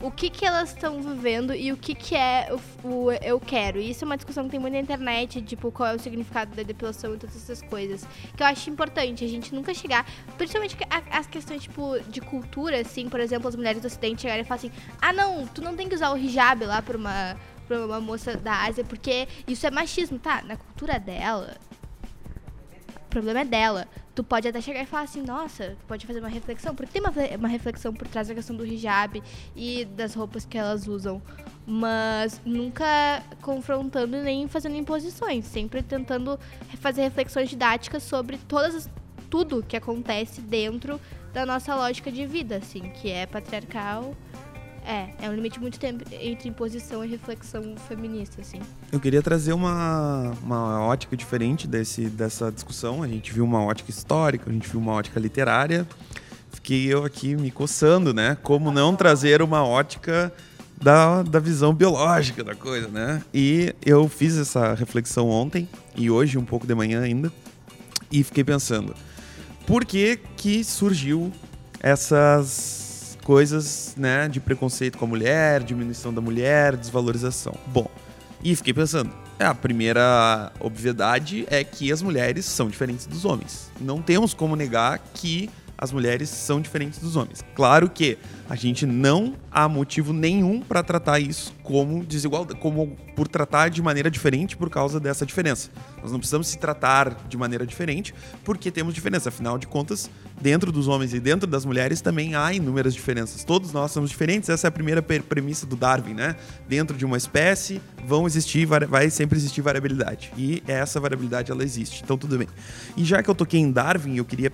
[0.02, 2.54] O que, que elas estão vivendo e o que, que é
[2.84, 3.80] o, o eu quero.
[3.80, 6.54] E isso é uma discussão que tem muito na internet, tipo, qual é o significado
[6.54, 8.06] da depilação e todas essas coisas.
[8.36, 10.06] Que eu acho importante a gente nunca chegar.
[10.38, 10.76] Principalmente
[11.10, 14.72] as questões, tipo, de cultura, assim, por exemplo, as mulheres do ocidente chegarem e falarem
[14.72, 17.38] assim, ah não, tu não tem que usar o hijab lá pra uma,
[17.68, 20.42] pra uma moça da Ásia, porque isso é machismo, tá?
[20.44, 21.58] Na cultura dela,
[23.06, 23.88] o problema é dela.
[24.16, 27.12] tu pode até chegar e falar assim, nossa, pode fazer uma reflexão, porque tem uma,
[27.38, 29.22] uma reflexão por trás da questão do hijab
[29.56, 31.20] e das roupas que elas usam.
[31.66, 36.40] Mas nunca confrontando nem fazendo imposições, sempre tentando
[36.80, 38.90] fazer reflexões didáticas sobre todas as-
[39.32, 41.00] tudo que acontece dentro
[41.34, 44.14] da nossa lógica de vida, assim, que é patriarcal.
[44.86, 48.60] É, é um limite muito tempo entre imposição e reflexão feminista, assim.
[48.92, 53.02] Eu queria trazer uma, uma ótica diferente desse, dessa discussão.
[53.02, 55.88] A gente viu uma ótica histórica, a gente viu uma ótica literária.
[56.52, 58.38] Fiquei eu aqui me coçando, né?
[58.44, 60.34] Como não trazer uma ótica
[60.82, 63.24] da, da visão biológica da coisa, né?
[63.34, 67.32] E eu fiz essa reflexão ontem e hoje, um pouco de manhã ainda,
[68.12, 68.94] e fiquei pensando:
[69.66, 71.32] por que que surgiu
[71.80, 72.83] essas
[73.24, 77.56] coisas, né, de preconceito com a mulher, diminuição da mulher, desvalorização?
[77.68, 77.90] Bom,
[78.44, 83.72] e fiquei pensando, a primeira obviedade é que as mulheres são diferentes dos homens.
[83.80, 85.50] Não temos como negar que
[85.84, 87.44] as mulheres são diferentes dos homens.
[87.54, 88.18] Claro que
[88.50, 93.82] a gente não há motivo nenhum para tratar isso como desigualdade, como por tratar de
[93.82, 95.70] maneira diferente por causa dessa diferença.
[96.02, 98.16] Nós não precisamos se tratar de maneira diferente
[98.46, 99.28] porque temos diferença.
[99.28, 100.10] Afinal de contas,
[100.42, 103.44] dentro dos homens e dentro das mulheres também há inúmeras diferenças.
[103.44, 104.48] Todos nós somos diferentes.
[104.48, 106.38] Essa é a primeira premissa do Darwin, né?
[106.66, 110.32] Dentro de uma espécie vão existir, vai sempre existir variabilidade.
[110.38, 112.02] E essa variabilidade ela existe.
[112.04, 112.48] Então tudo bem.
[112.96, 114.50] E já que eu toquei em Darwin, eu queria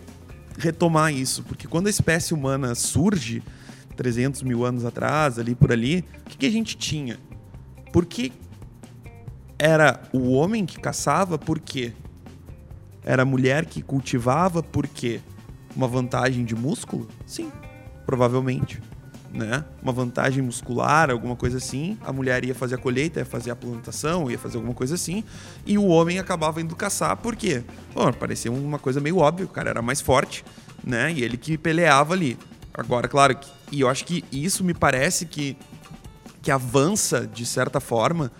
[0.57, 3.41] retomar isso, porque quando a espécie humana surge,
[3.95, 7.19] 300 mil anos atrás, ali por ali, o que, que a gente tinha?
[7.91, 8.31] Por que
[9.57, 11.37] era o homem que caçava?
[11.37, 11.91] Por quê?
[13.03, 14.63] Era a mulher que cultivava?
[14.63, 15.19] Por quê?
[15.75, 17.09] Uma vantagem de músculo?
[17.25, 17.51] Sim,
[18.05, 18.81] provavelmente.
[19.31, 19.63] Né?
[19.81, 21.97] Uma vantagem muscular, alguma coisa assim.
[22.01, 25.23] A mulher ia fazer a colheita, ia fazer a plantação, ia fazer alguma coisa assim.
[25.65, 27.63] E o homem acabava indo caçar, por quê?
[27.93, 30.43] Pô, parecia uma coisa meio óbvia, o cara era mais forte,
[30.83, 31.11] né?
[31.11, 32.37] E ele que peleava ali.
[32.73, 33.37] Agora, claro,
[33.71, 35.55] e eu acho que isso me parece que,
[36.41, 38.31] que avança de certa forma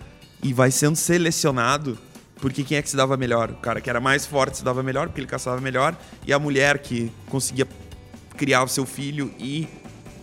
[0.42, 1.96] e vai sendo selecionado
[2.40, 3.50] porque quem é que se dava melhor?
[3.50, 5.94] O cara que era mais forte se dava melhor porque ele caçava melhor
[6.26, 7.68] e a mulher que conseguia
[8.36, 9.68] criar o seu filho e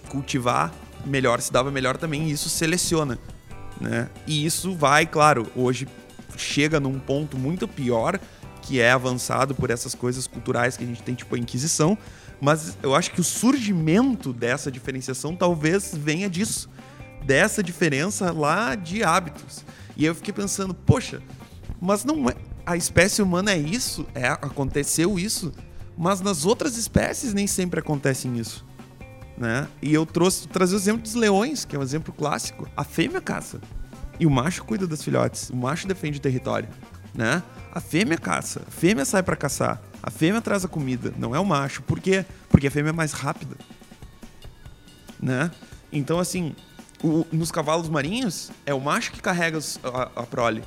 [0.08, 0.74] cultivar
[1.06, 3.18] melhor se dava melhor também e isso seleciona,
[3.80, 4.10] né?
[4.26, 5.88] E isso vai, claro, hoje
[6.36, 8.20] chega num ponto muito pior
[8.62, 11.98] que é avançado por essas coisas culturais que a gente tem, tipo a Inquisição,
[12.42, 16.70] mas eu acho que o surgimento dessa diferenciação talvez venha disso,
[17.24, 19.64] dessa diferença lá de hábitos.
[19.96, 21.22] E eu fiquei pensando, poxa,
[21.82, 22.36] mas não é.
[22.66, 25.54] A espécie humana é isso, é, aconteceu isso,
[25.98, 28.67] mas nas outras espécies nem sempre acontece isso.
[29.38, 29.68] Né?
[29.82, 32.68] E eu trouxe trazer o exemplo dos leões, que é um exemplo clássico.
[32.76, 33.62] A fêmea caça.
[34.20, 35.50] E o macho cuida dos filhotes.
[35.52, 36.68] O macho defende o território.
[37.14, 37.44] Né?
[37.72, 38.64] A fêmea caça.
[38.68, 39.80] A fêmea sai para caçar.
[40.02, 41.14] A fêmea traz a comida.
[41.20, 41.84] Não é o macho.
[41.84, 42.26] Por quê?
[42.50, 43.56] Porque a fêmea é mais rápida.
[45.22, 45.52] Né?
[45.92, 46.56] Então, assim,
[47.04, 50.64] o- nos cavalos marinhos, é o macho que carrega os- a, a prole.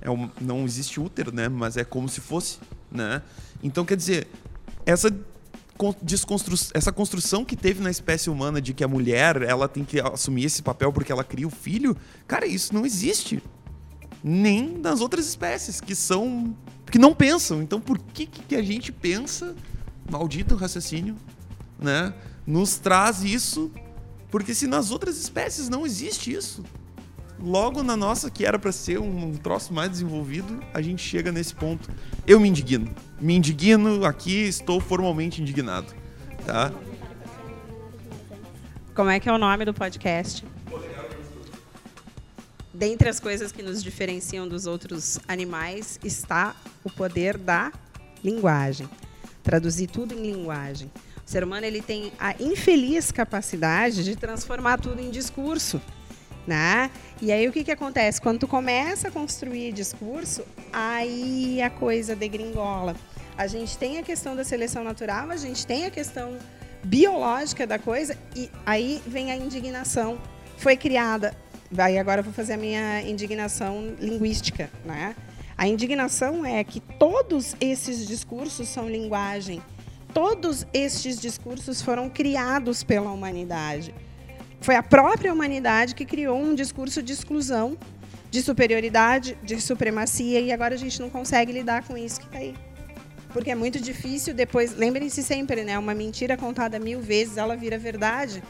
[0.00, 0.08] É
[0.40, 1.48] não existe útero, né?
[1.48, 2.58] Mas é como se fosse,
[2.90, 3.20] né?
[3.62, 4.28] Então, quer dizer,
[4.84, 5.10] essa
[6.02, 10.00] desconstru essa construção que teve na espécie humana de que a mulher ela tem que
[10.00, 11.96] assumir esse papel porque ela cria o filho,
[12.26, 13.42] cara, isso não existe.
[14.22, 16.54] Nem nas outras espécies que são
[16.90, 17.62] que não pensam.
[17.62, 19.54] Então, por que que a gente pensa?
[20.10, 21.16] Maldito raciocínio,
[21.78, 22.14] né?
[22.46, 23.70] Nos traz isso,
[24.30, 26.64] porque se nas outras espécies não existe isso,
[27.38, 31.54] logo na nossa, que era para ser um, troço mais desenvolvido, a gente chega nesse
[31.54, 31.88] ponto.
[32.26, 32.94] Eu me indigno.
[33.20, 35.94] Me indigno aqui, estou formalmente indignado.
[36.44, 36.72] Tá?
[38.94, 40.44] Como é que é o nome do podcast?
[42.72, 46.54] Dentre as coisas que nos diferenciam dos outros animais está
[46.84, 47.72] o poder da
[48.22, 48.88] linguagem.
[49.42, 50.90] Traduzir tudo em linguagem.
[51.26, 55.80] O ser humano ele tem a infeliz capacidade de transformar tudo em discurso.
[56.46, 56.90] Né?
[57.20, 58.20] E aí o que, que acontece?
[58.20, 62.94] Quando tu começa a construir discurso, aí a coisa degringola.
[63.36, 66.38] A gente tem a questão da seleção natural, a gente tem a questão
[66.84, 70.18] biológica da coisa e aí vem a indignação.
[70.56, 71.34] Foi criada,
[71.76, 75.14] aí agora eu vou fazer a minha indignação linguística, né?
[75.58, 79.62] A indignação é que todos esses discursos são linguagem.
[80.12, 83.94] Todos estes discursos foram criados pela humanidade.
[84.60, 87.76] Foi a própria humanidade que criou um discurso de exclusão,
[88.30, 92.38] de superioridade, de supremacia, e agora a gente não consegue lidar com isso que está
[92.38, 92.54] aí.
[93.32, 94.74] Porque é muito difícil depois.
[94.76, 95.78] Lembrem-se sempre, né?
[95.78, 98.42] Uma mentira contada mil vezes, ela vira verdade.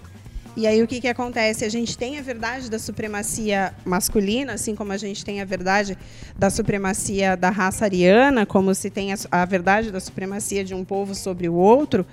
[0.56, 1.66] E aí o que, que acontece?
[1.66, 5.98] A gente tem a verdade da supremacia masculina, assim como a gente tem a verdade
[6.34, 10.82] da supremacia da raça ariana, como se tem a, a verdade da supremacia de um
[10.82, 12.06] povo sobre o outro.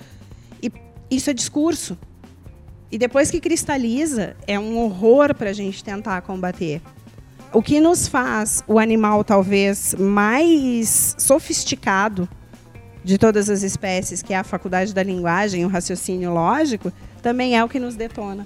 [0.61, 0.70] E
[1.10, 1.98] isso é discurso.
[2.94, 6.80] E depois que cristaliza, é um horror para a gente tentar combater.
[7.52, 12.30] O que nos faz o animal talvez mais sofisticado
[13.03, 17.64] de todas as espécies, que é a faculdade da linguagem, o raciocínio lógico, também é
[17.64, 18.45] o que nos detona.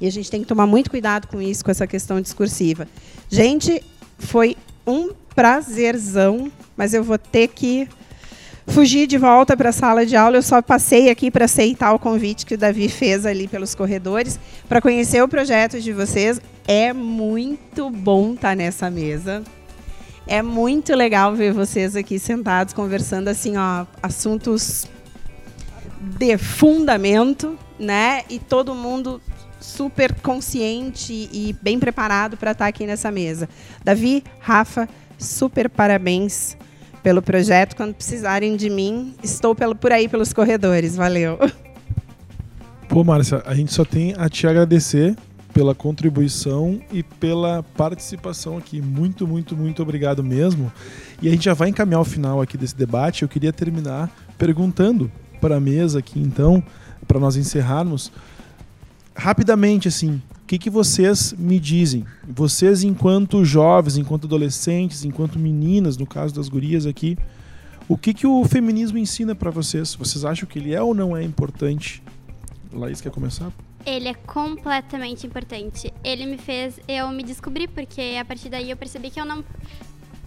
[0.00, 2.88] E a gente tem que tomar muito cuidado com isso, com essa questão discursiva.
[3.28, 3.80] Gente,
[4.18, 7.88] foi um prazerzão, mas eu vou ter que
[8.70, 10.36] fugir de volta para a sala de aula.
[10.36, 14.38] Eu só passei aqui para aceitar o convite que o Davi fez ali pelos corredores,
[14.68, 16.40] para conhecer o projeto de vocês.
[16.66, 19.42] É muito bom estar nessa mesa.
[20.26, 24.86] É muito legal ver vocês aqui sentados conversando assim, ó, assuntos
[26.00, 28.22] de fundamento, né?
[28.30, 29.20] E todo mundo
[29.60, 33.48] super consciente e bem preparado para estar aqui nessa mesa.
[33.84, 34.88] Davi, Rafa,
[35.18, 36.56] super parabéns
[37.02, 37.76] pelo projeto.
[37.76, 40.96] Quando precisarem de mim, estou pelo, por aí pelos corredores.
[40.96, 41.38] Valeu.
[42.88, 45.16] Pô, Márcia, a gente só tem a te agradecer
[45.52, 48.80] pela contribuição e pela participação aqui.
[48.80, 50.72] Muito, muito, muito obrigado mesmo.
[51.20, 53.22] E a gente já vai encaminhar o final aqui desse debate.
[53.22, 55.10] Eu queria terminar perguntando
[55.40, 56.62] para a mesa aqui, então,
[57.06, 58.12] para nós encerrarmos,
[59.14, 60.20] rapidamente, assim,
[60.50, 62.04] que, que vocês me dizem?
[62.26, 67.16] Vocês, enquanto jovens, enquanto adolescentes, enquanto meninas, no caso das gurias aqui,
[67.88, 69.94] o que, que o feminismo ensina para vocês?
[69.94, 72.02] Vocês acham que ele é ou não é importante?
[72.72, 73.52] Laís, quer começar?
[73.86, 75.94] Ele é completamente importante.
[76.02, 79.44] Ele me fez eu me descobrir, porque a partir daí eu percebi que eu não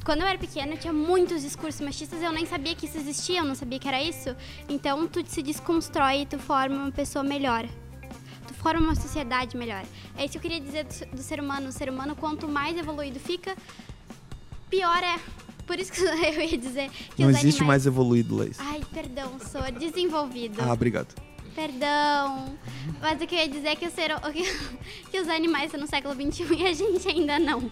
[0.05, 3.45] quando eu era pequena, tinha muitos discursos machistas eu nem sabia que isso existia, eu
[3.45, 4.33] não sabia que era isso.
[4.69, 7.67] Então, tu se desconstrói e tu forma uma pessoa melhor.
[8.55, 9.83] Forma uma sociedade melhor.
[10.17, 11.69] É isso que eu queria dizer do, do ser humano.
[11.69, 13.55] O ser humano, quanto mais evoluído fica,
[14.69, 15.19] pior é.
[15.65, 17.67] Por isso que eu ia dizer que Não os existe animais...
[17.67, 18.57] mais evoluído, Laís.
[18.59, 20.61] Ai, perdão, sou desenvolvido.
[20.61, 21.13] Ah, obrigado.
[21.55, 22.57] Perdão.
[22.99, 24.11] Mas o que eu ia dizer é que, ser,
[25.11, 27.71] que os animais estão no século XXI e a gente ainda não.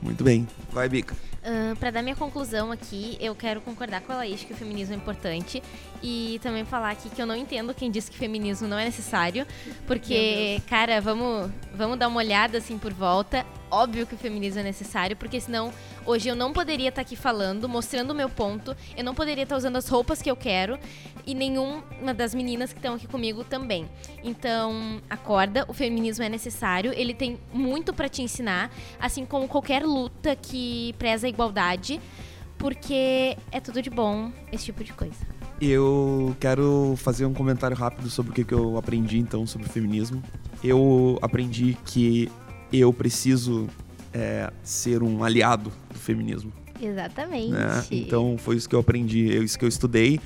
[0.00, 0.48] Muito bem.
[0.70, 1.14] Vai, Bica.
[1.42, 4.94] Uh, para dar minha conclusão aqui, eu quero concordar com a Laís que o feminismo
[4.94, 5.60] é importante
[6.00, 9.44] e também falar aqui que eu não entendo quem disse que feminismo não é necessário,
[9.84, 13.44] porque, cara, vamos, vamos dar uma olhada assim por volta.
[13.68, 15.72] Óbvio que o feminismo é necessário, porque senão
[16.06, 19.56] hoje eu não poderia estar aqui falando, mostrando o meu ponto, eu não poderia estar
[19.56, 20.78] usando as roupas que eu quero
[21.26, 23.88] e nenhuma das meninas que estão aqui comigo também.
[24.22, 28.70] Então, acorda, o feminismo é necessário, ele tem muito para te ensinar,
[29.00, 32.00] assim como qualquer luta que preza a igualdade,
[32.58, 35.26] porque é tudo de bom esse tipo de coisa.
[35.60, 40.22] Eu quero fazer um comentário rápido sobre o que eu aprendi então sobre o feminismo.
[40.62, 42.28] Eu aprendi que
[42.72, 43.68] eu preciso
[44.12, 46.52] é, ser um aliado do feminismo.
[46.80, 47.52] Exatamente.
[47.52, 47.84] Né?
[47.90, 50.20] Então foi isso que eu aprendi, é isso que eu estudei.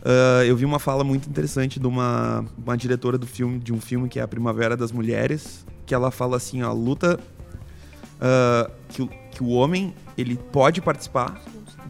[0.00, 3.80] Uh, eu vi uma fala muito interessante de uma, uma diretora do filme, de um
[3.80, 7.20] filme que é A Primavera das Mulheres, que ela fala assim, a luta
[8.16, 11.40] uh, que, que o homem ele pode participar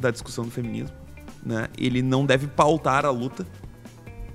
[0.00, 0.96] da discussão do feminismo,
[1.44, 1.68] né?
[1.78, 3.46] Ele não deve pautar a luta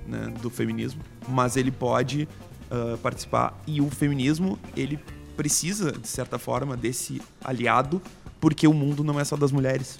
[0.06, 2.28] né, do feminismo, mas ele pode
[2.70, 4.98] uh, participar e o feminismo ele
[5.36, 8.00] precisa de certa forma desse aliado
[8.40, 9.98] porque o mundo não é só das mulheres,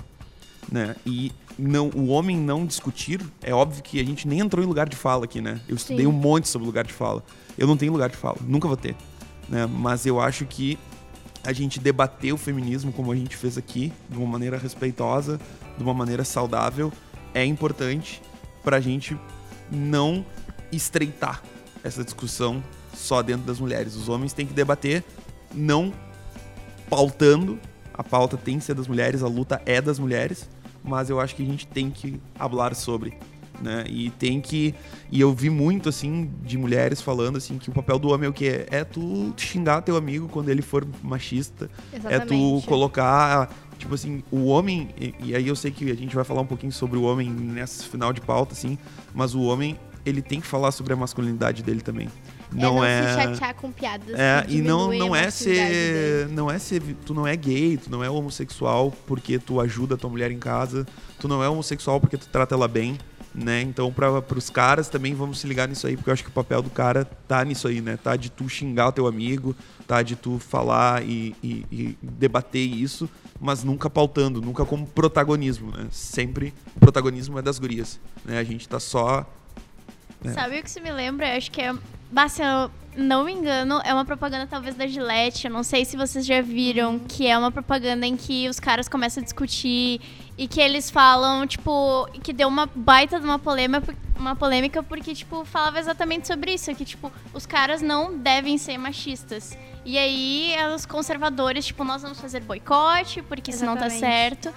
[0.71, 0.97] né?
[1.05, 4.89] E não, o homem não discutir, é óbvio que a gente nem entrou em lugar
[4.89, 5.61] de fala aqui, né?
[5.69, 6.07] Eu estudei Sim.
[6.07, 7.25] um monte sobre lugar de fala.
[7.57, 8.95] Eu não tenho lugar de fala, nunca vou ter,
[9.49, 9.67] né?
[9.67, 10.79] Mas eu acho que
[11.45, 15.41] a gente debater o feminismo como a gente fez aqui, de uma maneira respeitosa,
[15.77, 16.93] de uma maneira saudável,
[17.33, 18.21] é importante
[18.63, 19.17] pra gente
[19.71, 20.25] não
[20.73, 21.43] estreitar
[21.85, 23.95] essa discussão só dentro das mulheres.
[23.95, 25.05] Os homens têm que debater
[25.55, 25.93] não
[26.89, 27.59] pautando,
[27.93, 30.49] a pauta tem que ser das mulheres, a luta é das mulheres,
[30.83, 33.15] mas eu acho que a gente tem que falar sobre,
[33.61, 33.85] né?
[33.89, 34.75] E tem que
[35.11, 38.31] e eu vi muito assim de mulheres falando assim que o papel do homem é
[38.31, 42.67] o que é tu xingar teu amigo quando ele for machista, é tu Exatamente.
[42.67, 46.41] colocar tipo assim, o homem e, e aí eu sei que a gente vai falar
[46.41, 48.79] um pouquinho sobre o homem nessa final de pauta assim,
[49.15, 52.09] mas o homem ele tem que falar sobre a masculinidade dele também.
[52.53, 54.15] Não é é, não se chatear com piadas.
[54.19, 55.55] é, e não, não é ser.
[56.25, 56.35] dele.
[56.35, 56.83] Não é ser.
[57.05, 60.39] Tu não é gay, tu não é homossexual porque tu ajuda a tua mulher em
[60.39, 60.87] casa.
[61.19, 62.97] Tu não é homossexual porque tu trata ela bem,
[63.35, 63.61] né?
[63.63, 66.33] Então, para pros caras também vamos se ligar nisso aí, porque eu acho que o
[66.33, 67.99] papel do cara tá nisso aí, né?
[68.03, 69.55] Tá de tu xingar o teu amigo,
[69.87, 73.09] tá de tu falar e, e- e debater isso,
[73.41, 75.87] mas nunca pautando, nunca como protagonismo, né?
[75.91, 78.39] Sempre o protagonismo é das gurias, né?
[78.39, 79.27] A gente tá só.
[80.25, 80.33] É.
[80.33, 81.29] Sabe o que se me lembra?
[81.33, 81.75] Eu acho que é
[82.11, 85.47] bah, se eu não me engano, é uma propaganda talvez da Gillette.
[85.47, 88.89] Eu não sei se vocês já viram, que é uma propaganda em que os caras
[88.89, 90.01] começam a discutir
[90.39, 95.15] e que eles falam, tipo, que deu uma baita de uma polêmica, uma polêmica porque,
[95.15, 99.57] tipo, falava exatamente sobre isso, que, tipo, os caras não devem ser machistas.
[99.85, 104.01] E aí, os conservadores, tipo, nós vamos fazer boicote, porque senão tá Exatamente.
[104.01, 104.55] certo.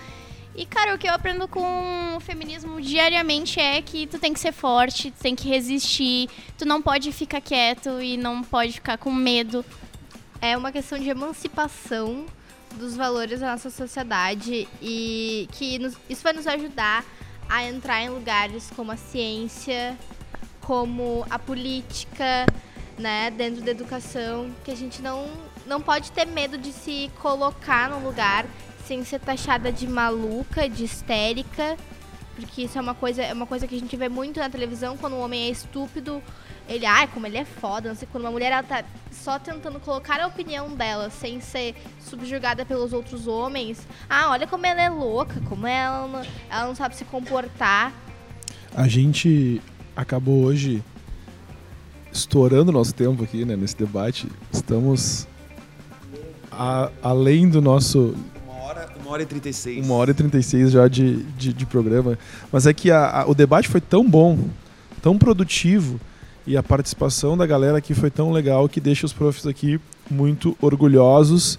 [0.56, 4.40] E, cara, o que eu aprendo com o feminismo diariamente é que tu tem que
[4.40, 8.98] ser forte, tu tem que resistir, tu não pode ficar quieto e não pode ficar
[8.98, 9.64] com medo.
[10.42, 12.26] É uma questão de emancipação
[12.76, 17.06] dos valores da nossa sociedade e que nos- isso vai nos ajudar
[17.48, 19.98] a entrar em lugares como a ciência,
[20.62, 22.46] como a política,
[22.98, 25.28] né, dentro da educação, que a gente não,
[25.66, 28.46] não pode ter medo de se colocar num lugar
[28.90, 31.78] sem ser taxada de maluca, de histérica,
[32.36, 34.98] porque isso é uma coisa, é uma coisa que a gente vê muito na televisão
[34.98, 36.20] quando um homem é estúpido,
[36.68, 39.80] ele, ai, como ele é foda, não sei, quando uma mulher ela tá só tentando
[39.80, 43.88] colocar a opinião dela sem ser subjugada pelos outros homens.
[44.10, 47.94] Ah, olha como ela é louca, como ela não, ela não sabe se comportar.
[48.74, 49.62] A gente
[49.96, 50.84] acabou hoje
[52.12, 54.28] estourando nosso tempo aqui, né, nesse debate.
[54.52, 55.28] Estamos
[56.52, 58.16] a- além do nosso
[59.10, 59.86] Uma hora, e 36.
[59.86, 62.16] uma hora e 36 já de, de, de programa.
[62.52, 64.38] Mas é que a- a- o debate foi tão bom,
[65.02, 66.00] tão produtivo,
[66.46, 69.80] e a participação da galera aqui foi tão legal que deixa os profs aqui
[70.12, 71.58] muito orgulhosos,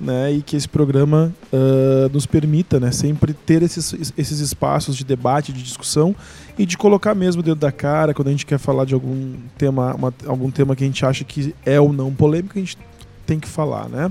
[0.00, 0.32] né?
[0.32, 2.92] E que esse programa ah, nos permita, né?
[2.92, 6.14] Sempre ter esses, esses espaços de debate, de discussão
[6.56, 9.92] e de colocar mesmo dentro da cara quando a gente quer falar de algum tema,
[9.96, 12.78] uma- algum tema que a gente acha que é ou não polêmico, a gente
[13.26, 14.10] tem que falar, né?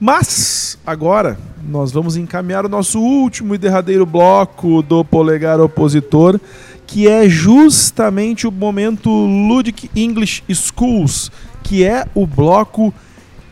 [0.00, 6.38] Mas agora nós vamos encaminhar o nosso último e derradeiro bloco do polegar opositor,
[6.86, 11.32] que é justamente o momento Ludic English Schools,
[11.64, 12.94] que é o bloco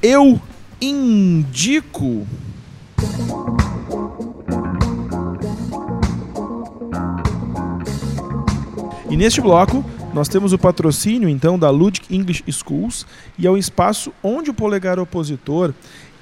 [0.01, 0.41] Eu
[0.81, 2.27] Indico.
[9.11, 9.85] E neste bloco,
[10.17, 13.07] nós temos o patrocínio, então, da Ludic English Schools,
[13.39, 15.75] e é o espaço onde o polegar opositor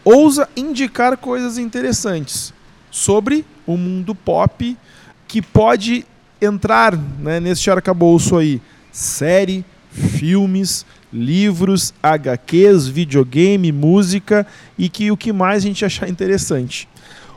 [0.05, 2.53] ousa indicar coisas interessantes
[2.91, 4.77] sobre o mundo pop
[5.27, 6.07] que pode
[6.41, 8.61] entrar né, neste arcabouço aí.
[8.93, 16.89] Série, filmes, livros, HQs, videogame, música e que o que mais a gente achar interessante.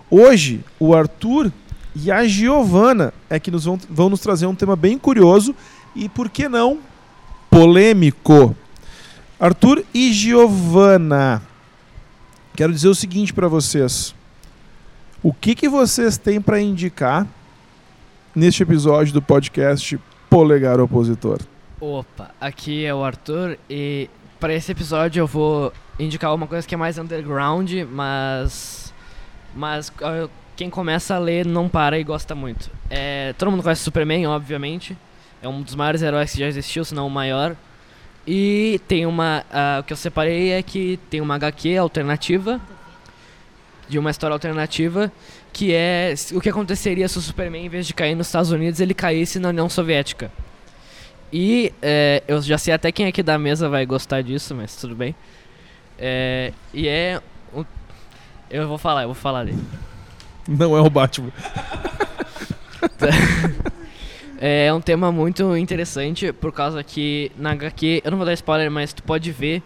[0.09, 1.51] Hoje, o Arthur
[1.95, 5.55] e a Giovana é que nos vão, vão nos trazer um tema bem curioso
[5.95, 6.79] e, por que não,
[7.49, 8.55] polêmico.
[9.39, 11.41] Arthur e Giovana,
[12.57, 14.15] quero dizer o seguinte para vocês.
[15.21, 17.27] O que, que vocês têm para indicar
[18.33, 21.39] neste episódio do podcast Polegar Opositor?
[21.79, 24.09] Opa, aqui é o Arthur e
[24.39, 28.91] para esse episódio eu vou indicar uma coisa que é mais underground, mas
[29.55, 29.93] mas
[30.55, 32.71] quem começa a ler não para e gosta muito.
[32.89, 34.97] É, todo mundo conhece Superman, obviamente.
[35.43, 37.55] É um dos maiores heróis que já existiu, se não o maior.
[38.27, 39.45] E tem uma.
[39.49, 42.59] ah, o que eu separei é que tem uma HQ alternativa.
[43.87, 45.09] De uma história alternativa.
[45.53, 48.81] Que é o que aconteceria se o Superman, em vez de cair nos Estados Unidos,
[48.81, 50.29] ele caísse na União Soviética.
[51.31, 54.93] E é, eu já sei até quem aqui da mesa vai gostar disso, mas tudo
[54.95, 55.15] bem.
[55.97, 57.21] É, e é.
[57.53, 57.65] um-
[58.51, 59.63] eu vou falar, eu vou falar dele.
[60.47, 61.31] Não é o Batman.
[64.39, 68.69] É um tema muito interessante por causa que na HQ, eu não vou dar spoiler,
[68.69, 69.63] mas tu pode ver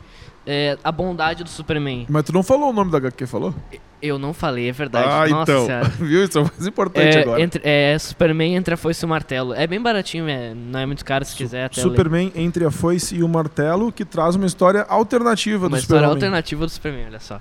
[0.47, 2.05] é, a bondade do Superman.
[2.09, 3.53] Mas tu não falou o nome da HQ, falou?
[4.01, 5.07] Eu não falei, é verdade.
[5.07, 5.65] Ah, Nossa então.
[5.65, 5.87] senhora.
[5.99, 6.23] Viu?
[6.23, 7.41] Isso é o mais importante É, agora.
[7.41, 9.53] entre- é Superman entre a foice e o martelo.
[9.53, 11.89] É bem baratinho, é, não é muito caro se quiser até ler.
[11.89, 16.07] Superman entre a foice e o martelo, que traz uma história alternativa Uma do história
[16.07, 16.15] Superman.
[16.15, 17.39] alternativa do Superman, olha só.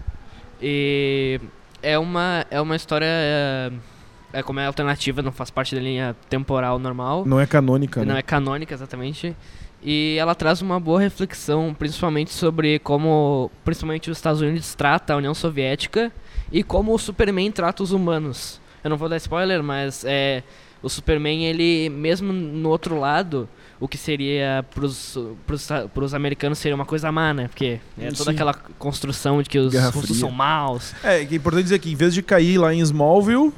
[0.61, 1.41] E
[1.83, 3.07] é uma, é uma história.
[4.33, 7.25] É, é como é alternativa, não faz parte da linha temporal normal.
[7.27, 8.21] Não é canônica, Não né?
[8.21, 9.37] é canônica exatamente.
[9.83, 15.17] E ela traz uma boa reflexão, principalmente sobre como, principalmente os Estados Unidos trata a
[15.17, 16.13] União Soviética
[16.53, 18.61] e como o Superman trata os humanos.
[18.85, 20.43] Eu não vou dar spoiler, mas é
[20.83, 23.49] o Superman ele mesmo no outro lado,
[23.79, 25.17] o que seria pros,
[25.47, 27.49] pros, pros americanos seria uma coisa má, né?
[27.49, 28.31] Porque é toda Sim.
[28.31, 30.21] aquela construção de que os Guerra russos Fria.
[30.21, 30.95] são maus.
[31.03, 33.53] É, que é importante dizer que em vez de cair lá em Smallville,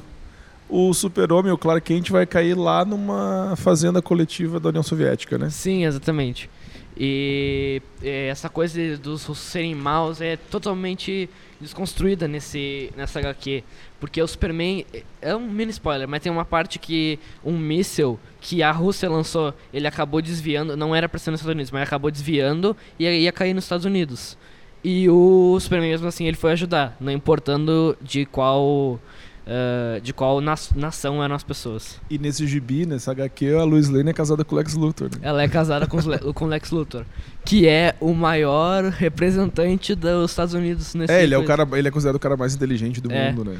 [0.73, 5.49] o super-homem, o Clark Kent, vai cair lá numa fazenda coletiva da União Soviética, né?
[5.51, 6.49] Sim, exatamente.
[6.97, 11.29] E é, essa coisa dos russos serem maus é totalmente
[11.61, 13.63] desconstruída nesse, nessa HQ.
[13.99, 14.83] Porque o Superman.
[15.21, 19.53] É um mini spoiler, mas tem uma parte que um míssil que a Rússia lançou,
[19.71, 20.75] ele acabou desviando.
[20.75, 23.85] Não era pra ser nos Estados Unidos, mas acabou desviando e ia cair nos Estados
[23.85, 24.37] Unidos.
[24.83, 28.99] E o Superman, mesmo assim, ele foi ajudar, não importando de qual.
[29.45, 31.99] Uh, de qual na nação eram as pessoas.
[32.09, 35.09] E nesse gibi, nessa HQ, a Lois Lane é casada com o Lex Luthor.
[35.09, 35.17] Né?
[35.21, 35.97] Ela é casada com,
[36.33, 37.03] com o Lex Luthor,
[37.43, 41.89] que é o maior representante dos Estados Unidos nesse É, ele é, o cara, ele
[41.89, 43.33] é considerado o cara mais inteligente do é.
[43.33, 43.59] mundo, né?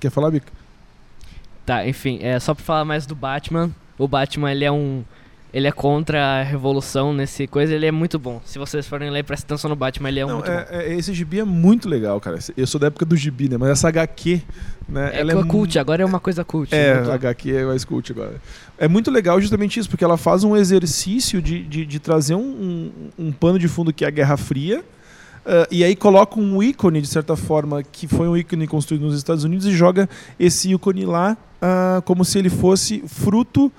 [0.00, 0.50] Quer falar, Bica?
[1.66, 3.70] Tá, enfim, é só pra falar mais do Batman.
[3.98, 5.04] O Batman, ele é um
[5.54, 8.42] ele é contra a revolução nesse coisa, ele é muito bom.
[8.44, 10.68] Se vocês forem ler, prestem atenção no Batman, ele é Não, muito é, bom.
[10.72, 12.40] É, esse gibi é muito legal, cara.
[12.56, 13.56] Eu sou da época do gibi, né?
[13.56, 14.42] Mas essa HQ,
[14.88, 15.12] né?
[15.14, 16.74] É, ela é cult, agora é uma coisa cult.
[16.74, 18.34] É, a HQ é mais cult agora.
[18.76, 22.40] É muito legal justamente isso, porque ela faz um exercício de, de, de trazer um,
[22.40, 24.84] um, um pano de fundo que é a Guerra Fria,
[25.44, 29.14] Uh, e aí coloca um ícone, de certa forma, que foi um ícone construído nos
[29.14, 30.08] Estados Unidos e joga
[30.40, 33.70] esse ícone lá uh, como se ele fosse fruto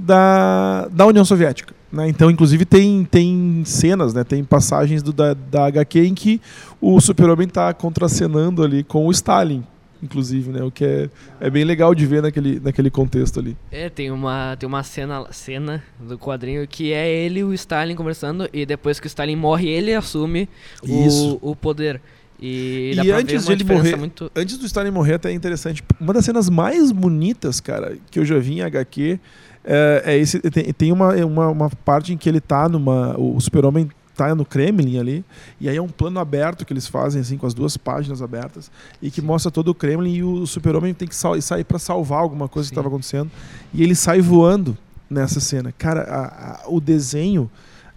[0.00, 1.74] da, da União Soviética.
[1.92, 2.08] Né?
[2.08, 4.22] Então, inclusive, tem, tem cenas, né?
[4.22, 6.40] tem passagens do, da, da HQ em que
[6.80, 9.64] o super-homem está contracenando ali com o Stalin,
[10.02, 10.62] inclusive, né?
[10.62, 11.10] O que é,
[11.40, 13.56] é bem legal de ver naquele, naquele contexto ali.
[13.70, 17.94] É, tem uma, tem uma cena, cena do quadrinho que é ele e o Stalin
[17.94, 20.48] conversando e depois que o Stalin morre, ele assume
[20.82, 22.00] o, o poder.
[22.42, 24.32] E, e antes de ele morrer, muito...
[24.34, 25.84] antes do Stalin morrer, até é interessante.
[26.00, 29.20] Uma das cenas mais bonitas, cara, que eu já vi em HQ
[29.64, 33.18] é, é esse, tem, tem uma, uma, uma, parte em que ele tá numa.
[33.18, 35.24] O super-homem tá no Kremlin ali,
[35.58, 38.70] e aí é um plano aberto que eles fazem, assim, com as duas páginas abertas,
[39.00, 42.46] e que mostra todo o Kremlin e o super-homem tem que sair para salvar alguma
[42.46, 42.70] coisa Sim.
[42.70, 43.30] que estava acontecendo.
[43.72, 44.76] E ele sai voando
[45.08, 45.72] nessa cena.
[45.72, 47.50] Cara, a, a, o desenho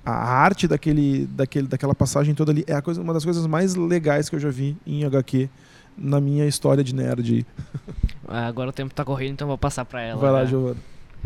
[0.06, 3.76] a arte daquele, daquele, daquela passagem toda ali é a coisa, uma das coisas mais
[3.76, 5.50] legais que eu já vi em HQ
[5.98, 7.46] na minha história de nerd.
[8.26, 10.20] Ah, agora o tempo está correndo, então vou passar para ela.
[10.20, 10.48] Vai lá, né?
[10.48, 10.78] Giovana.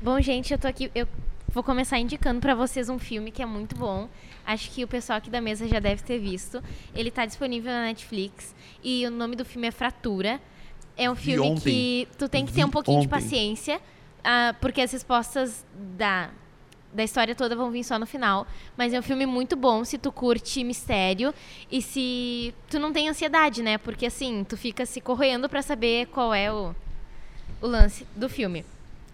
[0.01, 0.91] Bom, gente, eu tô aqui.
[0.93, 1.07] Eu
[1.47, 4.07] vou começar indicando para vocês um filme que é muito bom.
[4.45, 6.63] Acho que o pessoal aqui da mesa já deve ter visto.
[6.93, 8.55] Ele está disponível na Netflix.
[8.83, 10.39] E o nome do filme é Fratura.
[10.95, 13.07] É um filme que tu tem que ter um pouquinho ontem.
[13.07, 13.77] de paciência.
[14.19, 15.65] Uh, porque as respostas
[15.97, 16.29] da,
[16.93, 18.45] da história toda vão vir só no final.
[18.77, 21.33] Mas é um filme muito bom se tu curte mistério
[21.71, 23.79] e se tu não tem ansiedade, né?
[23.79, 26.75] Porque assim, tu fica se correndo para saber qual é o,
[27.59, 28.63] o lance do filme.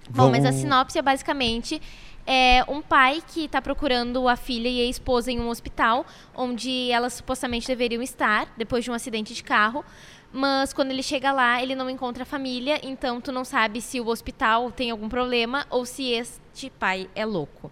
[0.10, 1.82] Bom, mas a sinopse é basicamente
[2.26, 6.90] é um pai que está procurando a filha e a esposa em um hospital, onde
[6.90, 9.84] elas supostamente deveriam estar, depois de um acidente de carro.
[10.32, 14.00] Mas quando ele chega lá, ele não encontra a família, então tu não sabe se
[14.00, 17.72] o hospital tem algum problema ou se este pai é louco.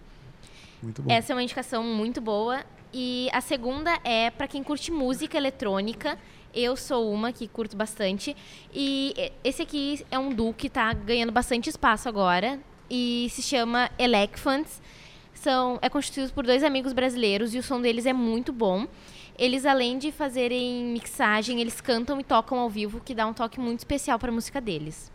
[0.80, 1.10] Muito bom.
[1.10, 2.64] Essa é uma indicação muito boa.
[2.92, 6.18] E a segunda é para quem curte música eletrônica.
[6.54, 8.36] Eu sou uma que curto bastante.
[8.72, 12.60] E esse aqui é um duo que está ganhando bastante espaço agora.
[12.90, 14.82] E se chama Elephants.
[15.34, 18.86] São, é constituído por dois amigos brasileiros e o som deles é muito bom.
[19.38, 23.58] Eles, além de fazerem mixagem, eles cantam e tocam ao vivo, que dá um toque
[23.58, 25.10] muito especial para a música deles.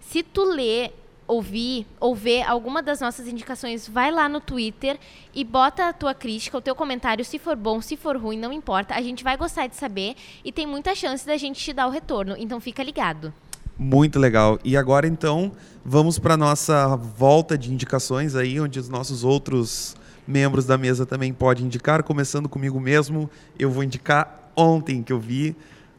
[0.00, 0.90] Se tu lê
[1.26, 4.98] ouvir ou ver alguma das nossas indicações, vai lá no Twitter
[5.34, 8.52] e bota a tua crítica, o teu comentário, se for bom, se for ruim, não
[8.52, 8.94] importa.
[8.94, 11.90] A gente vai gostar de saber e tem muita chance da gente te dar o
[11.90, 13.32] retorno, então fica ligado.
[13.78, 14.58] Muito legal.
[14.62, 15.52] E agora então,
[15.84, 19.96] vamos para nossa volta de indicações aí, onde os nossos outros
[20.26, 23.30] membros da mesa também podem indicar, começando comigo mesmo.
[23.58, 25.56] Eu vou indicar ontem que eu vi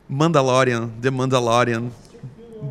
[0.08, 1.86] Mandalorian, The Mandalorian.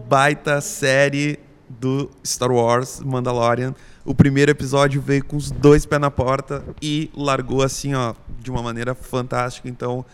[0.08, 1.38] Baita série
[1.82, 3.74] do Star Wars Mandalorian.
[4.04, 8.52] O primeiro episódio veio com os dois pés na porta e largou assim, ó, de
[8.52, 9.68] uma maneira fantástica.
[9.68, 10.04] Então,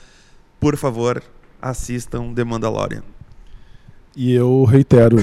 [0.59, 1.23] por favor,
[1.61, 3.03] assistam The Mandalorian.
[4.17, 5.19] E eu reitero,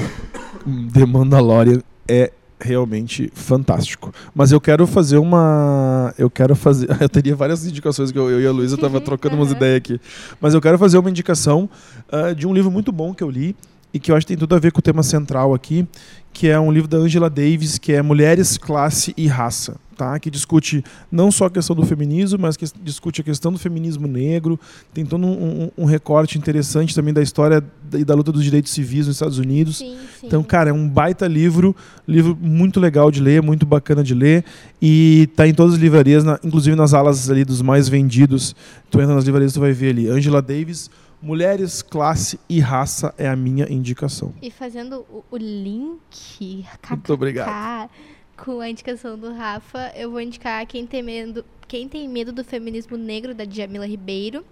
[0.94, 4.14] The Mandalorian é realmente fantástico.
[4.34, 6.14] Mas eu quero fazer uma.
[6.16, 6.88] Eu quero fazer.
[7.02, 10.00] Eu teria várias indicações que eu, eu e a Luísa tava trocando umas ideias aqui.
[10.40, 11.70] Mas eu quero fazer uma indicação
[12.12, 13.56] uh, de um livro muito bom que eu li
[13.96, 15.88] e que eu acho que tem tudo a ver com o tema central aqui,
[16.34, 20.20] que é um livro da Angela Davis, que é Mulheres, Classe e Raça, tá?
[20.20, 24.06] que discute não só a questão do feminismo, mas que discute a questão do feminismo
[24.06, 24.60] negro,
[24.94, 27.64] tem todo um, um, um recorte interessante também da história
[27.94, 29.78] e da luta dos direitos civis nos Estados Unidos.
[29.78, 30.28] Sim, sim.
[30.28, 31.74] Então, cara, é um baita livro,
[32.06, 34.44] livro muito legal de ler, muito bacana de ler,
[34.82, 38.54] e tá em todas as livrarias, na, inclusive nas alas ali dos mais vendidos.
[38.92, 40.90] Tu entra nas livrarias, tu vai ver ali, Angela Davis,
[41.26, 44.32] Mulheres, classe e raça é a minha indicação.
[44.44, 46.64] E fazendo o, o link.
[46.88, 47.90] Muito obrigado.
[48.38, 52.44] com a indicação do Rafa, eu vou indicar Quem Tem Medo, Quem Tem Medo do
[52.44, 54.46] Feminismo Negro, da Djamila Ribeiro.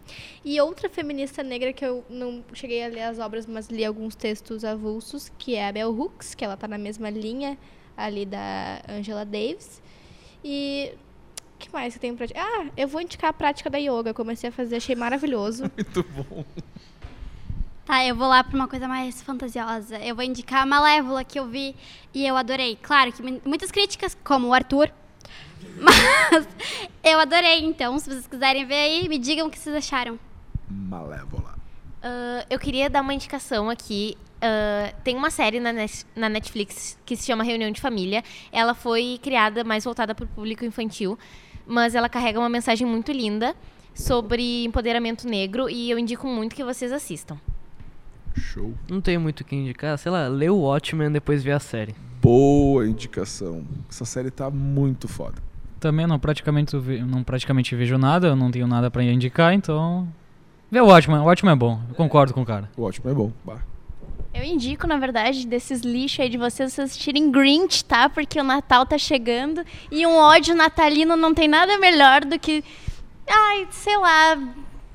[0.43, 4.15] E outra feminista negra que eu não cheguei a ler as obras, mas li alguns
[4.15, 7.55] textos avulsos, que é a Bell Hooks, que ela tá na mesma linha
[7.95, 9.79] ali da Angela Davis.
[10.43, 10.91] E
[11.63, 12.25] que mais que eu tenho pra...
[12.35, 14.09] Ah, eu vou indicar a prática da yoga.
[14.09, 15.63] Eu comecei a fazer, achei maravilhoso.
[15.75, 16.45] Muito bom.
[17.85, 19.97] Tá, eu vou lá pra uma coisa mais fantasiosa.
[19.99, 21.75] Eu vou indicar a Malévola que eu vi
[22.13, 22.77] e eu adorei.
[22.81, 24.89] Claro que mu- muitas críticas, como o Arthur.
[25.79, 26.47] Mas
[27.03, 30.17] eu adorei, então, se vocês quiserem ver aí, me digam o que vocês acharam.
[30.69, 31.55] Malévola.
[32.01, 34.17] Ah, eu queria dar uma indicação aqui.
[34.41, 38.23] Ah, tem uma série na Netflix que se chama Reunião de Família.
[38.51, 41.17] Ela foi criada mais voltada para o público infantil,
[41.65, 43.55] mas ela carrega uma mensagem muito linda
[43.93, 47.37] sobre empoderamento negro e eu indico muito que vocês assistam.
[48.35, 48.73] Show.
[48.89, 49.97] Não tenho muito o que indicar.
[49.97, 51.95] Sei lá, lê o Watchmen e depois vê a série.
[52.21, 53.63] Boa indicação.
[53.89, 55.35] Essa série tá muito foda.
[55.79, 56.75] Também não praticamente,
[57.05, 60.07] não praticamente vejo nada, eu não tenho nada pra indicar, então.
[60.71, 62.69] Vê o Watchmen, o Watchmen é bom, eu concordo com o cara.
[62.77, 63.31] O Watchmen é bom.
[63.43, 63.59] Bah.
[64.33, 68.09] Eu indico, na verdade, desses lixos aí de vocês, vocês assistirem Grinch, tá?
[68.09, 72.63] Porque o Natal tá chegando e um ódio natalino não tem nada melhor do que,
[73.29, 74.35] ai, sei lá,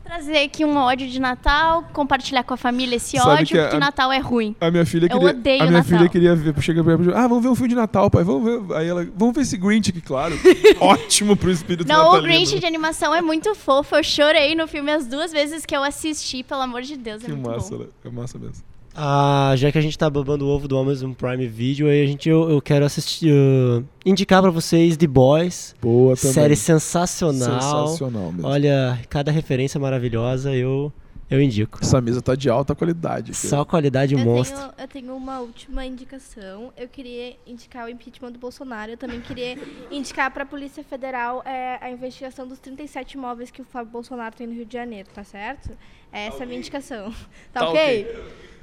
[0.05, 3.63] trazer aqui um ódio de Natal, compartilhar com a família esse Sabe ódio, que a-
[3.65, 4.57] porque Natal é ruim.
[4.61, 5.29] A minha filha Eu queria.
[5.29, 5.99] odeio a minha Natal.
[5.99, 6.61] filha queria ver.
[6.61, 8.25] Chega pra ela, ah, vamos ver um filme de Natal, pai.
[8.25, 8.77] Vamos ver.
[8.77, 10.35] Aí ela, vamos ver esse Grinch aqui, claro.
[10.81, 12.27] Ótimo pro espírito Não, o natalino.
[12.27, 13.95] Grinch de animação é muito fofo.
[13.95, 17.23] Eu chorei no filme as duas vezes que eu assisti, pelo amor de Deus.
[17.23, 17.85] É Que muito massa, bom.
[17.85, 17.89] né?
[18.05, 18.65] É massa mesmo.
[19.01, 22.07] Ah, já que a gente tá babando o ovo do Amazon Prime Video, aí a
[22.07, 25.77] gente, eu, eu quero assistir, uh, indicar pra vocês The Boys.
[25.81, 26.33] Boa também.
[26.33, 27.87] Série sensacional.
[27.87, 28.49] Sensacional mesmo.
[28.49, 30.93] Olha, cada referência maravilhosa, eu,
[31.31, 31.79] eu indico.
[31.81, 33.31] Essa mesa tá de alta qualidade.
[33.31, 33.47] aqui.
[33.47, 34.59] Só qualidade Eu monstro.
[34.59, 36.73] tenho, eu tenho uma última indicação.
[36.77, 38.91] Eu queria indicar o impeachment do Bolsonaro.
[38.91, 39.57] Eu também queria
[39.93, 44.35] indicar para a Polícia Federal é, a investigação dos 37 imóveis que o Fábio Bolsonaro
[44.35, 45.71] tem no Rio de Janeiro, tá certo?
[46.11, 47.13] Essa é a minha indicação.
[47.53, 48.09] Tá, Tá ok?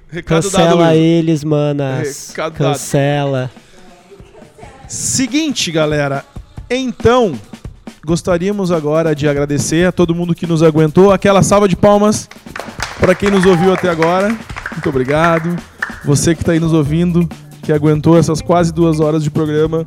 [0.09, 0.95] Recado dado, Cancela Luísa.
[0.95, 2.29] eles, manas.
[2.29, 2.71] Recado dado.
[2.71, 3.51] Cancela.
[4.87, 6.23] Seguinte, galera.
[6.69, 7.33] Então,
[8.05, 11.11] gostaríamos agora de agradecer a todo mundo que nos aguentou.
[11.11, 12.29] Aquela salva de palmas
[12.99, 14.29] para quem nos ouviu até agora.
[14.29, 15.55] Muito obrigado.
[16.03, 17.27] Você que está aí nos ouvindo,
[17.63, 19.83] que aguentou essas quase duas horas de programa.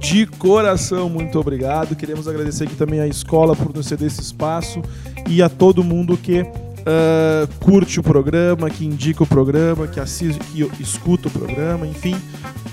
[0.00, 1.94] De coração, muito obrigado.
[1.94, 4.82] Queremos agradecer aqui também à escola por nos ceder esse espaço
[5.28, 6.44] e a todo mundo que
[6.86, 12.16] ah, curte o programa, que indica o programa, que assiste, que escuta o programa, enfim.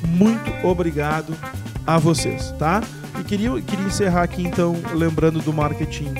[0.07, 1.33] Muito obrigado
[1.85, 2.81] a vocês, tá?
[3.19, 6.13] E queria, queria encerrar aqui então lembrando do marketing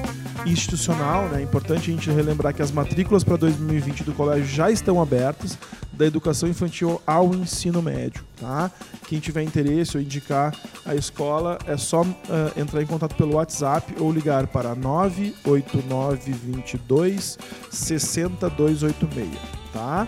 [0.45, 1.39] institucional, né?
[1.39, 5.57] É importante a gente relembrar que as matrículas para 2020 do colégio já estão abertas,
[6.01, 8.71] da educação infantil ao ensino médio, tá?
[9.07, 10.55] Quem tiver interesse ou indicar
[10.85, 17.37] a escola é só ah, entrar em contato pelo WhatsApp ou ligar para 98922
[17.69, 19.29] 60286,
[19.71, 20.07] tá?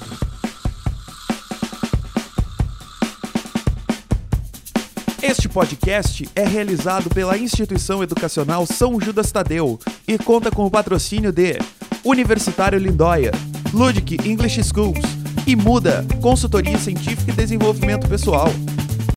[5.27, 11.31] Este podcast é realizado pela Instituição Educacional São Judas Tadeu e conta com o patrocínio
[11.31, 11.57] de
[12.03, 13.31] Universitário Lindóia,
[13.73, 14.99] Ludic English Schools
[15.47, 18.49] e Muda, consultoria científica e desenvolvimento pessoal.